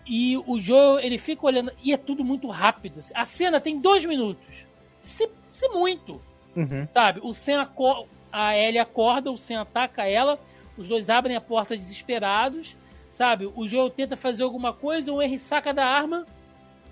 [0.07, 3.01] E o Joe, ele fica olhando, e é tudo muito rápido.
[3.01, 3.13] assim.
[3.15, 4.65] A cena tem dois minutos.
[4.99, 6.21] Se, se muito,
[6.57, 6.87] Uhum.
[6.91, 7.21] sabe?
[7.23, 10.39] O Sam aco- a Ellie acorda, o Sam ataca ela,
[10.77, 12.77] os dois abrem a porta desesperados,
[13.11, 13.51] sabe?
[13.55, 16.27] O Joe tenta fazer alguma coisa, o Henry saca da arma,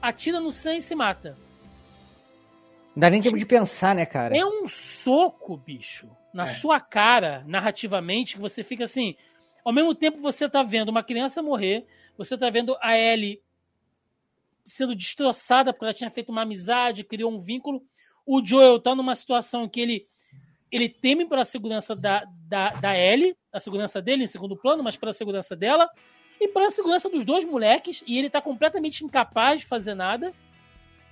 [0.03, 1.37] atira no Sam e se mata.
[2.95, 4.37] Não dá nem tempo de pensar, né, cara?
[4.37, 6.47] É um soco, bicho, na É.
[6.47, 9.17] sua cara, narrativamente, que você fica assim.
[9.65, 11.87] Ao mesmo tempo, você tá vendo uma criança morrer,
[12.19, 13.41] você tá vendo a Ellie
[14.63, 17.83] sendo destroçada porque ela tinha feito uma amizade, criou um vínculo.
[18.27, 20.07] O Joel tá numa situação que ele,
[20.71, 24.95] ele teme pela segurança da, da, da Ellie, a segurança dele em segundo plano, mas
[24.95, 25.89] pela segurança dela,
[26.39, 30.35] e pela segurança dos dois moleques, e ele tá completamente incapaz de fazer nada.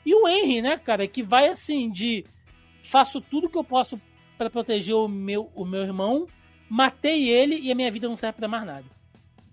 [0.04, 2.26] E o Henry, né, cara, que vai assim de
[2.82, 3.98] faço tudo que eu posso
[4.36, 6.26] para proteger o meu, o meu irmão,
[6.68, 8.84] matei ele e a minha vida não serve para mais nada.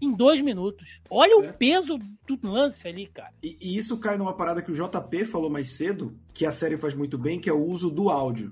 [0.02, 1.00] Em dois minutos.
[1.10, 1.52] Olha o É.
[1.52, 3.32] peso do lance ali, cara.
[3.44, 6.78] E, e isso cai numa parada que o JP falou mais cedo, que a série
[6.78, 8.52] faz muito bem, que é o uso do áudio.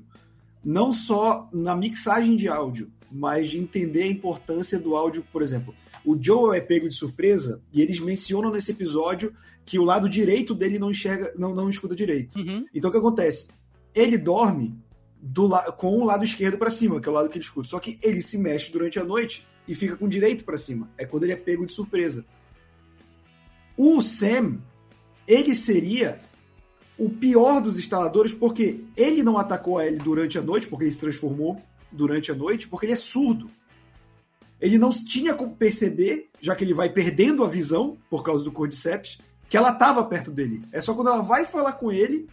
[0.64, 5.26] Não só na mixagem de áudio, mas de entender a importância do áudio.
[5.32, 5.74] Por exemplo,
[6.06, 9.34] o Joel é pego de surpresa e eles mencionam nesse episódio
[9.66, 12.38] que o lado direito dele não enxerga, não, não escuta direito.
[12.38, 12.66] Uhum.
[12.74, 13.50] Então o que acontece?
[13.96, 14.78] Ele dorme
[15.22, 17.68] do com o lado esquerdo para cima, que é o lado que ele escuta.
[17.68, 20.90] Só que ele se mexe durante a noite e fica com o direito para cima.
[20.98, 22.26] É quando ele é pego de surpresa.
[23.78, 24.60] O Sam,
[25.28, 26.20] ele seria
[26.98, 30.92] o pior dos instaladores, porque ele não atacou a Ellie durante a noite, porque ele
[30.92, 33.50] se transformou durante a noite, porque ele é surdo.
[34.60, 38.52] Ele não tinha como perceber, já que ele vai perdendo a visão por causa do
[38.52, 40.62] Cordyceps, que ela estava perto dele.
[40.74, 42.28] É só quando ela vai falar com ele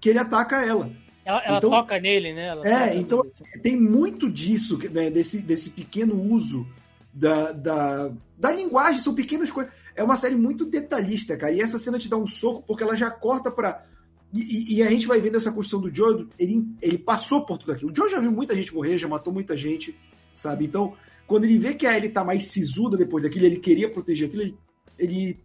[0.00, 0.90] que ele ataca ela.
[1.24, 2.46] Ela, ela Então- toca nele, né?
[2.46, 3.44] Ela É, então- assim.
[3.62, 6.66] Tem muito disso, né, desse, desse pequeno uso
[7.12, 9.72] da, da, da linguagem, são pequenas coisas.
[9.94, 11.52] É uma série muito detalhista, cara.
[11.52, 13.84] E essa cena te dá um soco porque ela já corta pra.
[14.32, 17.58] E, e- e a gente vai vendo essa construção do Joe, ele, ele passou por
[17.58, 17.90] tudo aquilo.
[17.90, 19.94] O Joe já viu muita gente morrer, já matou muita gente,
[20.32, 20.64] sabe?
[20.64, 20.94] Então,
[21.26, 24.42] quando ele vê que a Ellie tá mais sisuda depois daquilo, ele queria proteger aquilo,
[24.42, 24.56] ele,
[24.98, 25.40] ele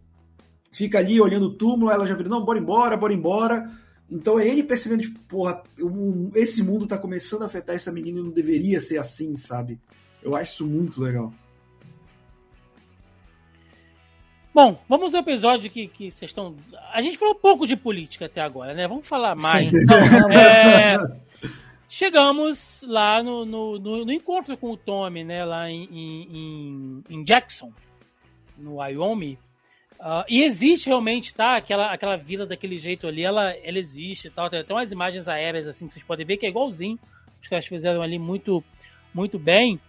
[0.72, 3.70] fica ali olhando o túmulo, ela já vira, não, bora embora, bora embora.
[4.10, 5.62] Então é ele percebendo, tipo, porra,
[6.34, 9.80] esse mundo tá começando a afetar essa menina e não deveria ser assim, sabe?
[10.22, 11.32] Eu acho isso muito legal.
[14.54, 16.56] Bom, vamos ao episódio que, que vocês estão.
[16.92, 18.88] A gente falou pouco de política até agora, né?
[18.88, 19.70] Vamos falar mais.
[19.74, 19.98] Então,
[20.32, 20.96] é,
[21.88, 25.44] chegamos lá no, no, no- no encontro com o Tommy, né?
[25.44, 27.70] Lá em- em- em Jackson,
[28.56, 29.36] no Wyoming.
[30.00, 31.56] Ah, e existe realmente, tá?
[31.56, 34.50] Aquela, aquela vila daquele jeito ali, ela, ela existe e tal.
[34.50, 36.98] Tem até umas imagens aéreas assim que vocês podem ver que é igualzinho.
[37.42, 38.62] Os caras fizeram ali muito,
[39.14, 39.80] muito bem.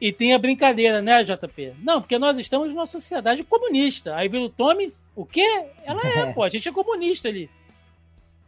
[0.00, 1.74] E tem a brincadeira, né, JP?
[1.78, 4.14] Não, porque nós estamos numa sociedade comunista.
[4.16, 5.64] Aí vem o Tommy, o quê?
[5.84, 7.48] Ela é, pô, a gente é comunista ali.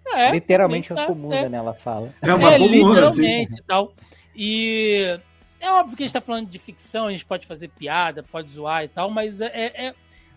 [0.09, 1.49] É, Literalmente tá, uma comunda, é.
[1.49, 1.59] né?
[1.59, 2.15] Ela fala.
[2.23, 3.23] É uma é, comuna, assim.
[3.23, 3.93] literalmente e tal.
[4.35, 5.19] E
[5.61, 8.51] é óbvio que a gente tá falando de ficção, a gente pode fazer piada, pode
[8.51, 9.95] zoar e tal, mas é, é- é-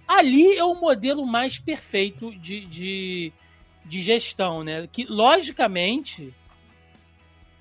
[0.10, 3.32] ali é o modelo mais perfeito de, de,
[3.86, 4.90] de gestão, né?
[4.92, 6.34] Que, logicamente,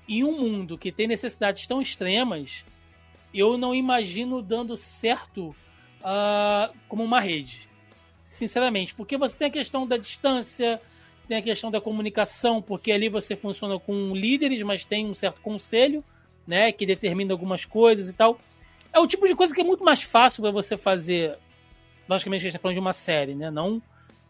[0.07, 2.65] em um mundo que tem necessidades tão extremas,
[3.31, 5.55] eu não imagino dando certo
[6.03, 7.69] ah, como uma rede.
[8.23, 10.81] Sinceramente, porque você tem a questão da distância,
[11.27, 15.39] tem a questão da comunicação, porque ali você funciona com líderes, mas tem um certo
[15.41, 16.03] conselho,
[16.47, 18.39] né, que determina algumas coisas e tal.
[18.91, 21.37] é o tipo de coisa que é muito mais fácil para você fazer.
[22.09, 23.51] Logicamente, a gente está falando de uma série, né?
[23.51, 23.81] Não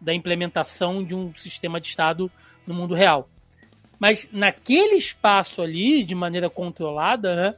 [0.02, 2.32] da implementação de um sistema de Estado
[2.68, 3.30] no mundo real.
[3.98, 7.56] Mas naquele espaço ali, de maneira controlada, né?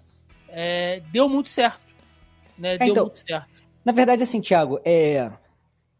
[0.50, 1.82] É, deu muito certo.
[2.58, 2.78] Né?
[2.78, 3.64] Deu então, muito certo.
[3.84, 5.32] Na verdade, assim, Thiago, é.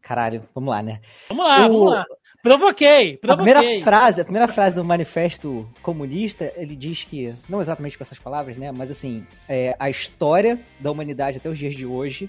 [0.02, 1.00] Caralho, vamos lá, né?
[1.30, 1.74] Vamos lá, o...
[1.74, 2.06] vamos lá.
[2.44, 3.54] Provoquei, provoquei.
[3.54, 8.04] A primeira frase, a primeira frase do manifesto comunista, ele diz que, não exatamente com
[8.04, 12.28] essas palavras, né, mas assim, é, a história da humanidade até os dias de hoje,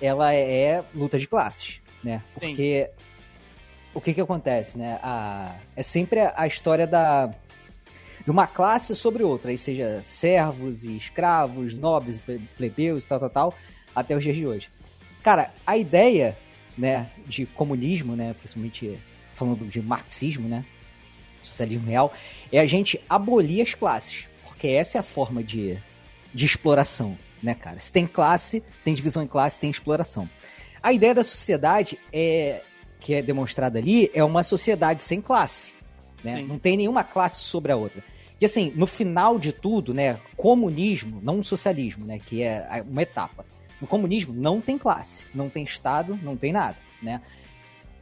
[0.00, 2.22] ela é luta de classes, né?
[2.32, 3.04] Porque Sim.
[3.94, 4.98] o que que acontece, né?
[5.02, 7.32] A, é sempre a história da
[8.24, 12.20] de uma classe sobre outra, aí seja servos e escravos, nobres,
[12.56, 13.54] plebeus, tal, tal, tal,
[13.94, 14.70] até os dias de hoje.
[15.22, 16.36] Cara, a ideia,
[16.76, 18.98] né, de comunismo, né, principalmente
[19.34, 20.64] falando de marxismo, né?
[21.42, 22.14] Socialismo real,
[22.50, 24.26] é a gente abolir as classes.
[24.44, 25.78] Porque essa é a forma de,
[26.32, 27.78] de exploração, né, cara?
[27.78, 30.28] Se tem classe, tem divisão em classe, tem exploração.
[30.82, 32.62] A ideia da sociedade é
[32.98, 35.74] que é demonstrada ali é uma sociedade sem classe.
[36.22, 36.42] Né?
[36.42, 38.02] Não tem nenhuma classe sobre a outra.
[38.40, 43.44] E assim, no final de tudo, né, comunismo, não socialismo, né, que é uma etapa.
[43.80, 47.20] No comunismo não tem classe, não tem Estado, não tem nada, né?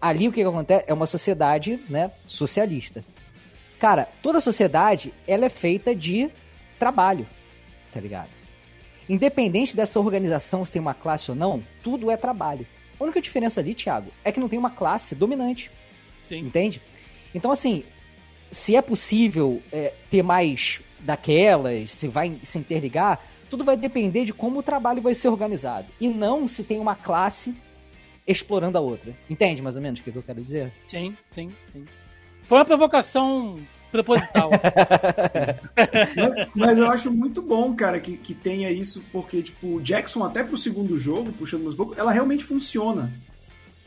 [0.02, 3.04] ali o que, que acontece é uma sociedade, né, socialista.
[3.78, 6.28] Cara, toda sociedade, ela é feita de
[6.76, 7.26] trabalho,
[7.92, 8.41] tá ligado?
[9.08, 12.66] Independente dessa organização se tem uma classe ou não, tudo é trabalho.
[12.98, 15.70] A única diferença ali, Thiago, é que não tem uma classe dominante.
[16.24, 16.38] Sim.
[16.38, 16.80] Entende?
[17.34, 17.84] Então, assim,
[18.50, 23.20] se é possível é, ter mais daquelas, se vai se interligar,
[23.50, 25.88] tudo vai depender de como o trabalho vai ser organizado.
[26.00, 27.54] E não se tem uma classe
[28.26, 29.14] explorando a outra.
[29.28, 30.72] Entende mais ou menos o que eu quero dizer?
[30.86, 31.84] Sim, sim, sim.
[32.44, 33.58] Foi uma provocação
[33.92, 34.50] proposital.
[36.16, 40.24] mas, mas, eu acho muito bom, cara, que, que tenha isso, porque, tipo, o Jackson,
[40.24, 43.12] até pro segundo jogo, puxando mais pouco, ela realmente funciona,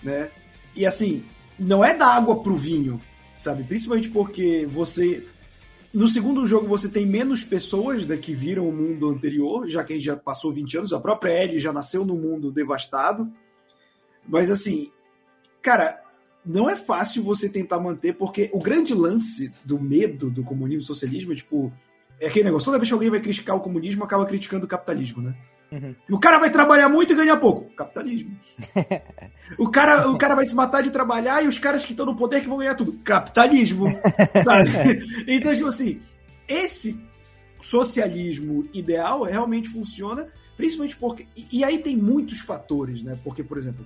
[0.01, 0.29] né?
[0.75, 1.25] E, assim,
[1.57, 3.01] não é da água pro vinho,
[3.35, 3.63] sabe?
[3.63, 5.25] Principalmente porque você...
[5.93, 9.93] No segundo jogo você tem menos pessoas da que viram o mundo anterior, já que
[9.93, 13.31] a gente já passou 20 anos, a própria Ellie já nasceu no mundo devastado,
[14.27, 14.91] mas assim,
[15.61, 16.04] cara,
[16.45, 20.85] não é fácil você tentar manter, porque o grande lance do medo do comunismo e
[20.85, 21.73] socialismo é tipo.
[22.19, 25.21] É aquele negócio, toda vez que alguém vai criticar o comunismo, acaba criticando o capitalismo,
[25.21, 25.35] né?
[25.71, 25.95] Uhum.
[26.11, 27.69] O cara vai trabalhar muito e ganhar pouco.
[27.75, 28.37] Capitalismo.
[29.59, 32.15] o, cara, o cara vai se matar de trabalhar e os caras que estão no
[32.15, 32.93] poder que vão ganhar tudo.
[33.03, 33.85] Capitalismo.
[34.45, 34.69] Sabe?
[35.27, 36.01] então, tipo assim,
[36.47, 36.97] esse
[37.61, 41.27] socialismo ideal realmente funciona, principalmente porque.
[41.35, 43.19] E, e aí tem muitos fatores, né?
[43.23, 43.85] Porque, por exemplo,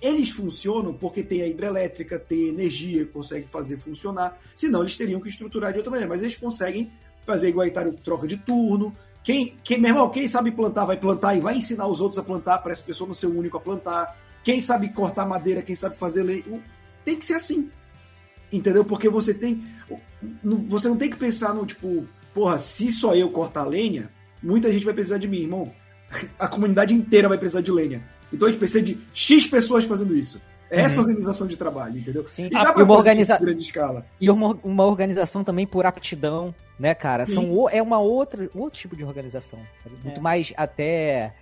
[0.00, 4.38] eles funcionam porque tem a hidrelétrica, tem energia, consegue fazer funcionar.
[4.54, 6.08] Senão eles teriam que estruturar de outra maneira.
[6.12, 6.92] Mas eles conseguem
[7.24, 8.92] fazer igualitário troca de turno.
[9.22, 12.22] Quem, quem, meu irmão, quem sabe plantar vai plantar e vai ensinar os outros a
[12.22, 14.16] plantar para essa pessoa não ser o único a plantar.
[14.42, 16.44] Quem sabe cortar madeira, quem sabe fazer lei.
[17.04, 17.70] Tem que ser assim.
[18.52, 18.84] Entendeu?
[18.84, 19.64] Porque você tem.
[20.68, 24.10] Você não tem que pensar no tipo, porra, se só eu cortar lenha,
[24.42, 25.72] muita gente vai precisar de mim, irmão.
[26.38, 28.06] A comunidade inteira vai precisar de lenha.
[28.34, 30.40] Então a gente precisa de X pessoas fazendo isso.
[30.70, 31.06] É essa uhum.
[31.06, 32.26] organização de trabalho, entendeu?
[32.26, 32.46] Sim.
[32.46, 33.38] E dá ah, uma organiza...
[33.38, 34.04] grande escala.
[34.20, 37.26] E uma, uma organização também por aptidão, né, cara?
[37.26, 39.60] São, é uma outra, outro tipo de organização.
[40.02, 40.22] Muito é.
[40.22, 41.34] mais até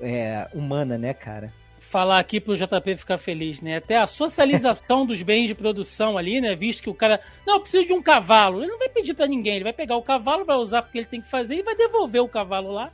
[0.00, 1.52] é, humana, né, cara?
[1.80, 3.78] Falar aqui pro JP ficar feliz, né?
[3.78, 6.54] Até a socialização dos bens de produção ali, né?
[6.54, 7.18] Visto que o cara.
[7.46, 8.60] Não, eu preciso de um cavalo.
[8.60, 9.54] Ele não vai pedir para ninguém.
[9.54, 12.22] Ele vai pegar o cavalo, vai usar porque ele tem que fazer e vai devolver
[12.22, 12.92] o cavalo lá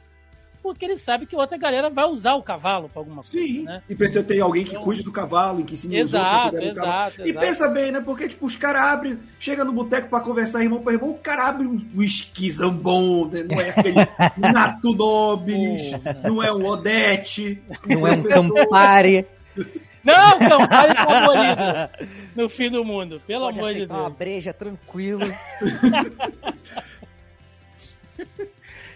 [0.64, 3.36] porque ele sabe que outra galera vai usar o cavalo para alguma coisa.
[3.36, 3.82] Sim, né?
[3.86, 6.50] e precisa ter alguém que então, cuide do cavalo, que ensine exato, os outros a
[6.50, 7.12] cuidar do cavalo.
[7.12, 7.28] Exato.
[7.28, 8.00] E pensa bem, né?
[8.00, 11.48] Porque, tipo, os caras abrem, chega no boteco para conversar irmão para irmão, o cara
[11.48, 13.44] abre um whiskyzão bom, né?
[13.44, 13.94] não é aquele
[14.54, 15.92] Nato Nobilis,
[16.22, 19.26] não é um Odete, não é um Campari.
[20.02, 23.90] Não, Campari é favorito no fim do mundo, pelo Pode amor de Deus.
[23.90, 25.26] uma breja tranquilo.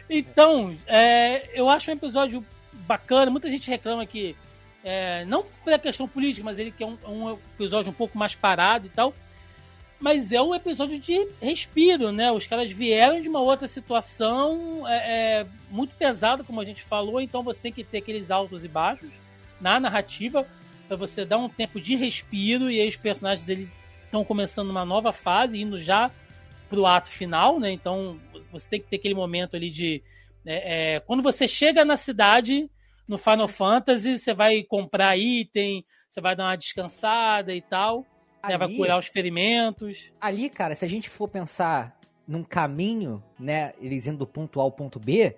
[0.08, 3.30] Então, é, eu acho um episódio bacana.
[3.30, 4.34] Muita gente reclama que,
[4.82, 8.34] é, não pela questão política, mas ele que é um, um, episódio um pouco mais
[8.34, 9.14] parado e tal.
[10.00, 12.30] Mas é um episódio de respiro, né?
[12.30, 17.20] Os caras vieram de uma outra situação é, é muito pesada, como a gente falou,
[17.20, 19.10] então você tem que ter aqueles altos e baixos
[19.60, 20.46] na narrativa
[20.86, 23.72] para você dar um tempo de respiro e aí os personagens eles
[24.04, 26.10] estão começando uma nova fase, indo já
[26.68, 27.70] pro ato final, né?
[27.70, 28.18] Então
[28.50, 30.02] você tem que ter aquele momento ali de.
[30.46, 32.70] É, é, quando você chega na cidade,
[33.06, 38.06] no Final Fantasy, você vai comprar item, você vai dar uma descansada e tal.
[38.42, 38.58] Ali, né?
[38.58, 40.12] Vai curar os ferimentos.
[40.20, 43.72] Ali, cara, se a gente for pensar num caminho, né?
[43.80, 45.34] Eles indo do ponto A ao ponto B,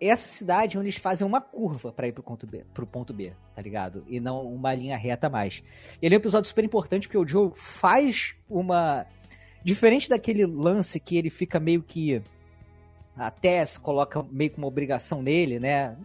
[0.00, 3.34] essa cidade onde eles fazem uma curva para ir pro ponto, B, pro ponto B,
[3.54, 4.02] tá ligado?
[4.08, 5.62] E não uma linha reta mais.
[6.00, 9.06] Ele é um episódio super importante porque o Joe faz uma.
[9.62, 12.22] Diferente daquele lance que ele fica meio que.
[13.16, 15.96] A Tess coloca meio que uma obrigação nele, né?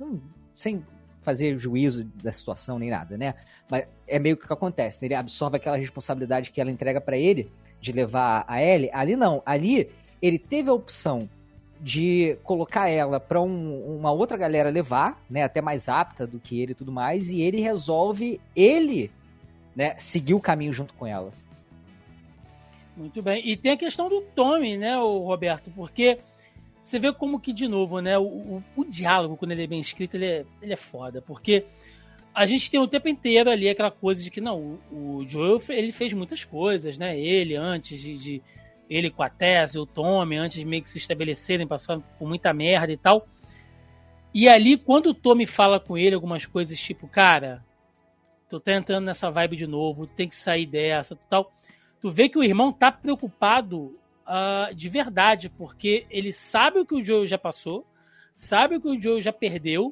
[0.53, 0.83] Sem
[1.21, 3.33] fazer juízo da situação nem nada, né?
[3.69, 5.01] Mas é meio que o que acontece.
[5.01, 5.07] Né?
[5.07, 8.89] Ele absorve aquela responsabilidade que ela entrega para ele de levar a Ellie.
[8.93, 9.41] Ali não.
[9.45, 9.89] Ali
[10.21, 11.29] ele teve a opção
[11.79, 16.59] de colocar ela para um, uma outra galera levar, né, até mais apta do que
[16.59, 19.11] ele e tudo mais, e ele resolve ele,
[19.75, 21.31] né, seguir o caminho junto com ela.
[22.95, 23.47] Muito bem.
[23.47, 26.17] E tem a questão do Tommy, né, o Roberto, porque
[26.81, 29.79] você vê como que, de novo, né, o, o, o diálogo, quando ele é bem
[29.79, 31.65] escrito, ele é, ele é foda, porque
[32.33, 35.61] a gente tem o tempo inteiro ali aquela coisa de que, não, o, o Joel,
[35.69, 38.41] ele fez muitas coisas, né, ele, antes de, de
[38.89, 42.27] ele com a Tess e o Tommy, antes de meio que se estabelecerem, passaram por
[42.27, 43.27] muita merda e tal.
[44.33, 47.63] E ali, quando o Tommy fala com ele algumas coisas tipo, cara,
[48.49, 51.51] tu tá entrando nessa vibe de novo, tem que sair dessa, tal.
[52.05, 56.93] Tu vê que o irmão tá preocupado uh, de verdade, porque ele sabe o que
[56.93, 57.83] o Joe já passou,
[58.31, 59.91] sabe o que o Joe já perdeu,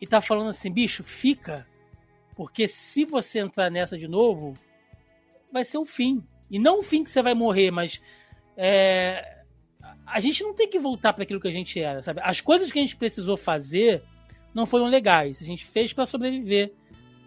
[0.00, 1.66] e tá falando assim, bicho, fica,
[2.36, 4.54] porque se você entrar nessa de novo,
[5.52, 6.24] vai ser o fim.
[6.48, 8.00] E não o fim que você vai morrer, mas
[8.56, 9.42] é,
[10.06, 12.20] a gente não tem que voltar para aquilo que a gente era, sabe?
[12.22, 14.00] As coisas que a gente precisou fazer
[14.54, 15.42] não foram legais.
[15.42, 16.72] A gente fez para sobreviver.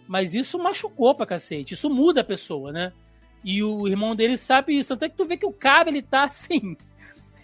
[0.07, 1.73] Mas isso machucou pra cacete.
[1.73, 2.93] Isso muda a pessoa, né?
[3.45, 4.91] E o irmão dele sabe isso.
[4.91, 6.76] Até que tu vê que o cara, ele tá assim.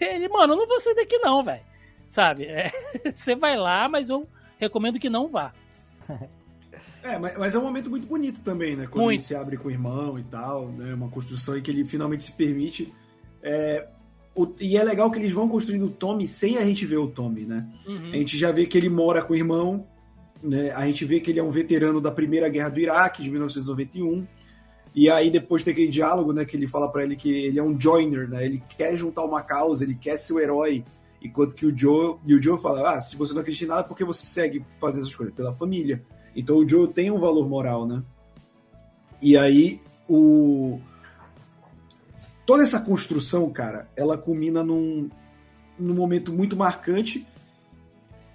[0.00, 1.62] Ele, mano, eu não vou sair daqui não, velho.
[2.08, 2.44] Sabe?
[2.46, 2.72] É,
[3.14, 5.52] você vai lá, mas eu recomendo que não vá.
[7.04, 8.86] É, mas, mas, é um momento muito bonito também, né?
[8.86, 9.18] Quando muito.
[9.18, 10.94] ele se abre com o irmão e tal, né?
[10.94, 12.92] Uma construção em que ele finalmente se permite.
[13.42, 13.86] É,
[14.34, 17.08] o, e é legal que eles vão construindo o Tommy sem a gente ver o
[17.08, 17.68] Tommy, né?
[17.86, 18.10] Uhum.
[18.12, 19.86] A gente já vê que ele mora com o irmão,
[20.42, 20.70] né?
[20.72, 24.26] A gente vê que ele é um veterano da Primeira Guerra do Iraque, de 1991.
[24.94, 26.44] E aí depois tem aquele diálogo, né?
[26.44, 28.44] Que ele fala para ele que ele é um joiner, né?
[28.44, 30.84] Ele quer juntar uma causa, ele quer ser o herói.
[31.22, 33.84] Enquanto que o Joe, e o Joe fala, ah, se você não acredita em nada,
[33.84, 35.34] por que você segue fazendo essas coisas?
[35.34, 36.02] Pela família.
[36.34, 38.02] Então o Joe tem um valor moral, né?
[39.20, 40.80] E aí o
[42.44, 45.08] toda essa construção, cara, ela culmina num,
[45.78, 47.26] num momento muito marcante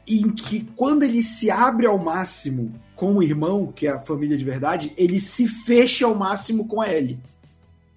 [0.08, 4.38] em que quando ele se abre ao máximo com o irmão, que é a família
[4.38, 7.20] de verdade, ele se fecha ao máximo com a Ellie.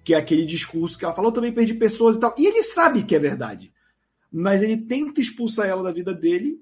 [0.03, 2.35] Que é aquele discurso que ela falou, também perdi pessoas e tal.
[2.37, 3.71] E ele sabe que é verdade.
[4.31, 6.59] Mas ele tenta expulsar ela da vida dele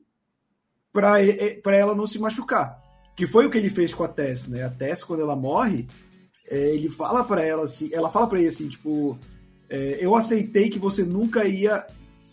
[0.92, 2.82] para ela não se machucar.
[3.16, 4.64] Que foi o que ele fez com a Tess, né?
[4.64, 5.88] A Tess, quando ela morre,
[6.50, 9.18] é, ele fala para ela assim, ela fala para ele assim, tipo,
[9.70, 11.86] é, eu aceitei que você nunca ia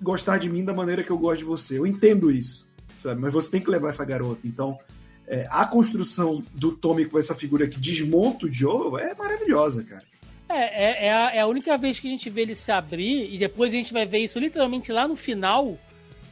[0.03, 1.79] gostar de mim da maneira que eu gosto de você.
[1.79, 2.66] Eu entendo isso,
[2.99, 3.21] sabe?
[3.21, 4.41] Mas você tem que levar essa garota.
[4.45, 4.79] Então,
[5.27, 10.05] é, a construção do Tommy com essa figura que desmonta o Joe é maravilhosa, cara.
[10.49, 13.33] É, é, é, a, é, a, única vez que a gente vê ele se abrir
[13.35, 15.77] e depois a gente vai ver isso literalmente lá no final,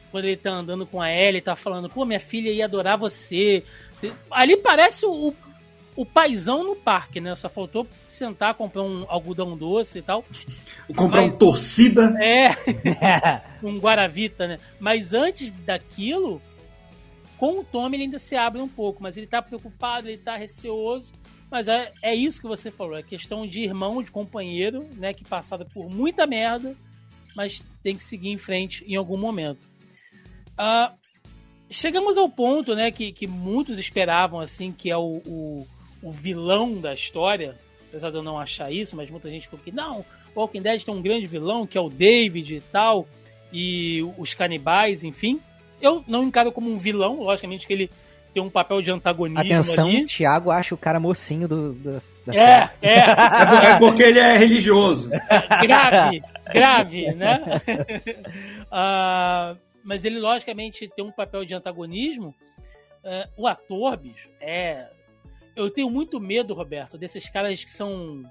[0.09, 3.61] quando ele tá andando com a Ellie, tá falando, pô, minha filha ia adorar você.
[4.31, 5.33] Ali parece o,
[5.95, 7.35] o paizão no parque, né?
[7.35, 10.23] Só faltou sentar, comprar um algodão doce e tal.
[10.95, 12.15] Comprar Mas, um torcida.
[12.23, 12.55] É,
[13.63, 14.59] um Guaravita, né?
[14.79, 16.41] Mas antes daquilo,
[17.37, 20.35] com o Tommy ele ainda se abre um pouco, mas ele tá preocupado, ele tá
[20.35, 21.11] receoso.
[21.49, 25.13] Mas é, é isso que você falou, é questão de irmão, de companheiro, né?
[25.13, 26.75] Que passada por muita merda,
[27.35, 29.59] mas tem que seguir em frente em algum momento.
[30.53, 30.93] Uh,
[31.69, 35.67] chegamos ao ponto, né, que, que muitos esperavam, assim, que é o, o,
[36.01, 37.57] o, vilão da história,
[37.87, 40.05] apesar de eu não achar isso, mas muita gente falou que não,
[40.35, 43.07] Walking Dead tem um grande vilão, que é o David e tal,
[43.51, 45.39] e os canibais, enfim.
[45.81, 47.89] Eu não encaro como um vilão, logicamente que ele
[48.33, 50.03] tem um papel de antagonismo Atenção, ali.
[50.03, 51.93] Thiago acha o cara mocinho do, do
[52.25, 52.69] da é, série.
[52.81, 53.71] É, é.
[53.71, 55.09] é porque ele é religioso.
[55.63, 56.21] grave,
[56.51, 57.41] grave, né?
[58.67, 62.35] uh, mas ele logicamente tem um papel de antagonismo.
[63.05, 64.87] Uh, o ator, bicho, é.
[65.55, 68.23] Eu tenho muito medo, Roberto, desses caras que são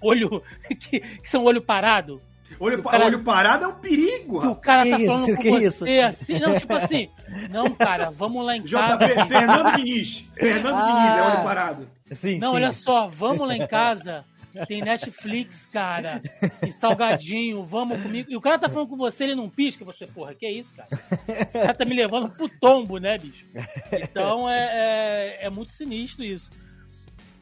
[0.00, 0.42] olho.
[0.80, 2.20] que, que são olho parado.
[2.58, 5.84] Olho, cara, olho parado é um perigo, O cara tá falando com você isso?
[6.06, 6.38] assim.
[6.38, 7.08] Não, tipo assim.
[7.50, 9.06] Não, cara, vamos lá em casa.
[9.06, 10.28] JP, Fernando Diniz.
[10.34, 11.88] Fernando ah, Diniz é olho parado.
[12.12, 12.56] Sim, não, sim.
[12.56, 14.24] olha só, vamos lá em casa
[14.66, 16.20] tem Netflix, cara.
[16.66, 18.30] E salgadinho, vamos comigo.
[18.30, 19.84] E o cara tá falando com você, ele não pisca.
[19.84, 20.88] Você, porra, que é isso, cara?
[21.28, 23.46] Esse cara tá me levando pro tombo, né, bicho?
[23.92, 26.50] Então é, é, é muito sinistro isso.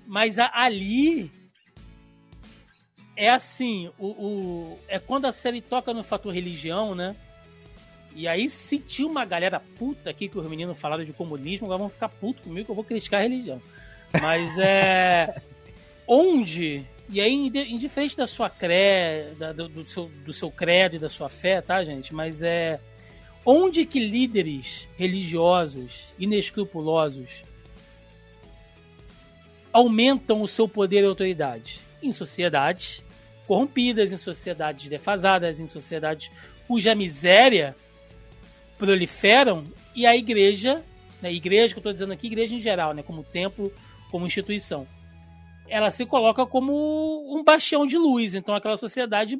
[0.06, 1.30] Mas a, ali
[3.20, 7.14] é assim, o, o, é quando a série toca no fator religião, né?
[8.16, 11.80] E aí, se tinha uma galera puta aqui que os meninos falaram de comunismo, agora
[11.80, 13.60] vão ficar puto comigo que eu vou criticar a religião.
[14.18, 15.38] Mas é.
[16.08, 16.82] onde.
[17.10, 17.34] E aí,
[17.68, 21.60] indiferente da sua cre, da, do, do, seu, do seu credo e da sua fé,
[21.60, 22.14] tá, gente?
[22.14, 22.80] Mas é.
[23.44, 27.44] Onde que líderes religiosos inescrupulosos
[29.70, 31.80] aumentam o seu poder e autoridade?
[32.02, 33.04] Em sociedades
[33.50, 36.30] corrompidas, em sociedades defasadas, em sociedades
[36.68, 37.74] cuja miséria
[38.78, 40.84] proliferam e a igreja,
[41.20, 43.72] né, igreja que eu estou dizendo aqui, igreja em geral, né, como templo,
[44.08, 44.86] como instituição,
[45.68, 48.36] ela se coloca como um bastião de luz.
[48.36, 49.36] Então aquela sociedade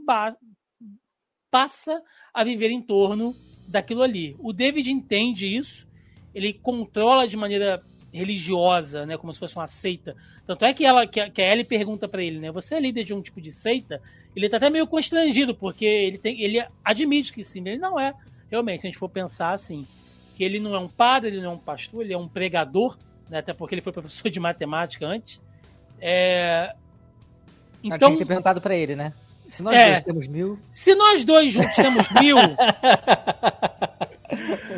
[1.49, 2.03] passa
[2.35, 3.33] a viver em torno
[3.69, 4.35] daquilo ali.
[4.41, 5.87] O David entende isso,
[6.35, 7.81] ele controla de maneira
[8.13, 10.17] religiosa, né, como se fosse uma seita.
[10.47, 12.81] Tanto é que ela que a, que a Ellie pergunta para ele, né, você é
[12.81, 14.01] líder de um tipo de seita?
[14.35, 18.13] Ele tá até meio constrangido porque ele tem, ele admite que sim, ele não é.
[18.51, 19.87] Realmente, se a gente for pensar assim,
[20.37, 22.99] que ele não é um padre, ele não é um pastor, ele é um pregador,
[23.29, 25.41] né, até porque ele foi professor de matemática antes.
[26.01, 26.75] É...
[27.83, 29.13] Então, tinha que ter perguntado para ele, né?
[29.49, 30.59] Se nós é, dois temos mil.
[30.71, 32.37] Se nós dois juntos temos mil.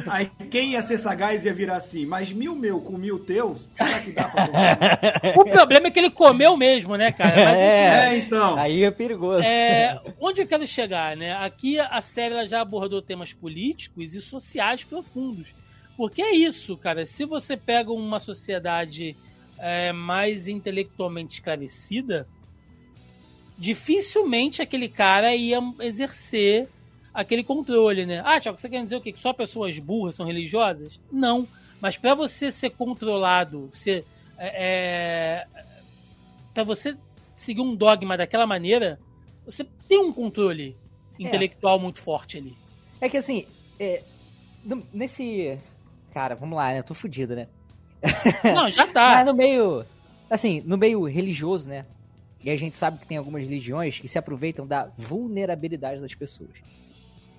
[0.06, 4.00] Aí quem ia ser sagaz ia virar assim, mas mil meu com mil teu, será
[4.00, 5.36] que dá pra comer?
[5.38, 7.44] O problema é que ele comeu mesmo, né, cara?
[7.44, 8.56] Mas, é, é, então.
[8.56, 9.44] Aí é perigoso.
[9.44, 11.32] É, onde eu quero chegar, né?
[11.36, 15.54] Aqui a série já abordou temas políticos e sociais profundos.
[15.96, 17.04] Porque é isso, cara.
[17.06, 19.16] Se você pega uma sociedade
[19.58, 22.26] é, mais intelectualmente esclarecida,
[23.56, 26.68] dificilmente aquele cara ia exercer
[27.12, 28.22] aquele controle, né?
[28.24, 29.12] Ah, Tiago, você quer dizer o quê?
[29.12, 31.00] Que só pessoas burras são religiosas?
[31.10, 31.46] Não.
[31.80, 34.04] Mas para você ser controlado, ser.
[34.38, 35.64] É, é
[36.54, 36.96] para você
[37.34, 38.98] seguir um dogma daquela maneira,
[39.44, 40.76] você tem um controle
[41.18, 41.22] é.
[41.22, 42.56] intelectual muito forte ali.
[43.00, 43.46] É que assim,
[43.78, 44.02] é,
[44.92, 45.58] nesse.
[46.12, 46.78] Cara, vamos lá, né?
[46.80, 47.48] Eu tô fudido, né?
[48.44, 49.10] Não, já tá.
[49.16, 49.84] Mas no meio.
[50.28, 51.84] Assim, no meio religioso, né?
[52.44, 56.50] E a gente sabe que tem algumas religiões que se aproveitam da vulnerabilidade das pessoas.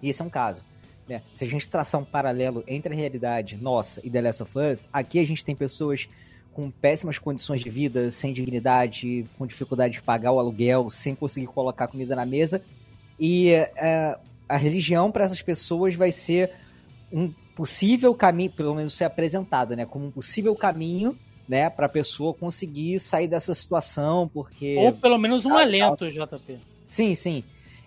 [0.04, 0.66] E esse é um caso.
[1.08, 1.22] Né?
[1.34, 4.90] Se a gente traçar um paralelo entre a realidade nossa e The Last of Us,
[4.92, 6.10] aqui a gente tem pessoas
[6.54, 11.48] com péssimas condições de vida, sem dignidade, com dificuldade de pagar o aluguel, sem conseguir
[11.48, 12.62] colocar comida na mesa.
[13.20, 16.52] E uh, a religião para essas pessoas vai ser
[17.12, 21.18] um possível caminho, pelo menos ser apresentada, né, como um possível caminho,
[21.48, 26.60] né, para a pessoa conseguir sair dessa situação, porque ou pelo menos um alento, JP.
[26.88, 27.44] Sim, sim.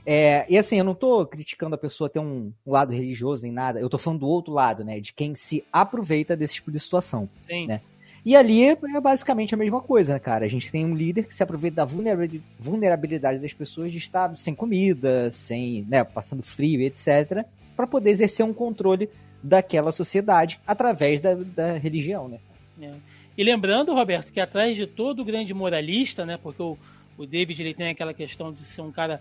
[0.09, 3.53] É, e assim, eu não tô criticando a pessoa ter um, um, lado religioso nem
[3.53, 5.01] nada, eu tô falando do outro lado, né?
[5.01, 7.29] De quem se aproveita desse tipo de situação.
[7.43, 7.67] Sim.
[7.67, 7.81] Né?
[8.25, 10.45] E ali é basicamente a mesma coisa, né, cara?
[10.45, 14.55] A gente tem um líder que se aproveita da vulnerabilidade das pessoas de estar sem
[14.55, 17.45] comida, sem, né, passando frio, etc.,
[17.77, 19.09] para poder exercer um controle
[19.43, 22.39] daquela sociedade através da, da religião, né?
[22.81, 22.95] É.
[23.37, 26.37] E lembrando, Roberto, que atrás de todo grande moralista, né?
[26.37, 26.77] Porque o,
[27.19, 29.21] o David ele tem aquela questão de ser um cara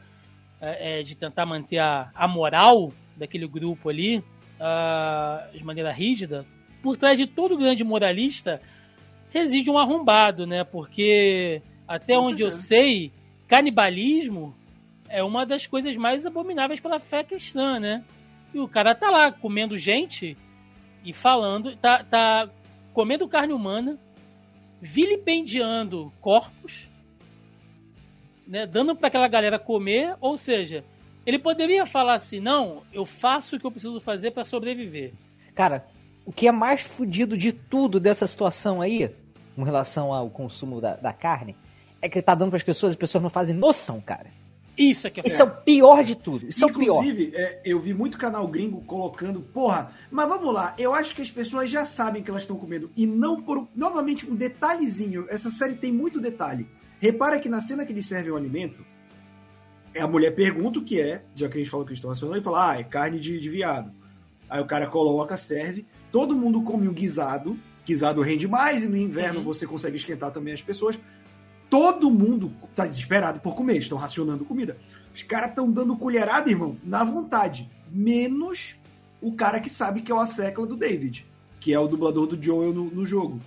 [0.61, 6.45] é, é, de tentar manter a, a moral daquele grupo ali uh, de maneira rígida,
[6.82, 8.61] por trás de todo grande moralista
[9.30, 10.64] reside um arrombado, né?
[10.64, 13.11] Porque até onde eu sei,
[13.48, 14.56] canibalismo
[15.10, 18.03] é uma das coisas mais abomináveis pela fé cristã, né?
[18.53, 20.38] E o cara tá lá comendo gente
[21.03, 22.49] e falando, tá, tá
[22.94, 23.99] comendo carne humana,
[24.82, 26.88] vilipendiando corpos
[28.48, 30.84] né, dando para aquela galera comer, ou seja,
[31.26, 35.14] ele poderia falar assim: não, eu faço o que eu preciso fazer para sobreviver.
[35.54, 35.86] Cara,
[36.26, 39.10] o que é mais fodido de tudo dessa situação aí,
[39.56, 41.56] com relação ao consumo da, da carne,
[42.02, 44.28] é que ele tá dando para as pessoas e as pessoas não fazem noção, cara.
[44.78, 46.48] Isso é que é Isso é o pior de tudo.
[46.48, 47.06] Isso Inclusive, é o pior.
[47.06, 51.22] Inclusive, é, eu vi muito canal gringo colocando, porra, mas vamos lá, eu acho que
[51.22, 52.92] as pessoas já sabem que elas estão comendo.
[52.96, 53.68] E não por.
[53.74, 55.26] Novamente, um detalhezinho.
[55.30, 56.68] Essa série tem muito detalhe.
[57.06, 58.84] Repara que na cena que eles servem o alimento,
[59.95, 62.40] a mulher pergunta o que é, já que a gente falou que eles estão racionando,
[62.40, 63.91] e fala, ah, é carne de, de viado.
[64.49, 68.98] Aí o cara coloca, serve, todo mundo come um guisado, guisado rende mais, e no
[68.98, 69.45] inverno uhum.
[69.45, 70.98] você consegue esquentar também as pessoas.
[71.69, 74.76] Todo mundo tá desesperado por comer, estão racionando comida.
[75.14, 77.69] Os caras estão dando colherada, irmão, na vontade.
[77.91, 78.77] Menos
[79.22, 81.27] o cara que sabe que é o a secla do David,
[81.60, 83.40] que é o dublador do Joel no, no jogo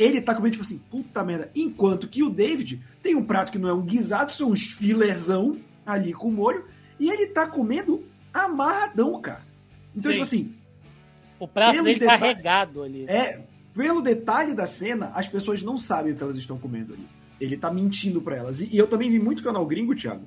[0.00, 1.50] ele tá comendo, tipo assim, puta merda.
[1.54, 5.58] Enquanto que o David tem um prato que não é um guisado, são uns filezão
[5.84, 6.64] ali com molho,
[6.98, 8.02] e ele tá comendo
[8.32, 9.44] amarradão, cara.
[9.94, 10.12] Então, Sim.
[10.12, 10.54] tipo assim.
[11.38, 13.04] O prato dele tá carregado ali.
[13.08, 13.42] É,
[13.74, 17.06] pelo detalhe da cena, as pessoas não sabem o que elas estão comendo ali.
[17.38, 18.60] Ele tá mentindo para elas.
[18.60, 20.26] E, e, eu também vi muito canal gringo, Thiago,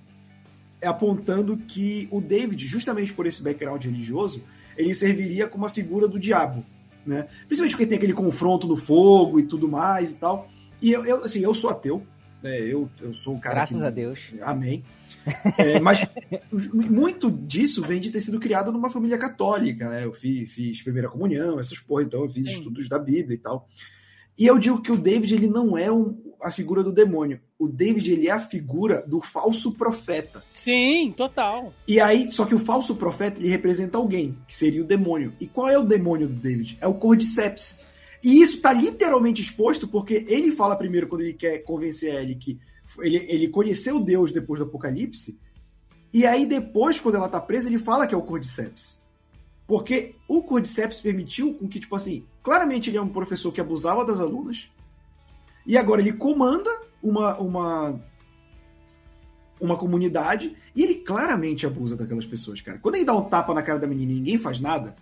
[0.83, 4.43] apontando que o David, justamente por esse background religioso,
[4.77, 6.63] ele serviria como a figura do diabo,
[7.05, 7.27] né?
[7.47, 10.49] Principalmente porque tem aquele confronto no fogo e tudo mais e tal.
[10.81, 12.05] E eu, eu assim, eu sou ateu,
[12.41, 12.59] né?
[12.59, 13.55] Eu, eu sou um cara.
[13.55, 14.31] Graças que, a Deus.
[14.41, 14.83] Amém.
[15.57, 16.05] É, mas
[16.51, 20.03] muito disso vem de ter sido criado numa família católica, né?
[20.03, 22.51] Eu fiz, fiz primeira comunhão, essas porra, então eu fiz Sim.
[22.51, 23.67] estudos da Bíblia e tal.
[24.37, 27.39] E eu digo que o David ele não é um, a figura do demônio.
[27.57, 30.43] O David ele é a figura do falso profeta.
[30.53, 31.73] Sim, total.
[31.87, 35.33] E aí, só que o falso profeta ele representa alguém, que seria o demônio.
[35.39, 36.77] E qual é o demônio do David?
[36.81, 37.79] É o Cordyceps.
[38.23, 42.35] E isso está literalmente exposto porque ele fala primeiro quando ele quer convencer a Ellie
[42.35, 42.59] que
[42.99, 45.39] ele, ele conheceu Deus depois do Apocalipse.
[46.13, 49.01] E aí depois, quando ela tá presa, ele fala que é o Cordyceps.
[49.65, 54.05] Porque o Cordyceps permitiu com que, tipo assim, claramente ele é um professor que abusava
[54.05, 54.69] das alunas,
[55.65, 56.69] e agora ele comanda
[57.01, 58.01] uma, uma,
[59.59, 62.79] uma comunidade, e ele claramente abusa daquelas pessoas, cara.
[62.79, 64.95] Quando ele dá um tapa na cara da menina e ninguém faz nada,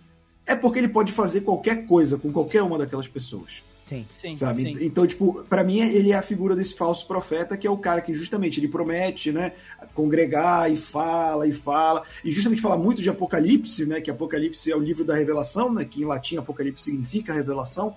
[0.46, 3.62] é porque ele pode fazer qualquer coisa com qualquer uma daquelas pessoas.
[3.84, 4.36] Sim, sim.
[4.36, 4.62] Sabe?
[4.62, 4.76] Sim.
[4.80, 8.00] Então, tipo, para mim ele é a figura desse falso profeta, que é o cara
[8.00, 9.52] que justamente ele promete, né,
[9.94, 14.76] congregar e fala e fala, e justamente fala muito de Apocalipse, né, que Apocalipse é
[14.76, 17.96] o livro da revelação, né, que em latim Apocalipse significa revelação.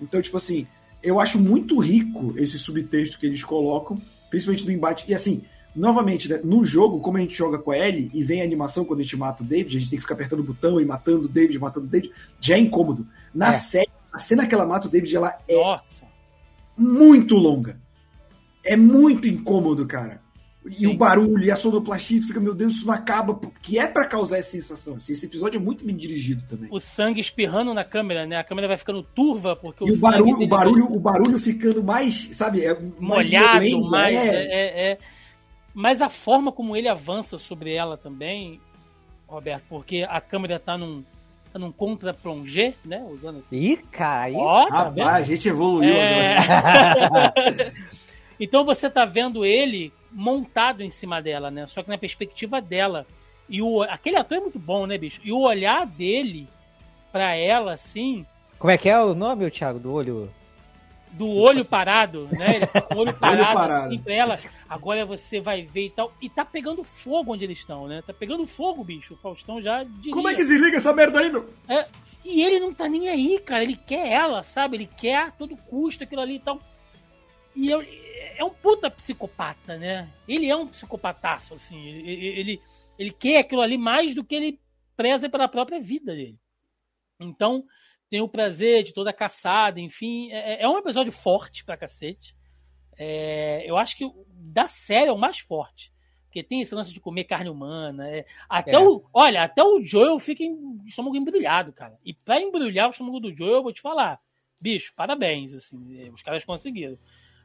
[0.00, 0.66] Então, tipo assim,
[1.02, 4.00] eu acho muito rico esse subtexto que eles colocam,
[4.30, 5.04] principalmente no embate.
[5.08, 8.40] E assim, novamente, né, no jogo, como a gente joga com a Ellie e vem
[8.40, 10.44] a animação quando a gente mata o David, a gente tem que ficar apertando o
[10.44, 13.06] botão e matando o David, matando o David, já é incômodo.
[13.34, 13.52] Na é.
[13.52, 16.06] série a cena que ela mata o David, ela é Nossa.
[16.76, 17.80] muito longa.
[18.64, 20.21] É muito incômodo, cara.
[20.64, 20.86] E Sim.
[20.86, 24.06] o barulho e a sonoplastia, tu fica, meu Deus, isso não acaba, que é para
[24.06, 24.94] causar essa sensação.
[24.94, 26.68] Assim, esse episódio é muito bem dirigido também.
[26.70, 28.36] O sangue espirrando na câmera, né?
[28.36, 30.96] A câmera vai ficando turva porque e o, o barulho, o barulho, vai...
[30.96, 34.44] o barulho ficando mais, sabe, é mais molhado, mais, é.
[34.44, 34.98] É, é.
[35.74, 38.60] Mas a forma como ele avança sobre ela também,
[39.26, 41.02] Roberto, porque a câmera tá num
[41.58, 43.04] num contra plongé, né?
[43.10, 43.56] Usando aqui.
[43.56, 44.34] Ih, cara, aí.
[44.34, 46.36] Ó, tá Rapaz, a gente evoluiu é...
[48.40, 51.66] então você tá vendo ele montado em cima dela, né?
[51.66, 53.06] Só que na perspectiva dela.
[53.48, 55.20] E o, aquele ator é muito bom, né, bicho?
[55.24, 56.48] E o olhar dele
[57.10, 58.24] pra ela, assim.
[58.58, 60.30] Como é que é o nome, Thiago, do olho?
[61.12, 62.56] Do olho parado, né?
[62.56, 63.86] Ele tá com o olho parado, olho parado.
[63.88, 64.38] assim pra ela.
[64.68, 66.12] Agora você vai ver e tal.
[66.22, 68.02] E tá pegando fogo onde eles estão, né?
[68.06, 69.12] Tá pegando fogo, bicho.
[69.12, 70.12] O Faustão já diria.
[70.12, 71.50] Como é que desliga essa merda aí, meu?
[71.68, 71.84] É,
[72.24, 73.62] e ele não tá nem aí, cara.
[73.62, 74.78] Ele quer ela, sabe?
[74.78, 76.58] Ele quer a todo custo aquilo ali e tal.
[77.54, 77.84] E eu,
[78.36, 80.08] é um puta psicopata, né?
[80.26, 81.80] Ele é um psicopataço, assim.
[81.86, 82.62] Ele, ele,
[82.98, 84.60] ele quer aquilo ali mais do que ele
[84.96, 86.38] preza pela própria vida dele.
[87.18, 87.64] Então,
[88.08, 90.30] tem o prazer de toda a caçada, enfim.
[90.32, 92.36] É, é um episódio forte pra cacete.
[92.98, 95.92] É, eu acho que da série é o mais forte.
[96.26, 98.08] Porque tem esse lance de comer carne humana.
[98.08, 98.78] É, até é.
[98.78, 99.04] o.
[99.12, 101.98] Olha, até o Joel fica em estômago embrulhado, cara.
[102.04, 104.20] E pra embrulhar o estômago do Joel, eu vou te falar.
[104.60, 106.10] Bicho, parabéns, assim.
[106.10, 106.98] Os caras conseguiram.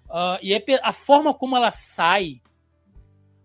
[0.09, 2.41] Uh, e é a forma como ela sai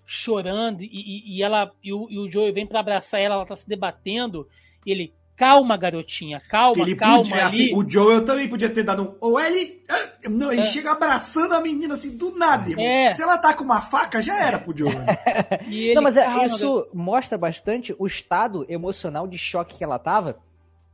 [0.05, 3.47] chorando e, e, e ela e o, e o Joel vem para abraçar ela, ela
[3.47, 4.47] tá se debatendo,
[4.85, 7.19] e ele calma, garotinha, calma, ele calma.
[7.19, 9.15] Podia, assim, o Joel também podia ter dado um.
[9.21, 9.83] Ou ele.
[9.89, 10.65] Ah, não, ele é.
[10.65, 12.85] chega abraçando a menina assim do nada, irmão.
[12.85, 13.11] É.
[13.13, 15.05] Se ela tá com uma faca, já era pro Joel.
[15.67, 17.05] ele, não, mas é, calma, isso garotinha.
[17.05, 20.39] mostra bastante o estado emocional de choque que ela tava,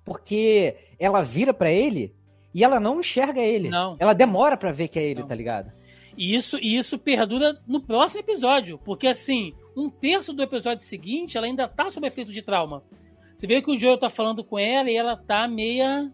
[0.05, 2.15] porque ela vira para ele
[2.55, 3.69] e ela não enxerga ele.
[3.69, 3.97] Não.
[3.99, 5.27] Ela demora para ver que é ele, não.
[5.27, 5.73] tá ligado?
[6.17, 11.39] E isso, e isso perdura no próximo episódio, porque assim, um terço do episódio seguinte
[11.39, 12.83] ela ainda tá sob efeito de trauma.
[13.37, 16.13] Você vê que o Joel tá falando com ela e ela tá meia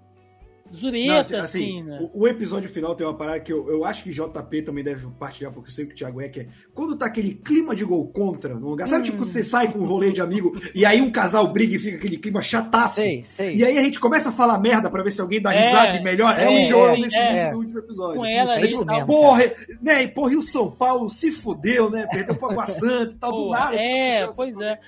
[0.73, 1.99] zureta, Não, assim, assim, né?
[2.01, 5.07] o, o, episódio final tem uma parada que eu, eu acho que JP também deve
[5.19, 7.85] partilhar, porque eu sei que o Thiago é, que é quando tá aquele clima de
[7.85, 8.87] gol contra no lugar.
[8.87, 9.05] Sabe, hum.
[9.05, 11.97] tipo, você sai com um rolê de amigo e aí um casal briga e fica
[11.97, 12.97] aquele clima chataço.
[12.97, 13.57] Sei, sei.
[13.57, 15.97] E aí a gente começa a falar merda pra ver se alguém dá é, risada
[15.97, 16.39] e melhor.
[16.39, 18.17] É, é o Joel nesse, é, nesse último episódio.
[18.17, 20.03] Com ela, é tipo, mesmo, porra, né?
[20.03, 22.07] E porra, e o São Paulo se fudeu, né?
[22.11, 23.77] Perdeu pro Água Santa e tal, do nada.
[23.77, 24.79] É, pois é.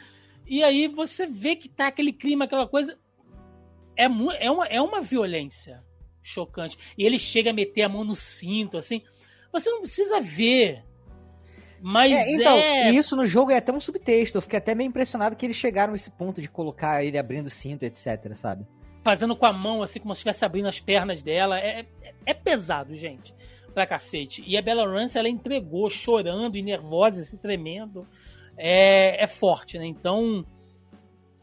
[0.47, 2.97] E aí você vê que tá aquele clima, aquela coisa.
[3.97, 5.83] É, é, uma, é uma violência
[6.23, 6.77] chocante.
[6.97, 9.03] E ele chega a meter a mão no cinto, assim.
[9.53, 10.85] Você não precisa ver.
[11.81, 12.91] Mas é, então, é...
[12.91, 14.39] isso no jogo é até um subtexto.
[14.39, 17.49] Eu fiquei até meio impressionado que eles chegaram a esse ponto de colocar ele abrindo
[17.49, 18.67] cinto, etc, sabe?
[19.05, 21.59] Fazendo com a mão, assim, como se estivesse abrindo as pernas dela.
[21.61, 23.33] É, é, é pesado, gente.
[23.73, 24.43] Pra cacete.
[24.47, 28.07] E a Bella Rance, ela entregou chorando e nervosa, assim, tremendo
[28.57, 29.87] é, é forte, né?
[29.87, 30.45] Então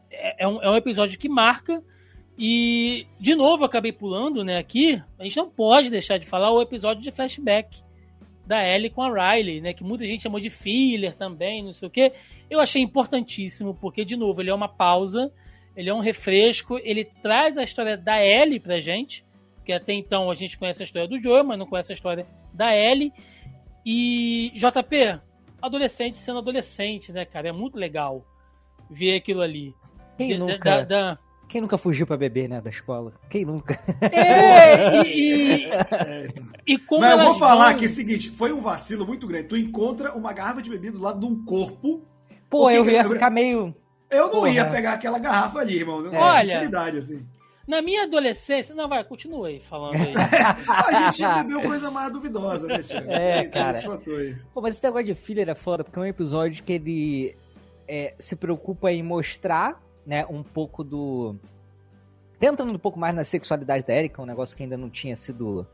[0.10, 1.84] é, é, um, é um episódio que marca.
[2.38, 5.02] E, de novo, acabei pulando, né, aqui.
[5.20, 7.82] A gente não pode deixar de falar o episódio de flashback
[8.46, 9.74] da Ellie com a Riley, né?
[9.74, 12.12] Que muita gente chamou de filler também, não sei o quê.
[12.50, 15.32] Eu achei importantíssimo, porque, de novo, ele é uma pausa
[15.76, 19.26] ele é um refresco, ele traz a história da Ellie pra gente,
[19.66, 22.28] que até então a gente conhece a história do Joe, mas não conhece a história
[22.54, 23.12] da Ellie.
[23.84, 25.20] E JP,
[25.62, 27.50] adolescente sendo adolescente, né, cara?
[27.50, 28.24] É muito legal
[28.88, 29.74] ver aquilo ali.
[30.16, 31.20] Quem De- nunca, da- da-
[31.54, 33.14] quem nunca fugiu pra beber, né, da escola?
[33.30, 33.80] Quem nunca?
[34.12, 35.70] É, e, e,
[36.74, 39.28] e como Mas eu vou falar vão- que é o seguinte, foi um vacilo muito
[39.28, 39.50] grande.
[39.50, 42.02] Tu encontra uma garrafa de bebida do lado de um corpo.
[42.50, 43.76] Pô, eu ia ficar meio.
[44.10, 44.50] Eu não Porra.
[44.50, 46.04] ia pegar aquela garrafa ali, irmão.
[46.12, 46.18] É.
[46.18, 46.70] Olha.
[46.98, 47.28] Assim.
[47.68, 48.74] Na minha adolescência.
[48.74, 50.14] Não, vai, continua aí falando aí.
[50.68, 53.12] A gente bebeu coisa mais duvidosa, né, Thiago?
[53.12, 53.72] É, Tem cara.
[53.78, 54.36] Esse fator aí.
[54.56, 57.38] Pô, mas esse negócio de filler é foda, porque é um episódio que ele
[57.88, 61.36] é, se preocupa em mostrar, né, um pouco do.
[62.40, 65.66] Tentando um pouco mais na sexualidade da Erika, um negócio que ainda não tinha sido.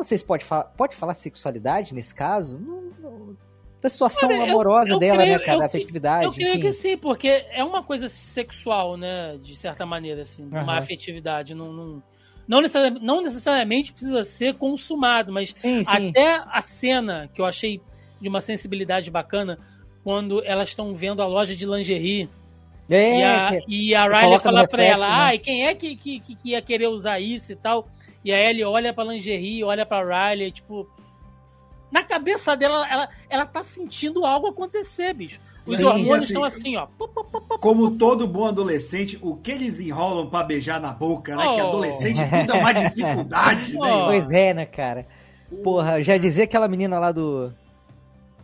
[0.00, 0.64] Se pode falar.
[0.64, 2.58] Pode falar sexualidade nesse caso?
[2.58, 3.36] Não, não-
[3.80, 5.58] da situação Olha, eu- amorosa eu dela, creio- né, cara?
[5.60, 6.24] Da afetividade.
[6.24, 6.60] Eu creio enfim.
[6.60, 9.38] que sim, porque é uma coisa sexual, né?
[9.40, 10.78] De certa maneira, assim, uma Aham.
[10.78, 11.54] afetividade.
[11.54, 12.02] Não, não,
[12.48, 16.08] não, necessariamente, não necessariamente precisa ser consumado, mas Sim, sim.
[16.10, 17.80] até a cena que eu achei
[18.20, 19.58] de uma sensibilidade bacana,
[20.02, 22.28] quando elas estão vendo a loja de lingerie
[22.90, 25.14] É, e a, que- e a Riley fala pra reflexo, ela, né?
[25.14, 27.86] ai, quem é que, que, que que ia querer usar isso e tal?
[28.24, 30.88] E a Ellie olha pra lingerie, olha pra Riley, tipo.
[31.90, 35.40] Na cabeça dela, ela, ela tá sentindo algo acontecer, bicho.
[35.66, 36.86] Os Sim, hormônios assim, estão assim, ó.
[37.60, 41.42] Como todo bom adolescente, o que eles enrolam pra beijar na boca, né?
[41.54, 41.68] Que Oh.
[41.68, 43.78] adolescente tudo é uma dificuldade, né?
[43.80, 43.84] Oh.
[43.86, 44.04] irmão?
[44.06, 45.06] Pois é, né, cara?
[45.62, 47.52] Porra, já dizia aquela menina lá do.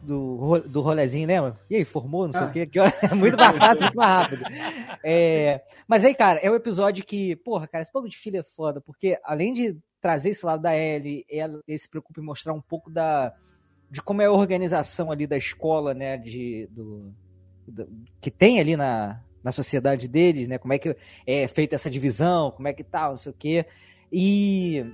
[0.04, 1.58] Do, do rolezinho, lembra?
[1.70, 2.46] E aí, formou, não sei Ah.
[2.46, 2.66] o quê.
[2.66, 4.44] Que hora- muito mais fácil, muito mais rápido.
[5.06, 8.42] É, mas aí, cara, é um episódio que, porra, cara, esse pouco de filha é
[8.42, 12.54] foda, porque além de trazer esse lado da Ellie, ela, ele se preocupa em mostrar
[12.54, 13.32] um pouco da,
[13.90, 17.12] de como é a organização ali da escola, né, de, do,
[17.68, 17.86] do-
[18.20, 22.50] que tem ali na, na sociedade deles, né, como é que é feita essa divisão,
[22.50, 23.66] como é que tal, não sei o quê.
[24.10, 24.86] E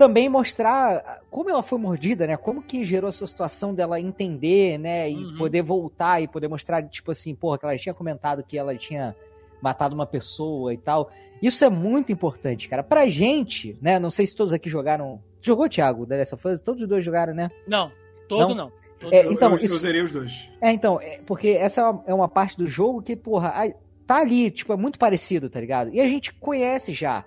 [0.00, 2.34] também mostrar como ela foi mordida, né?
[2.34, 5.10] Como que gerou essa situação dela entender, né?
[5.10, 5.36] E Uhum.
[5.36, 9.14] poder voltar e poder mostrar, tipo assim, porra, que ela tinha comentado que ela tinha
[9.60, 11.10] matado uma pessoa e tal.
[11.42, 12.82] Isso é muito importante, cara.
[12.82, 13.98] Pra gente, né?
[13.98, 15.20] Não sei se todos aqui jogaram.
[15.42, 16.60] Jogou, Thiago, The Last of Us?
[16.62, 17.50] Todos os dois jogaram, né?
[17.68, 17.92] Não,
[18.26, 18.54] todo Não?
[18.54, 18.72] não.
[18.98, 20.48] Todo É, então, eu, eu isso- zerei os dois.
[20.62, 23.72] É, então, é, porque essa é uma, é uma parte do jogo que, porra, a-
[24.06, 25.90] tá ali, tipo, é muito parecido, tá ligado?
[25.94, 27.22] E a gente conhece já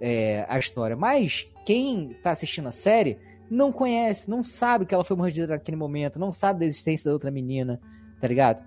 [0.00, 3.18] é, a história, mas quem tá assistindo a série
[3.50, 7.12] não conhece, não sabe que ela foi mordida naquele momento, não sabe da existência da
[7.12, 7.80] outra menina,
[8.20, 8.64] tá ligado?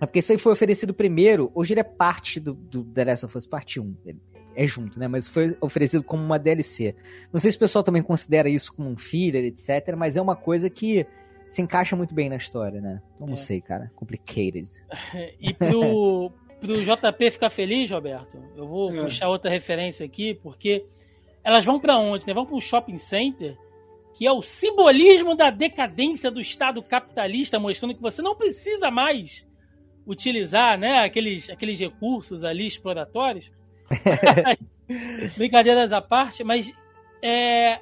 [0.00, 3.26] É porque isso aí foi oferecido primeiro, hoje ele é parte do, do The Last
[3.26, 4.20] of Us Parte 1, ele
[4.56, 5.08] é junto, né?
[5.08, 6.94] Mas foi oferecido como uma DLC.
[7.32, 10.36] Não sei se o pessoal também considera isso como um filler, etc, mas é uma
[10.36, 11.04] coisa que
[11.48, 13.02] se encaixa muito bem na história, né?
[13.18, 13.36] Não É.
[13.36, 13.90] sei, cara.
[13.96, 14.70] Complicated.
[15.40, 16.30] E pro,
[16.66, 19.02] pro JP ficar feliz, Roberto, eu vou É.
[19.04, 20.84] puxar outra referência aqui, porque
[21.42, 22.26] elas vão pra onde?
[22.26, 22.32] Né?
[22.32, 23.56] Vão pra um shopping center,
[24.14, 29.46] que é o simbolismo da decadência do Estado capitalista, mostrando que você não precisa mais
[30.06, 33.50] utilizar né, aqueles, aqueles recursos ali exploratórios.
[35.36, 36.72] Brincadeiras à parte, mas
[37.22, 37.80] é,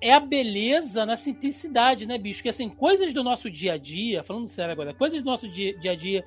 [0.00, 2.42] é a beleza na simplicidade, né, bicho?
[2.42, 5.76] Que assim, coisas do nosso dia a dia, falando sério agora, coisas do nosso dia,
[5.78, 6.24] dia a dia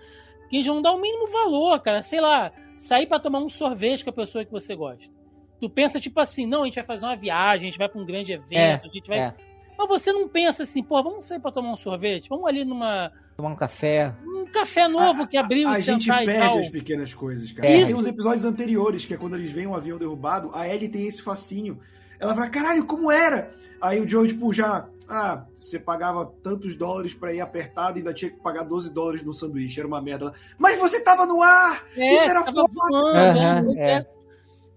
[0.49, 2.01] que a gente não dá o mínimo valor, cara.
[2.01, 5.13] Sei lá, sair pra tomar um sorvete com a pessoa que você gosta.
[5.59, 8.01] Tu pensa tipo assim, não, a gente vai fazer uma viagem, a gente vai pra
[8.01, 9.19] um grande evento, a gente vai.
[9.19, 9.34] É.
[9.77, 12.30] Mas você não pensa assim, pô, vamos sair pra tomar um sorvete?
[12.30, 13.11] Vamos ali numa.
[13.35, 14.13] Tomar um café.
[14.26, 16.59] Um café novo que abriu A e gente sentar e perde tal.
[16.59, 17.67] as pequenas coisas, cara.
[17.67, 17.84] É.
[17.84, 21.05] Tem uns episódios anteriores, que é quando eles veem um avião derrubado, a Ellie tem
[21.05, 21.80] esse fascínio.
[22.19, 23.53] Ela fala, caralho, como era?
[23.81, 24.88] Aí o Joe, tipo, já.
[25.07, 29.23] Ah, você pagava tantos dólares pra ir apertado e ainda tinha que pagar 12 dólares
[29.23, 29.80] no sanduíche.
[29.80, 30.34] Era uma merda.
[30.57, 31.86] Mas você tava no ar!
[31.95, 32.64] É, Isso era foda.
[32.73, 33.91] voando, Aham, né?
[33.91, 34.06] é.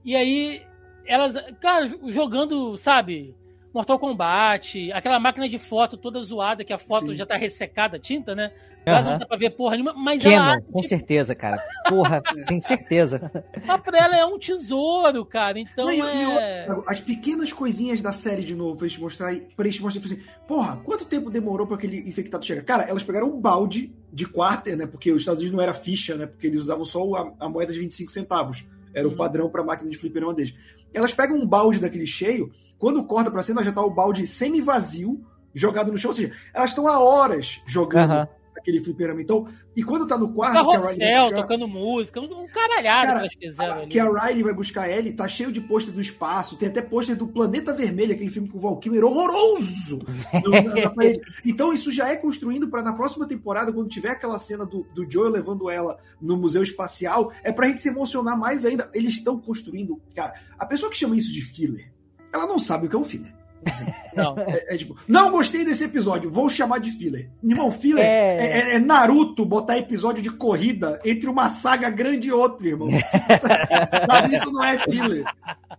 [0.04, 0.62] E aí,
[1.06, 3.34] elas, cara, jogando, sabe,
[3.72, 7.16] Mortal Kombat, aquela máquina de foto toda zoada, que a foto Sim.
[7.16, 8.52] já tá ressecada a tinta, né?
[8.88, 9.18] Quase não Aham.
[9.20, 11.62] dá pra ver porra nenhuma, mas ela Canon, acha, com tipo, certeza, cara.
[11.88, 13.30] Porra, tenho certeza.
[13.68, 15.58] ah, pra ela é um tesouro, cara.
[15.58, 16.66] Então Não, e- e é.
[16.86, 20.38] As pequenas coisinhas da série de novo, pra eles mostrarem, pra eles mostrarem tipo assim,
[20.46, 22.62] porra, quanto tempo demorou pra aquele infectado chegar?
[22.64, 24.86] Cara, elas pegaram um balde de quarter, né?
[24.86, 26.26] Porque os Estados Unidos não era ficha, né?
[26.26, 28.64] Porque eles usavam só a, a moeda de 25 centavos.
[28.94, 29.16] Era o Uhum.
[29.16, 30.54] padrão pra máquina de fliperama deles.
[30.94, 35.20] Elas pegam um balde daquele cheio, quando corta pra cena, já tá o balde semi-vazio,
[35.54, 36.10] jogado no chão.
[36.10, 38.28] Ou seja, elas estão há horas jogando Aham.
[38.58, 39.22] Aquele fliperama.
[39.22, 42.46] Então, e quando tá no quarto, que a Riley vai Carrossel, buscar- tocando música, um
[42.48, 43.86] caralhado Cara, que elas fizeram ali.
[43.86, 47.16] que a Riley vai buscar Ellie, tá cheio de pôster do espaço, tem até pôster
[47.16, 49.98] do Planeta Vermelho, aquele filme com o Val Kilmer horroroso
[50.44, 51.20] no- na, na parede.
[51.44, 55.10] Então isso já é construindo pra na próxima temporada, quando tiver aquela cena do, do
[55.10, 58.90] Joel levando ela no museu espacial, é pra gente se emocionar mais ainda.
[58.94, 61.92] Eles estão construindo, cara, a pessoa que chama isso de filler,
[62.32, 63.32] ela não sabe o que é um filler.
[63.66, 64.36] Assim, Não.
[64.38, 67.30] é, é tipo, não gostei desse episódio, vou chamar de filler.
[67.42, 68.36] Irmão, filler É.
[68.36, 72.88] é, é- é Naruto botar episódio de corrida entre uma saga grande e outra, irmão.
[74.32, 75.24] Isso não é filler.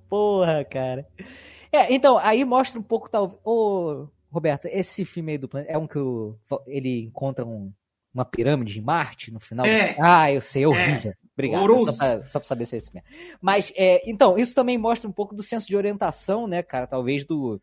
[0.09, 1.05] Porra, cara.
[1.71, 3.39] É, então, aí mostra um pouco, talvez.
[3.43, 6.35] Ô, Roberto, esse filme aí do planeta é um que o-
[6.67, 7.71] ele encontra um-
[8.13, 9.65] uma pirâmide em Marte no final?
[9.65, 9.95] É.
[9.99, 11.13] Ah, eu sei, é horrível.
[11.33, 11.59] Obrigado.
[11.61, 11.91] Horroroso.
[11.91, 13.07] Só pra, só pra saber se é esse mesmo.
[13.39, 16.85] Mas, é, então, isso também mostra um pouco do senso de orientação, né, cara?
[16.87, 17.61] Talvez do,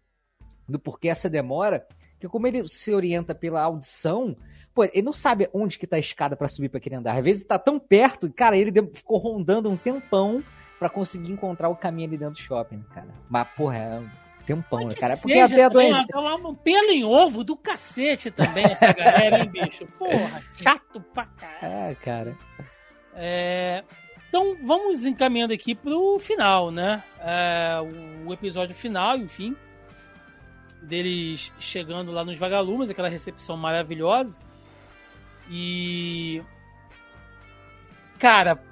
[0.68, 1.86] do porquê essa demora.
[2.12, 4.36] Porque como ele se orienta pela audição,
[4.74, 7.16] pô, ele não sabe onde que tá a escada pra subir pra aquele andar.
[7.16, 10.42] Às vezes tá tão perto, cara, ele ficou rondando um tempão
[10.78, 13.08] pra conseguir encontrar o caminho ali dentro do shopping, cara.
[13.28, 14.08] Mas, porra, é um
[14.46, 15.16] tempão, né, que cara?
[15.16, 16.06] Porque até a também, doença.
[16.14, 19.86] lá um pelo em ovo do cacete também, essa galera, hein, bicho?
[19.98, 21.90] Porra, chato pra caralho.
[21.90, 22.38] É, cara.
[23.14, 23.82] É,
[24.28, 27.02] então vamos encaminhando aqui pro final, né?
[27.20, 27.78] É,
[28.26, 29.56] o episódio final, enfim,
[30.86, 34.40] deles chegando lá nos vagalumes, aquela recepção maravilhosa.
[35.50, 36.42] E
[38.18, 38.62] cara,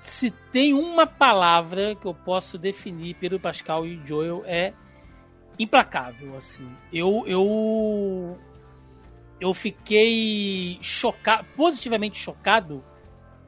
[0.00, 4.72] se tem uma palavra que eu posso definir Pedro Pascal e Joel é
[5.58, 6.68] implacável, assim.
[6.92, 8.38] Eu eu
[9.40, 12.84] eu fiquei chocado, positivamente chocado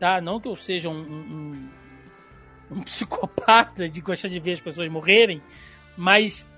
[0.03, 0.21] tá?
[0.21, 1.69] Não que eu seja um, um,
[2.73, 5.41] um- psicopata de gostar de ver as pessoas morrerem,
[5.97, 6.51] mas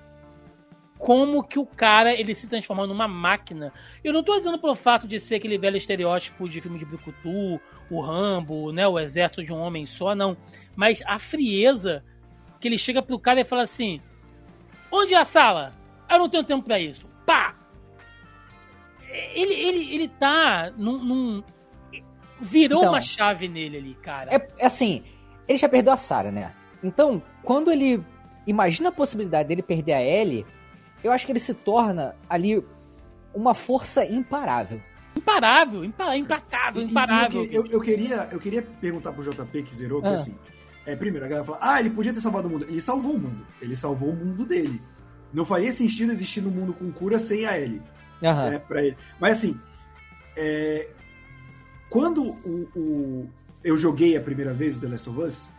[1.05, 3.71] como que o cara ele se transforma numa máquina.
[4.03, 7.61] Eu não tô dizendo pelo fato de ser aquele velho estereótipo de filme de Brucutu,
[7.91, 10.35] o Rambo, né, o exército de um homem só, não.
[10.75, 12.03] Mas a frieza
[12.59, 14.01] que ele chega pro cara e fala assim:
[14.91, 15.75] Onde é a sala?
[16.09, 17.07] Eu não tenho tempo pra isso.
[17.27, 17.55] Pá!
[19.35, 20.99] Ele, ele, ele tá num.
[21.05, 21.45] num-
[22.41, 22.93] virou Então.
[22.93, 24.35] uma chave nele ali, cara.
[24.35, 25.05] É, é assim,
[25.47, 26.53] ele já perdeu a Sarah, né?
[26.83, 28.03] Então, quando ele
[28.47, 30.45] imagina a possibilidade dele perder a Ellie,
[31.05, 32.63] eu acho que ele se torna ali
[33.35, 34.81] uma força imparável.
[35.17, 37.45] Imparável, impa- implacável, E- e imparável.
[37.45, 40.13] Eu, eu, eu queria, eu queria perguntar pro JP que zerou, que Ah.
[40.13, 40.35] assim.
[40.87, 42.67] É, primeiro, a galera fala, ah, ele podia ter salvado o mundo.
[42.69, 43.47] Ele salvou o mundo.
[43.63, 44.83] Ele salvou o mundo dele.
[45.33, 47.81] Não faria sentido existir no mundo com cura sem a Ellie.
[48.23, 48.51] Aham.
[48.51, 48.97] né, pra ele.
[49.21, 49.59] Mas assim,
[50.37, 50.89] é,
[51.91, 53.31] quando o, o-
[53.63, 55.51] eu joguei a primeira vez o The Last of Us,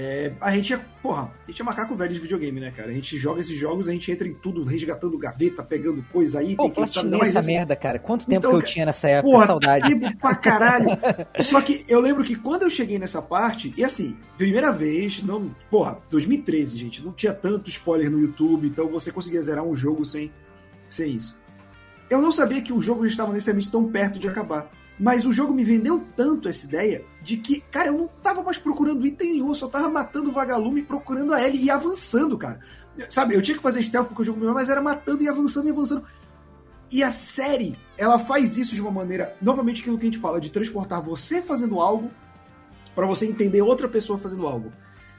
[0.00, 2.88] é, a gente é, porra, a gente é macaco velho de videogame, né, cara?
[2.88, 6.54] A gente joga esses jogos, a gente entra em tudo, resgatando gaveta, pegando coisa aí,
[6.54, 7.98] Pô, tem que sabe, essa assim, merda, cara.
[7.98, 9.32] Quanto tempo Então, que eu tinha nessa época?
[9.32, 9.88] Porra, saudade.
[9.88, 10.86] tempo pra caralho.
[11.42, 15.50] Só que eu lembro que quando eu cheguei nessa parte, e assim, primeira vez, não,
[15.68, 20.04] porra, 2013, gente, não tinha tanto spoiler no YouTube, então você conseguia zerar um jogo
[20.04, 20.30] sem,
[20.88, 21.36] sem isso.
[22.08, 24.70] Eu não sabia que o jogo já estava necessariamente tão perto de acabar.
[24.98, 28.58] Mas o jogo me vendeu tanto essa ideia de que, cara, eu não tava mais
[28.58, 32.58] procurando item nenhum, eu só tava matando o vagalume, procurando a Ellie e avançando, cara.
[33.08, 35.68] Sabe, eu tinha que fazer stealth porque o jogo me mas era matando e avançando
[35.68, 36.04] e avançando.
[36.90, 40.40] E a série, ela faz isso de uma maneira, novamente aquilo que a gente fala,
[40.40, 42.10] de transportar você fazendo algo
[42.94, 44.72] para você entender outra pessoa fazendo algo.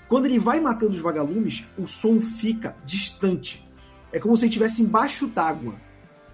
[0.10, 3.66] Quando ele vai matando os vagalumes, o som fica distante.
[4.12, 5.76] É como se ele estivesse embaixo d'água.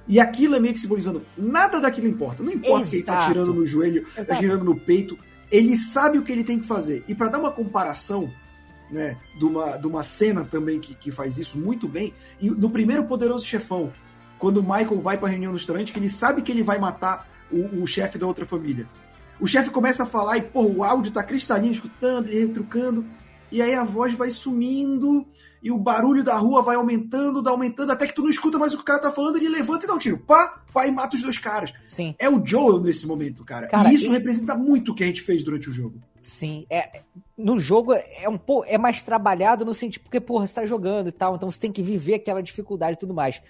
[0.08, 2.44] E aquilo é meio que simbolizando, nada daquilo importa.
[2.44, 3.28] Não importa que ele tá Exato.
[3.28, 4.42] tirando no joelho, tá Exato.
[4.42, 5.18] girando no peito.
[5.52, 7.04] Ele sabe o que ele tem que fazer.
[7.08, 8.32] E para dar uma comparação,
[8.92, 12.70] né, de uma, de uma cena também que, que faz isso muito bem, e no
[12.70, 13.92] primeiro Poderoso Chefão,
[14.38, 17.28] quando o Michael vai pra reunião no restaurante, que ele sabe que ele vai matar
[17.52, 18.88] o, o chefe da outra família.
[19.40, 23.06] O chefe começa a falar e, pô, o áudio tá cristalino, escutando, ele retrucando,
[23.56, 25.26] e aí a voz vai sumindo,
[25.62, 28.74] e o barulho da rua vai aumentando, dá aumentando, até que tu não escuta mais
[28.74, 30.18] o que o cara tá falando, ele levanta e dá um tiro.
[30.20, 31.74] Pá, pá, e mata os dois caras.
[31.86, 33.68] Sim, É o Joel nesse momento, cara.
[33.68, 36.00] Cara, e isso e- representa muito o que a gente fez durante o jogo.
[36.22, 36.66] sim.
[36.70, 37.02] É,
[37.38, 41.10] no jogo é um pouco é mais trabalhado no sentido porque porra, você tá jogando
[41.10, 43.42] e tal, então você tem que viver aquela dificuldade e tudo mais.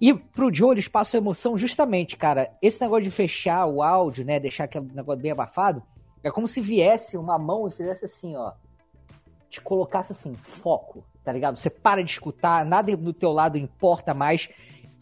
[0.00, 2.50] E pro Joe eles passam emoção justamente, cara.
[2.60, 5.82] Esse negócio de fechar o áudio, né, deixar aquele negócio bem abafado,
[6.22, 8.52] é como se viesse uma mão e fizesse assim, ó,
[9.48, 11.56] te colocasse assim, foco, tá ligado?
[11.56, 14.48] Você para de escutar, nada do teu lado importa mais.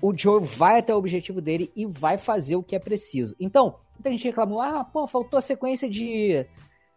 [0.00, 3.34] O Joe vai até o objetivo dele e vai fazer o que é preciso.
[3.40, 6.44] Então, muita gente reclamou, ah, pô, faltou a sequência de,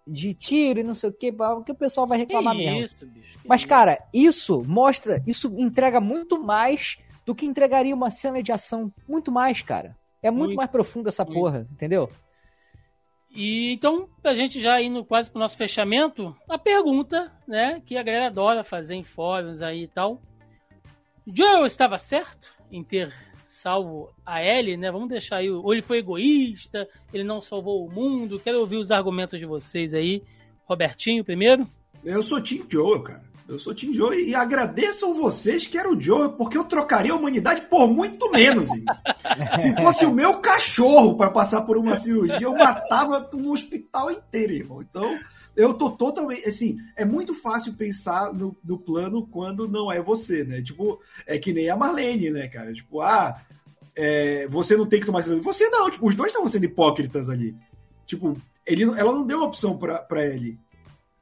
[0.06, 1.32] de tiro e não sei o que,
[1.66, 2.80] que o pessoal vai reclamar que mesmo.
[2.80, 3.40] isso, bicho.
[3.46, 3.68] Mas, isso.
[3.68, 8.92] cara, isso mostra, isso entrega muito mais do que entregaria uma cena de ação.
[9.08, 9.96] Muito mais, cara.
[10.22, 10.58] É muito, Muito.
[10.58, 11.40] mais profundo essa Muito.
[11.40, 12.10] porra, entendeu?
[13.30, 18.04] E então, pra gente já indo quase pro nosso fechamento, a pergunta, né, que a
[18.04, 20.22] galera adora fazer em fóruns aí e tal.
[21.26, 23.14] Joel estava certo em ter
[23.44, 24.92] salvo a Ellie, né?
[24.92, 25.50] Vamos deixar aí.
[25.50, 28.40] o- Ou ele foi egoísta, ele não salvou o mundo.
[28.40, 30.24] Quero ouvir os argumentos de vocês aí.
[30.66, 31.68] Robertinho primeiro.
[32.04, 33.24] Eu sou Team Joe, cara.
[33.48, 37.16] Eu sou Team Joe e agradeçam vocês que era o Joe, porque eu trocaria a
[37.16, 38.68] humanidade por muito menos.
[38.70, 38.96] irmão.
[39.58, 44.52] Se fosse o meu cachorro para passar por uma cirurgia, eu matava um hospital inteiro,
[44.52, 44.82] irmão.
[44.82, 45.18] Então,
[45.56, 46.48] eu tô totalmente.
[46.48, 50.62] Assim, é muito fácil pensar no, no plano quando não é você, né?
[50.62, 52.74] Tipo, é que nem a Marlene, né, cara?
[52.74, 53.42] Tipo, ah,
[53.96, 55.36] é, você não tem que tomar essa.
[55.38, 57.56] Você não, tipo, os dois estavam sendo hipócritas ali.
[58.06, 60.60] Tipo, ele, ela não deu opção pra ele.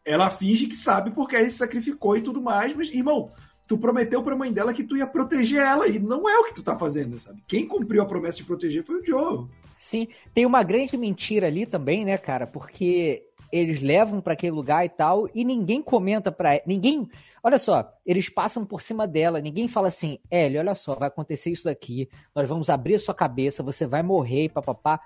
[0.06, 3.32] Ela finge que sabe porque ele se sacrificou e tudo mais, mas, irmão,
[3.68, 6.54] tu prometeu pra mãe dela que tu ia proteger ela, e não é o que
[6.54, 7.44] tu tá fazendo, sabe?
[7.48, 9.48] Quem cumpriu a promessa de proteger foi o Joe.
[9.74, 12.46] Sim, tem uma grande mentira ali também, né, cara?
[12.46, 17.10] Porque eles levam pra aquele lugar e tal, e ninguém comenta pra ninguém.
[17.44, 21.52] Olha só, eles passam por cima dela, ninguém fala assim, Ellie, olha só, vai acontecer
[21.52, 25.00] isso daqui, nós vamos abrir a sua cabeça, você vai morrer, papapá.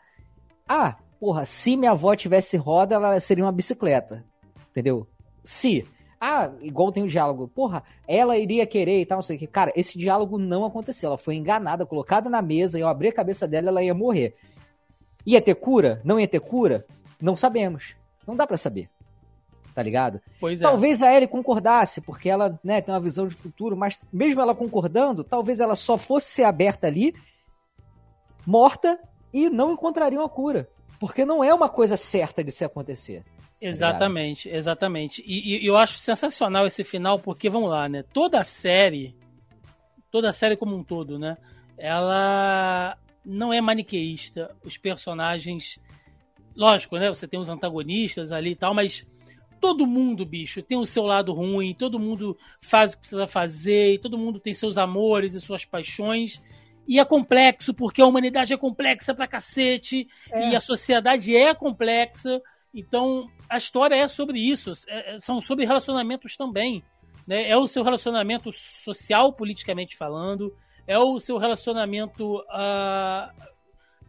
[0.68, 4.26] Ah, porra, se minha avó tivesse roda, ela seria uma bicicleta.
[4.72, 5.08] Entendeu?
[5.44, 5.86] Se.
[6.22, 7.48] Ah, igual tem o diálogo.
[7.48, 9.48] Porra, ela iria querer e tal, não sei o que.
[9.48, 11.08] Cara, esse diálogo não aconteceu.
[11.08, 14.36] Ela foi enganada, colocada na mesa, eu abri a cabeça dela ela ia morrer.
[15.26, 16.02] Ia ter cura?
[16.04, 16.86] Não ia ter cura?
[17.22, 17.96] Não sabemos.
[18.28, 18.90] Não dá pra saber.
[19.74, 20.22] Tá ligado?
[20.42, 20.66] Pois é.
[20.66, 24.54] Talvez a Ellie concordasse, porque ela né, tem uma visão de futuro, mas mesmo ela
[24.54, 27.14] concordando, talvez ela só fosse ser aberta ali,
[28.46, 29.00] morta,
[29.34, 30.70] e não encontraria uma cura.
[31.00, 33.24] Porque não é uma coisa certa de se acontecer.
[33.62, 35.24] Exatamente, exatamente.
[35.26, 38.04] E, e eu acho sensacional esse final, porque, vamos lá, né?
[38.14, 39.16] Toda a série,
[40.10, 41.38] toda a série como um todo, né?
[41.78, 44.56] Ela não é maniqueísta.
[44.64, 45.80] Os personagens.
[46.56, 47.10] Lógico, né?
[47.10, 49.06] Você tem os antagonistas ali e tal, mas
[49.62, 53.94] todo mundo, bicho, tem o seu lado ruim, todo mundo faz o que precisa fazer,
[53.94, 56.42] e todo mundo tem seus amores e suas paixões.
[56.88, 60.50] E é complexo, porque a humanidade é complexa pra cacete, É.
[60.50, 62.42] e a sociedade é complexa.
[62.74, 64.72] Então, a história é sobre isso.
[64.88, 66.84] é- é- são sobre relacionamentos também.
[67.28, 67.50] Né?
[67.50, 70.56] É o seu relacionamento social, politicamente falando.
[70.88, 73.32] É o seu relacionamento ah,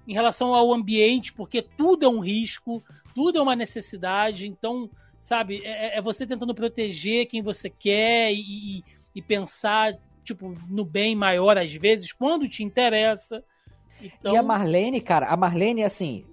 [0.08, 2.82] em relação ao ambiente, porque tudo é um risco,
[3.14, 4.46] tudo é uma necessidade.
[4.46, 4.88] Então,
[5.18, 8.40] sabe, é, é você tentando proteger quem você quer e,
[8.78, 8.84] e-
[9.14, 13.42] e pensar tipo no bem maior às vezes, quando te interessa.
[14.00, 16.24] Então, E a Marlene, cara, a Marlene, assim.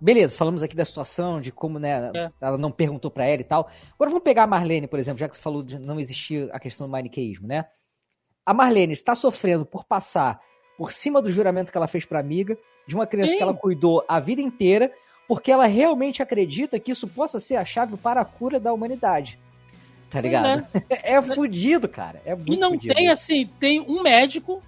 [0.00, 2.30] Beleza, falamos aqui da situação, de como, né, É.
[2.40, 3.70] ela não perguntou pra ela e tal.
[3.94, 6.60] Agora vamos pegar a Marlene, por exemplo, já que você falou de não existir a
[6.60, 7.64] questão do maniqueísmo, né?
[8.44, 10.38] A Marlene está sofrendo por passar
[10.78, 12.56] por cima do juramento que ela fez pra amiga,
[12.86, 13.36] de uma criança Sim.
[13.38, 14.92] que ela cuidou a vida inteira,
[15.26, 19.38] porque ela realmente acredita que isso possa ser a chave para a cura da humanidade.
[20.10, 20.64] Tá ligado?
[21.02, 22.20] É, fudido, cara.
[22.24, 22.94] É E não fudido.
[22.94, 24.62] tem assim, tem um médico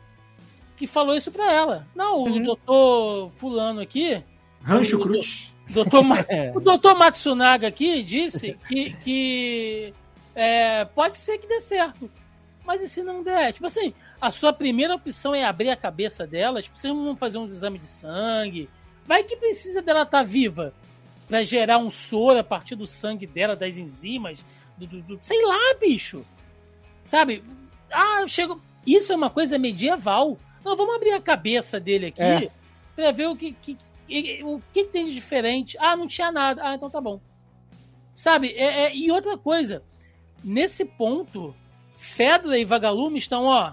[0.76, 1.86] que falou isso pra ela.
[1.94, 2.42] Não, o Uhum.
[2.42, 4.20] doutor fulano aqui,
[4.62, 5.52] Rancho O- Cruz.
[5.70, 6.50] doutor É.
[6.54, 9.92] o doutor Matsunaga aqui disse que, que
[10.34, 12.10] é, pode ser que dê certo.
[12.64, 13.52] Mas e se não der?
[13.52, 17.38] Tipo assim, a sua primeira opção é abrir a cabeça dela, tipo, vocês vão fazer
[17.38, 18.68] uns exames de sangue.
[19.06, 20.74] Vai que precisa dela estar viva
[21.26, 24.44] pra gerar um soro a partir do sangue dela, das enzimas,
[24.76, 26.24] do, do- do- sei lá, bicho.
[27.04, 27.42] Sabe?
[27.90, 28.60] Ah, chego.
[28.86, 30.38] Isso é uma coisa medieval.
[30.64, 32.50] Não, vamos abrir a cabeça dele aqui É.
[32.94, 33.78] pra ver o que, que-
[34.08, 35.76] que- o que tem de diferente.
[35.80, 36.62] Ah, não tinha nada.
[36.64, 37.20] Ah, então tá bom.
[38.14, 38.48] Sabe?
[38.56, 39.82] É- é- e outra coisa,
[40.42, 41.54] nesse ponto,
[41.96, 43.72] Fedra e Vagalume estão, ó,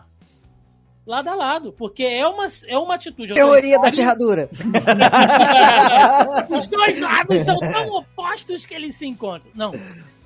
[1.06, 3.34] lado a lado, porque é uma, é uma atitude.
[3.34, 4.50] Teoria da ferradura.
[6.50, 9.52] Os dois lados são tão opostos que eles se encontram.
[9.56, 9.72] Não,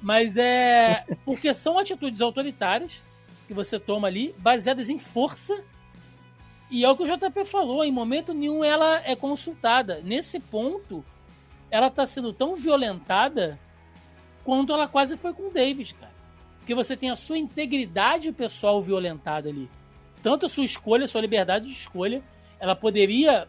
[0.02, 3.02] mas é porque são atitudes autoritárias
[3.48, 5.60] que você toma ali, baseadas em força.
[6.70, 10.02] E é o que o JP falou, em momento nenhum ela é consultada.
[10.04, 11.04] Nesse ponto,
[11.72, 13.60] ela tá sendo tão violentada
[14.44, 16.14] quanto ela quase foi com o David, cara.
[16.60, 19.70] Porque você tem a sua integridade pessoal violentada ali.
[20.22, 22.22] Tanto a sua escolha, a sua liberdade de escolha.
[22.60, 23.48] Ela poderia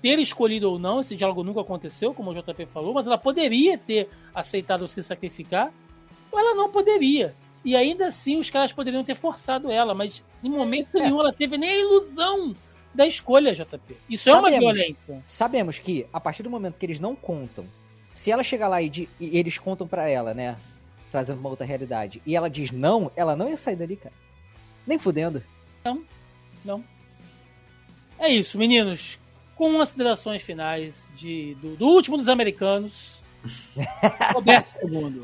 [0.00, 3.76] ter escolhido ou não, esse diálogo nunca aconteceu, como o JP falou, mas ela poderia
[3.76, 5.72] ter aceitado se sacrificar,
[6.30, 7.34] ou ela não poderia.
[7.64, 11.02] E ainda assim os caras poderiam ter forçado ela, mas em momento É.
[11.02, 12.54] nenhum ela teve nem a ilusão
[12.94, 13.96] da escolha, JP.
[14.08, 14.74] Isso é uma Sabemos.
[14.74, 15.24] violência.
[15.28, 17.64] Sabemos que, a partir do momento que eles não contam,
[18.14, 20.56] se ela chegar lá e, di- e eles contam pra ela, né?
[21.10, 24.14] Trazendo uma outra realidade, e ela diz não, ela não ia sair dali, cara.
[24.86, 25.42] Nem fudendo.
[28.18, 29.18] É isso, meninos.
[29.54, 33.20] considerações finais de, do, do último dos americanos,
[34.34, 35.22] Roberto II.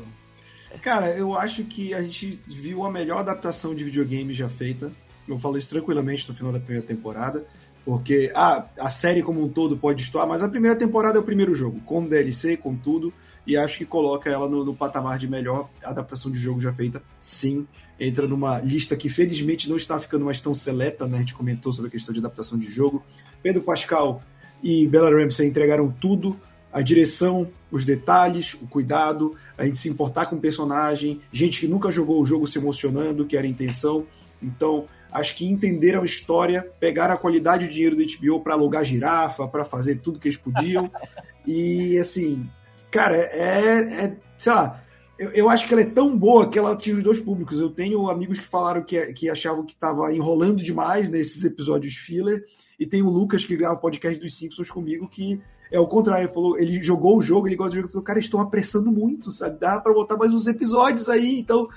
[0.81, 4.91] Cara, eu acho que a gente viu a melhor adaptação de videogame já feita.
[5.27, 7.45] Eu falo isso tranquilamente no final da primeira temporada.
[7.85, 11.23] Porque ah, a série como um todo pode estar, mas a primeira temporada é o
[11.23, 13.13] primeiro jogo, com DLC, com tudo,
[13.45, 17.01] e acho que coloca ela no, no patamar de melhor adaptação de jogo já feita,
[17.19, 17.67] sim.
[17.99, 21.17] Entra numa lista que felizmente não está ficando mais tão seleta, né?
[21.17, 23.03] A gente comentou sobre a questão de adaptação de jogo.
[23.43, 24.21] Pedro Pascal
[24.63, 26.35] e Bella Ramsey entregaram tudo,
[26.75, 31.69] a direção, os detalhes, o cuidado, a gente se importar com o personagem, gente que
[31.69, 34.05] nunca jogou o jogo se emocionando, que era a intenção.
[34.43, 38.83] Então, acho que entenderam a história, pegaram a qualidade do dinheiro do HBO para alugar
[38.83, 40.91] girafa, para fazer tudo que eles podiam.
[41.47, 42.45] e assim,
[42.91, 44.83] cara, é, é sei lá,
[45.17, 47.57] eu, eu, acho que ela é tão boa que ela atinge os dois públicos.
[47.57, 52.43] Eu tenho amigos que falaram que, que achavam que estava enrolando demais nesses episódios filler,
[52.77, 55.41] e tem o Lucas que grava o podcast dos Simpsons comigo que
[55.75, 58.19] é o contrário, ele falou, ele jogou o jogo, ele gosta do jogo, falou, cara,
[58.19, 59.59] estão apressando muito, sabe?
[59.59, 61.39] Dá para botar mais uns episódios aí.
[61.39, 61.67] Então,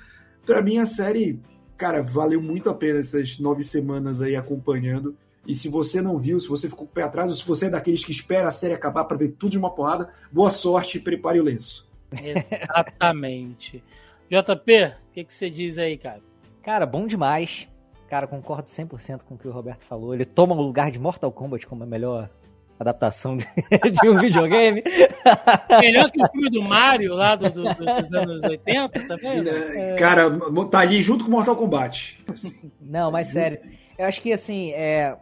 [0.47, 1.41] para mim a série
[1.79, 5.16] cara, valeu muito a pena essas nove semanas aí acompanhando.
[5.47, 7.66] E se você não viu, se você ficou com o pé atrás, ou se você
[7.66, 10.99] é daqueles que espera a série acabar para ver tudo de uma porrada, boa sorte
[10.99, 11.89] e prepare o lenço.
[12.12, 13.83] Exatamente.
[14.29, 16.20] JP, o que, que você diz aí, cara?
[16.62, 17.66] Cara, bom demais.
[18.11, 20.12] Cara, concordo 100% com o que o Roberto falou.
[20.12, 22.29] Ele toma o lugar de Mortal Kombat como a melhor
[22.79, 23.47] adaptação de,
[24.01, 24.83] de um videogame.
[25.81, 29.51] Melhor que o filme do Mario lá do, do, dos anos 80, tá vendo?
[29.51, 30.31] É, cara,
[30.71, 32.25] tá ali junto com Mortal Kombat.
[32.81, 33.59] Não, mas sério.
[33.99, 35.17] Eu acho que assim, é,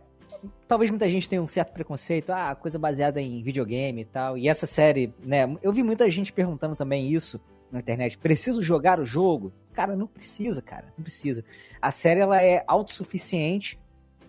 [0.68, 4.36] talvez muita gente tenha um certo preconceito, ah, coisa baseada em videogame e tal.
[4.36, 5.56] E essa série, né?
[5.62, 8.18] Eu vi muita gente perguntando também isso na internet.
[8.18, 9.52] Preciso jogar o jogo?
[9.72, 10.86] Cara, não precisa, cara.
[10.96, 11.44] Não precisa.
[11.80, 13.78] A série ela é autossuficiente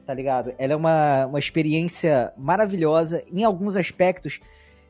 [0.07, 0.55] tá ligado?
[0.57, 3.21] Ela é uma, uma experiência maravilhosa.
[3.29, 4.39] Em alguns aspectos,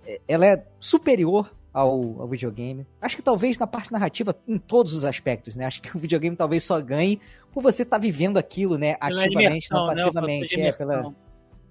[0.06, 2.86] é, ela é superior ao, ao, videogame.
[3.02, 5.66] Acho que talvez na parte narrativa, em todos os aspectos, né?
[5.66, 7.20] Acho que o videogame talvez só ganhe
[7.52, 8.94] por você estar tá vivendo aquilo, né?
[8.94, 10.04] Pela ativamente, imersão, não né?
[10.04, 10.62] passivamente.
[10.62, 11.16] É, pela,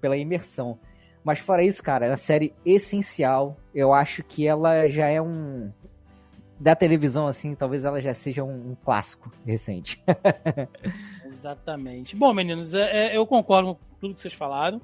[0.01, 0.77] pela imersão.
[1.23, 3.55] Mas fora isso, cara, é uma série essencial.
[3.73, 5.71] Eu acho que ela já é um.
[6.59, 10.03] Da televisão, assim, talvez ela já seja um, um clássico recente.
[11.27, 12.15] Exatamente.
[12.15, 14.81] Bom, meninos, é, é, eu concordo com tudo que vocês falaram.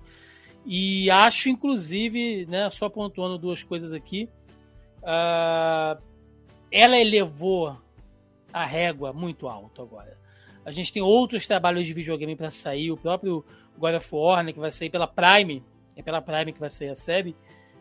[0.66, 4.30] E acho, inclusive, né, só pontuando duas coisas aqui.
[5.02, 6.02] Uh,
[6.72, 7.78] ela elevou
[8.52, 10.18] a régua muito alto agora.
[10.66, 13.44] A gente tem outros trabalhos de videogame para sair, o próprio
[13.78, 15.62] God of War, né, que vai sair pela Prime,
[15.96, 17.36] é pela Prime que vai sair a série.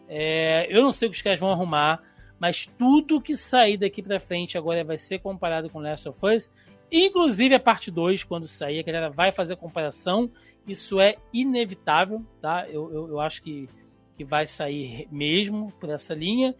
[0.09, 2.02] É, eu não sei o que os caras vão arrumar,
[2.40, 6.51] mas tudo que sair daqui para frente agora vai ser comparado com Last of Us
[6.93, 10.31] Inclusive a parte 2, quando sair, a galera vai fazer a comparação.
[10.66, 12.69] Isso é inevitável, tá?
[12.69, 13.66] Eu, eu, eu acho que,
[14.14, 16.55] que vai sair mesmo por essa linha.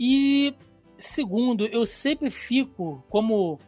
[0.00, 0.54] E
[0.96, 3.60] segundo, eu sempre fico como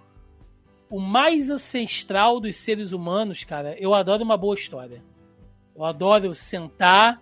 [0.88, 3.76] o mais ancestral dos seres humanos, cara.
[3.78, 5.04] Eu adoro uma boa história.
[5.76, 7.20] Eu adoro sentar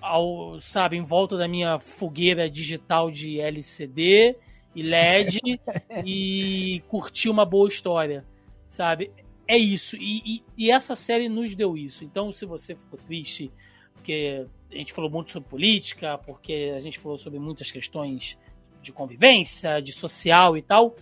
[0.00, 4.36] ao, sabe, em volta da minha fogueira digital de LCD
[4.74, 5.40] e LED
[6.04, 8.24] e curtir uma boa história,
[8.68, 9.10] sabe?
[9.46, 9.96] É isso.
[9.96, 12.04] E, e, e, essa série nos deu isso.
[12.04, 13.50] Então, se você ficou triste,
[13.94, 18.38] porque a gente falou muito sobre política, porque a gente falou sobre muitas questões
[18.80, 20.96] de convivência, de social e tal,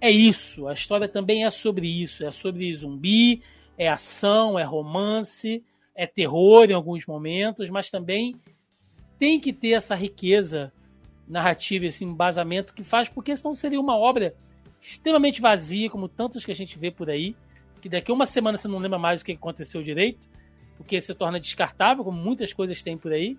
[0.00, 0.66] é isso.
[0.68, 2.24] A história também é sobre isso.
[2.24, 3.42] É sobre zumbi,
[3.76, 5.62] é ação, é romance,
[5.94, 8.34] é terror em alguns momentos, mas também
[9.18, 10.72] tem que ter essa riqueza
[11.28, 14.34] narrativa, esse embasamento que faz, porque senão seria uma obra
[14.80, 17.34] extremamente vazia, como tantos que a gente vê por aí,
[17.80, 20.28] que daqui a uma semana você não lembra mais o que aconteceu direito,
[20.76, 23.36] porque se torna descartável, como muitas coisas tem por aí,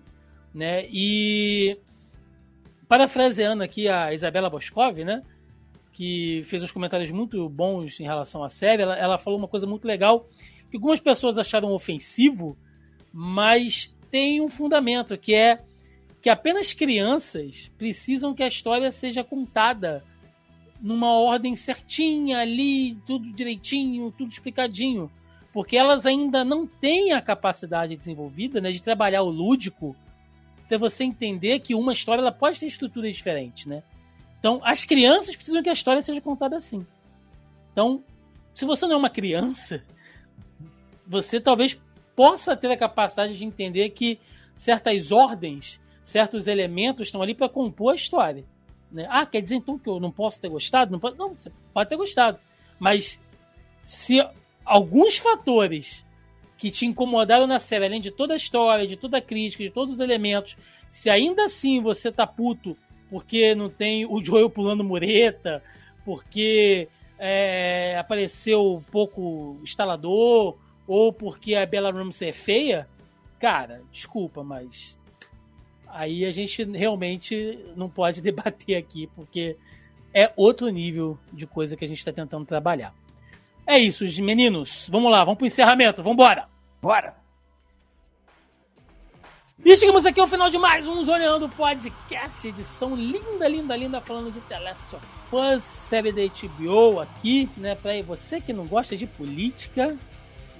[0.54, 0.86] né?
[0.90, 1.78] E
[2.88, 5.22] parafraseando aqui a Isabela Boscov, né?
[5.92, 9.66] Que fez uns comentários muito bons em relação à série, ela, ela falou uma coisa
[9.66, 10.28] muito legal,
[10.70, 12.56] que algumas pessoas acharam ofensivo,
[13.12, 15.60] mas tem um fundamento, que é
[16.26, 20.02] que apenas crianças precisam que a história seja contada
[20.80, 25.08] numa ordem certinha ali, tudo direitinho, tudo explicadinho,
[25.52, 29.94] porque elas ainda não têm a capacidade desenvolvida né, de trabalhar o lúdico
[30.66, 33.84] para você entender que uma história ela pode ter estruturas diferentes, né?
[34.40, 36.84] Então, as crianças precisam que a história seja contada assim.
[37.70, 38.02] Então,
[38.52, 39.80] se você não é uma criança,
[41.06, 41.80] você talvez
[42.16, 44.18] possa ter a capacidade de entender que
[44.56, 48.44] certas ordens certos elementos estão ali para compor a história.
[48.92, 49.08] Né?
[49.10, 50.92] Ah, quer dizer então que eu não posso ter gostado?
[50.92, 51.18] Não, pode...
[51.18, 52.38] não, você pode ter gostado.
[52.78, 53.20] Mas
[53.82, 54.24] se
[54.64, 56.06] alguns fatores
[56.56, 59.70] que te incomodaram na série, além de toda a história, de toda a crítica, de
[59.70, 60.56] todos os elementos,
[60.88, 62.76] se ainda assim você tá puto
[63.10, 65.60] porque não tem o Joel pulando mureta,
[66.04, 66.88] porque
[67.18, 70.56] é, apareceu pouco instalador,
[70.86, 72.88] ou porque a Bella Ramsey é feia,
[73.40, 74.96] cara, desculpa, mas
[75.96, 79.56] aí a gente realmente não pode debater aqui, porque
[80.14, 82.94] é outro nível de coisa que a gente está tentando trabalhar.
[83.66, 84.88] É isso, meninos.
[84.90, 86.02] Vamos lá, vamos pro encerramento.
[86.02, 86.48] Vambora!
[86.80, 87.16] Bora!
[89.64, 94.30] E chegamos aqui ao final de mais um Zoneando Podcast, edição linda, linda, linda, falando
[94.30, 97.74] de The Last of Us, série da HBO aqui, né?
[97.74, 99.96] Pra você que não gosta de política,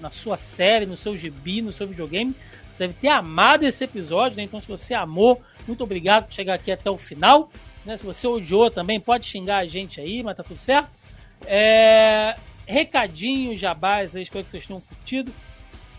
[0.01, 2.35] na sua série, no seu gibi, no seu videogame,
[2.77, 4.43] você deve ter amado esse episódio, né?
[4.43, 7.51] Então, se você amou, muito obrigado por chegar aqui até o final.
[7.85, 7.97] Né?
[7.97, 10.91] Se você odiou também, pode xingar a gente aí, mas tá tudo certo.
[11.47, 12.37] É...
[12.67, 15.33] Recadinho, jabás aí, espero que vocês tenham curtido.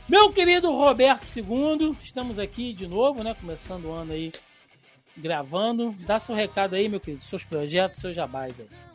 [0.07, 3.35] Meu querido Roberto II, estamos aqui de novo, né?
[3.39, 4.31] Começando o ano aí,
[5.15, 5.95] gravando.
[5.99, 8.86] Dá seu recado aí, meu querido, seus projetos, seus jabás aí.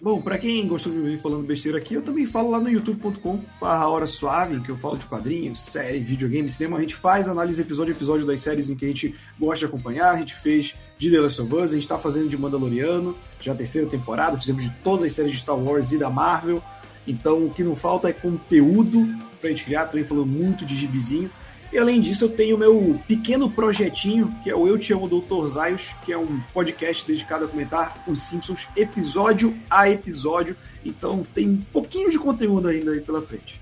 [0.00, 2.70] Bom, para quem gostou de me ouvir falando besteira aqui, eu também falo lá no
[2.70, 6.76] youtube.com Hora Suave, que eu falo de quadrinhos, série, videogame, cinema.
[6.76, 9.64] A gente faz análise episódio a episódio das séries em que a gente gosta de
[9.64, 10.14] acompanhar.
[10.14, 13.52] A gente fez de The Last of Us, a gente tá fazendo de Mandaloriano, já
[13.52, 16.62] a terceira temporada, fizemos de todas as séries de Star Wars e da Marvel.
[17.04, 19.04] Então o que não falta é conteúdo
[19.40, 21.28] pra gente criar, também falando muito de gibizinho.
[21.70, 25.46] E além disso, eu tenho meu pequeno projetinho, que é o Eu Te Amo Doutor
[25.46, 30.56] Zaios, que é um podcast dedicado a comentar os Simpsons episódio a episódio.
[30.84, 33.60] Então tem um pouquinho de conteúdo ainda aí pela frente.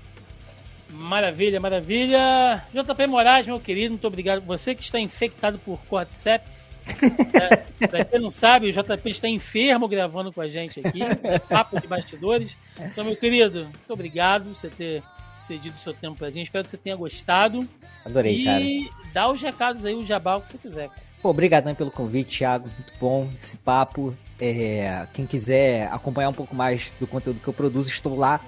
[0.89, 2.63] Maravilha, maravilha.
[2.73, 4.41] JP Moraes, meu querido, muito obrigado.
[4.45, 6.77] Você que está infectado por Cordyceps.
[7.33, 7.57] é,
[7.87, 10.99] pra quem não sabe, o JP está enfermo gravando com a gente aqui.
[11.49, 12.57] Papo de bastidores.
[12.79, 15.03] Então, meu querido, muito obrigado por você ter
[15.47, 16.47] cedido o seu tempo pra gente.
[16.47, 17.67] Espero que você tenha gostado.
[18.05, 18.61] Adorei, e cara.
[18.61, 20.89] E dá os recados aí, o jabal que você quiser.
[21.21, 22.67] Pô, obrigadão pelo convite, Thiago.
[22.67, 24.13] Muito bom esse papo.
[24.39, 28.39] É, quem quiser acompanhar um pouco mais do conteúdo que eu produzo, estou lá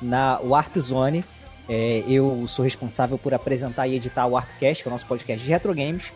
[0.00, 1.24] na Warp Zone.
[1.68, 5.44] É, eu sou responsável por apresentar e editar o Warpcast, que é o nosso podcast
[5.44, 6.12] de retro games.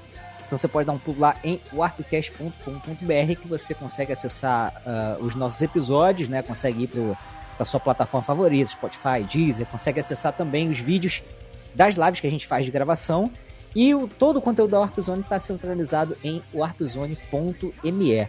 [0.46, 5.34] Então você pode dar um pulo lá em warpcast.com.br que você consegue acessar uh, os
[5.34, 6.40] nossos episódios, né?
[6.40, 7.16] Consegue ir pro,
[7.56, 11.22] pra sua plataforma favorita, Spotify, Deezer, consegue acessar também os vídeos
[11.74, 13.30] das lives que a gente faz de gravação.
[13.74, 18.28] E o, todo o conteúdo da Warpzone está centralizado em warpzone.me.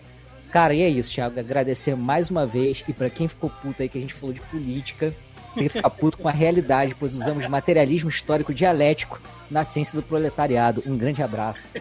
[0.52, 1.40] Cara, e é isso, Thiago.
[1.40, 2.84] Agradecer mais uma vez.
[2.88, 5.14] E para quem ficou puto aí que a gente falou de política,
[5.58, 9.20] tem que ficar puto com a realidade, pois usamos materialismo histórico dialético
[9.50, 10.84] na ciência do proletariado.
[10.86, 11.68] Um grande abraço.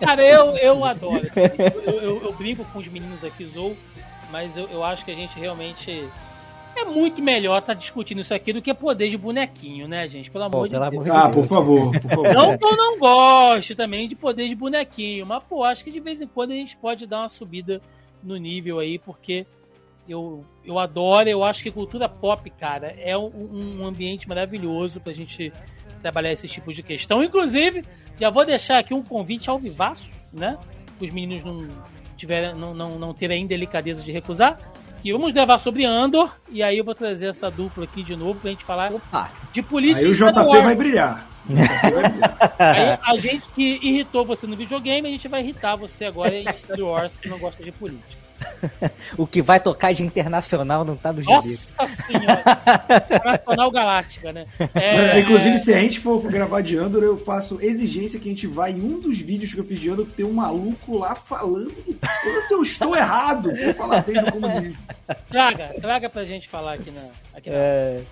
[0.00, 1.28] Cara, eu, eu adoro.
[1.86, 3.76] Eu, eu, eu brinco com os meninos aqui, Zou,
[4.30, 6.08] mas eu, eu acho que a gente realmente
[6.76, 10.30] é muito melhor estar tá discutindo isso aqui do que poder de bonequinho, né, gente?
[10.30, 10.92] Pelo amor, Pô, de, pelo Deus.
[10.92, 11.34] amor de Ah, Deus.
[11.34, 12.34] por favor, por favor.
[12.34, 16.00] Não que eu não goste também de poder de bonequinho, mas pô, acho que de
[16.00, 17.80] vez em quando a gente pode dar uma subida
[18.22, 19.46] no nível aí, porque
[20.08, 25.12] eu, eu adoro, eu acho que cultura pop, cara, é um, um ambiente maravilhoso pra
[25.12, 25.52] gente
[26.02, 27.22] trabalhar esses tipos de questão.
[27.22, 27.82] Inclusive,
[28.20, 30.58] já vou deixar aqui um convite ao vivaço, né?
[31.00, 31.66] Os meninos não
[32.16, 34.58] tiverem, não, não, não terem ainda delicadeza de recusar.
[35.02, 38.40] E vamos gravar sobre Andor, e aí eu vou trazer essa dupla aqui de novo
[38.40, 39.30] pra gente falar Opa!
[39.52, 40.64] de política Aí o e Star JP Wars.
[40.64, 41.28] vai brilhar.
[41.46, 42.54] O JP vai brilhar.
[42.58, 46.46] Aí a gente que irritou você no videogame, a gente vai irritar você agora em
[46.56, 48.23] Star Wars que não gosta de política.
[49.16, 51.32] O que vai tocar de internacional não tá no gibi.
[51.32, 52.42] Nossa senhora!
[53.24, 54.46] Nacional Galáctica, né?
[54.74, 58.46] É, Inclusive, se a gente for gravar de Andor, eu faço exigência que a gente
[58.46, 61.70] vá em um dos vídeos que eu fiz de Andor ter um maluco lá falando
[61.70, 64.76] do quanto eu estou errado por falar bem do comunismo.
[65.28, 67.02] traga, traga pra gente falar aqui na.
[67.34, 68.02] Aqui na É,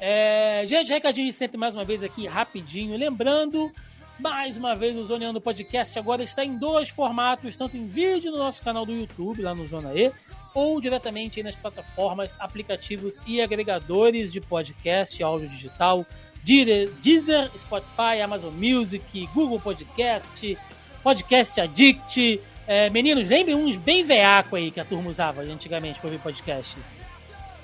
[0.00, 2.96] É, gente, recadinho de sempre mais uma vez aqui, rapidinho.
[2.96, 3.72] Lembrando,
[4.18, 8.38] mais uma vez, o Zoneando Podcast agora está em dois formatos, tanto em vídeo no
[8.38, 10.12] nosso canal do YouTube, lá no Zona E,
[10.54, 16.04] ou diretamente nas plataformas, aplicativos e agregadores de podcast áudio digital,
[16.42, 20.58] Deezer, Spotify, Amazon Music, Google Podcast,
[21.02, 22.40] Podcast Addict.
[22.66, 26.76] É, meninos, lembrem uns bem veaco aí que a turma usava antigamente para ouvir podcast.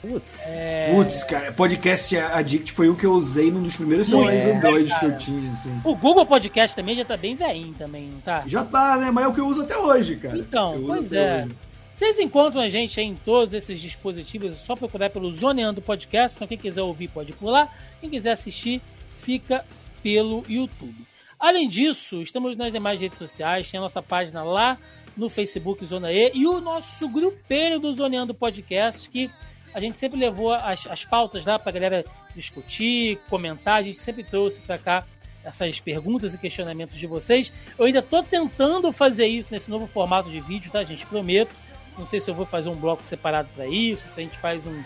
[0.04, 0.44] Putz.
[0.46, 4.56] É, Putz, cara, podcast Addict foi o que eu usei num dos primeiros celulares é,
[4.56, 5.06] Android que cara.
[5.06, 5.80] eu tinha, assim.
[5.84, 8.44] O Google Podcast também já tá bem veinho também, não tá?
[8.46, 9.10] Já tá, né?
[9.10, 10.36] Mas é o que eu uso até hoje, cara.
[10.36, 11.44] Então, pois é.
[11.44, 11.54] hoje.
[11.94, 16.36] Vocês encontram a gente aí em todos esses dispositivos, é só procurar pelo Zoneando Podcast.
[16.36, 17.72] Então, quem quiser ouvir pode pular.
[18.00, 18.80] Quem quiser assistir,
[19.18, 19.64] fica
[20.02, 20.94] pelo YouTube.
[21.38, 24.78] Além disso, estamos nas demais redes sociais, tem a nossa página lá
[25.16, 29.30] no Facebook Zona E e o nosso grupelho do Zoneando Podcast, que
[29.74, 34.22] a gente sempre levou as, as pautas lá pra galera discutir, comentar, a gente sempre
[34.22, 35.04] trouxe pra cá
[35.42, 37.52] essas perguntas e questionamentos de vocês.
[37.76, 41.04] Eu ainda tô tentando fazer isso nesse novo formato de vídeo, tá, gente?
[41.04, 41.52] Prometo.
[41.98, 44.64] Não sei se eu vou fazer um bloco separado para isso, se a gente faz
[44.66, 44.82] um,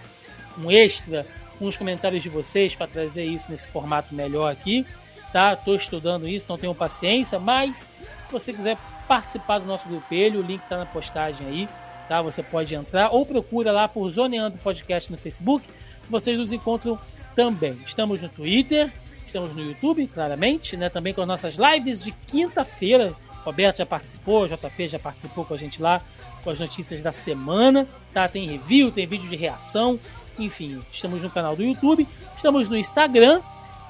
[0.59, 1.27] um extra
[1.59, 4.87] com os comentários de vocês para trazer isso nesse formato melhor aqui,
[5.33, 5.55] tá?
[5.57, 7.91] Tô estudando isso, não tenho paciência, mas
[8.27, 11.69] se você quiser participar do nosso grupelho, o link tá na postagem aí,
[12.09, 12.23] tá?
[12.23, 15.69] Você pode entrar ou procura lá por Zoneando Podcast no Facebook,
[16.09, 16.99] vocês nos encontram
[17.37, 17.79] também.
[17.87, 18.91] Estamos no Twitter,
[19.27, 20.89] estamos no YouTube, claramente, né?
[20.89, 23.15] Também com as nossas lives de quinta-feira.
[23.45, 26.03] Roberto já participou, JP já participou com a gente lá
[26.43, 28.27] com as notícias da semana, tá?
[28.29, 29.99] Tem review, tem vídeo de reação,
[30.39, 32.07] enfim, estamos no canal do YouTube,
[32.37, 33.41] estamos no Instagram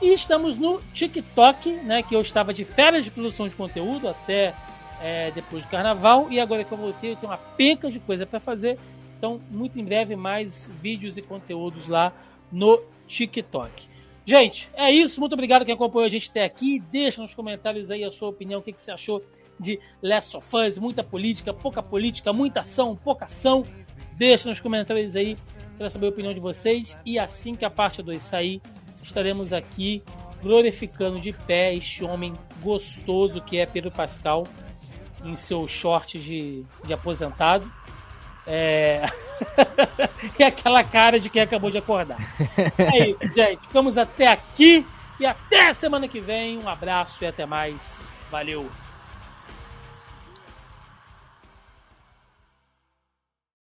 [0.00, 2.02] e estamos no TikTok, né?
[2.02, 4.54] Que eu estava de férias de produção de conteúdo até
[5.00, 8.26] é, depois do carnaval e agora que eu voltei eu tenho uma penca de coisa
[8.26, 8.78] para fazer.
[9.16, 12.12] Então, muito em breve, mais vídeos e conteúdos lá
[12.52, 13.88] no TikTok.
[14.24, 15.18] Gente, é isso.
[15.20, 16.78] Muito obrigado quem acompanhou a gente até aqui.
[16.78, 19.22] Deixa nos comentários aí a sua opinião, o que, que você achou
[19.58, 20.78] de Last of Us.
[20.78, 23.64] Muita política, pouca política, muita ação, pouca ação.
[24.12, 25.36] Deixa nos comentários aí
[25.76, 26.96] para saber a opinião de vocês.
[27.04, 28.60] E assim que a parte 2 sair,
[29.02, 30.02] estaremos aqui
[30.42, 34.46] glorificando de pé este homem gostoso que é Pedro Pascal
[35.24, 37.70] em seu short de, de aposentado.
[38.46, 39.06] É...
[40.38, 42.18] e aquela cara de quem acabou de acordar.
[42.78, 43.60] É isso, gente.
[43.62, 44.86] Ficamos até aqui
[45.20, 46.58] e até semana que vem.
[46.58, 48.08] Um abraço e até mais.
[48.30, 48.68] Valeu!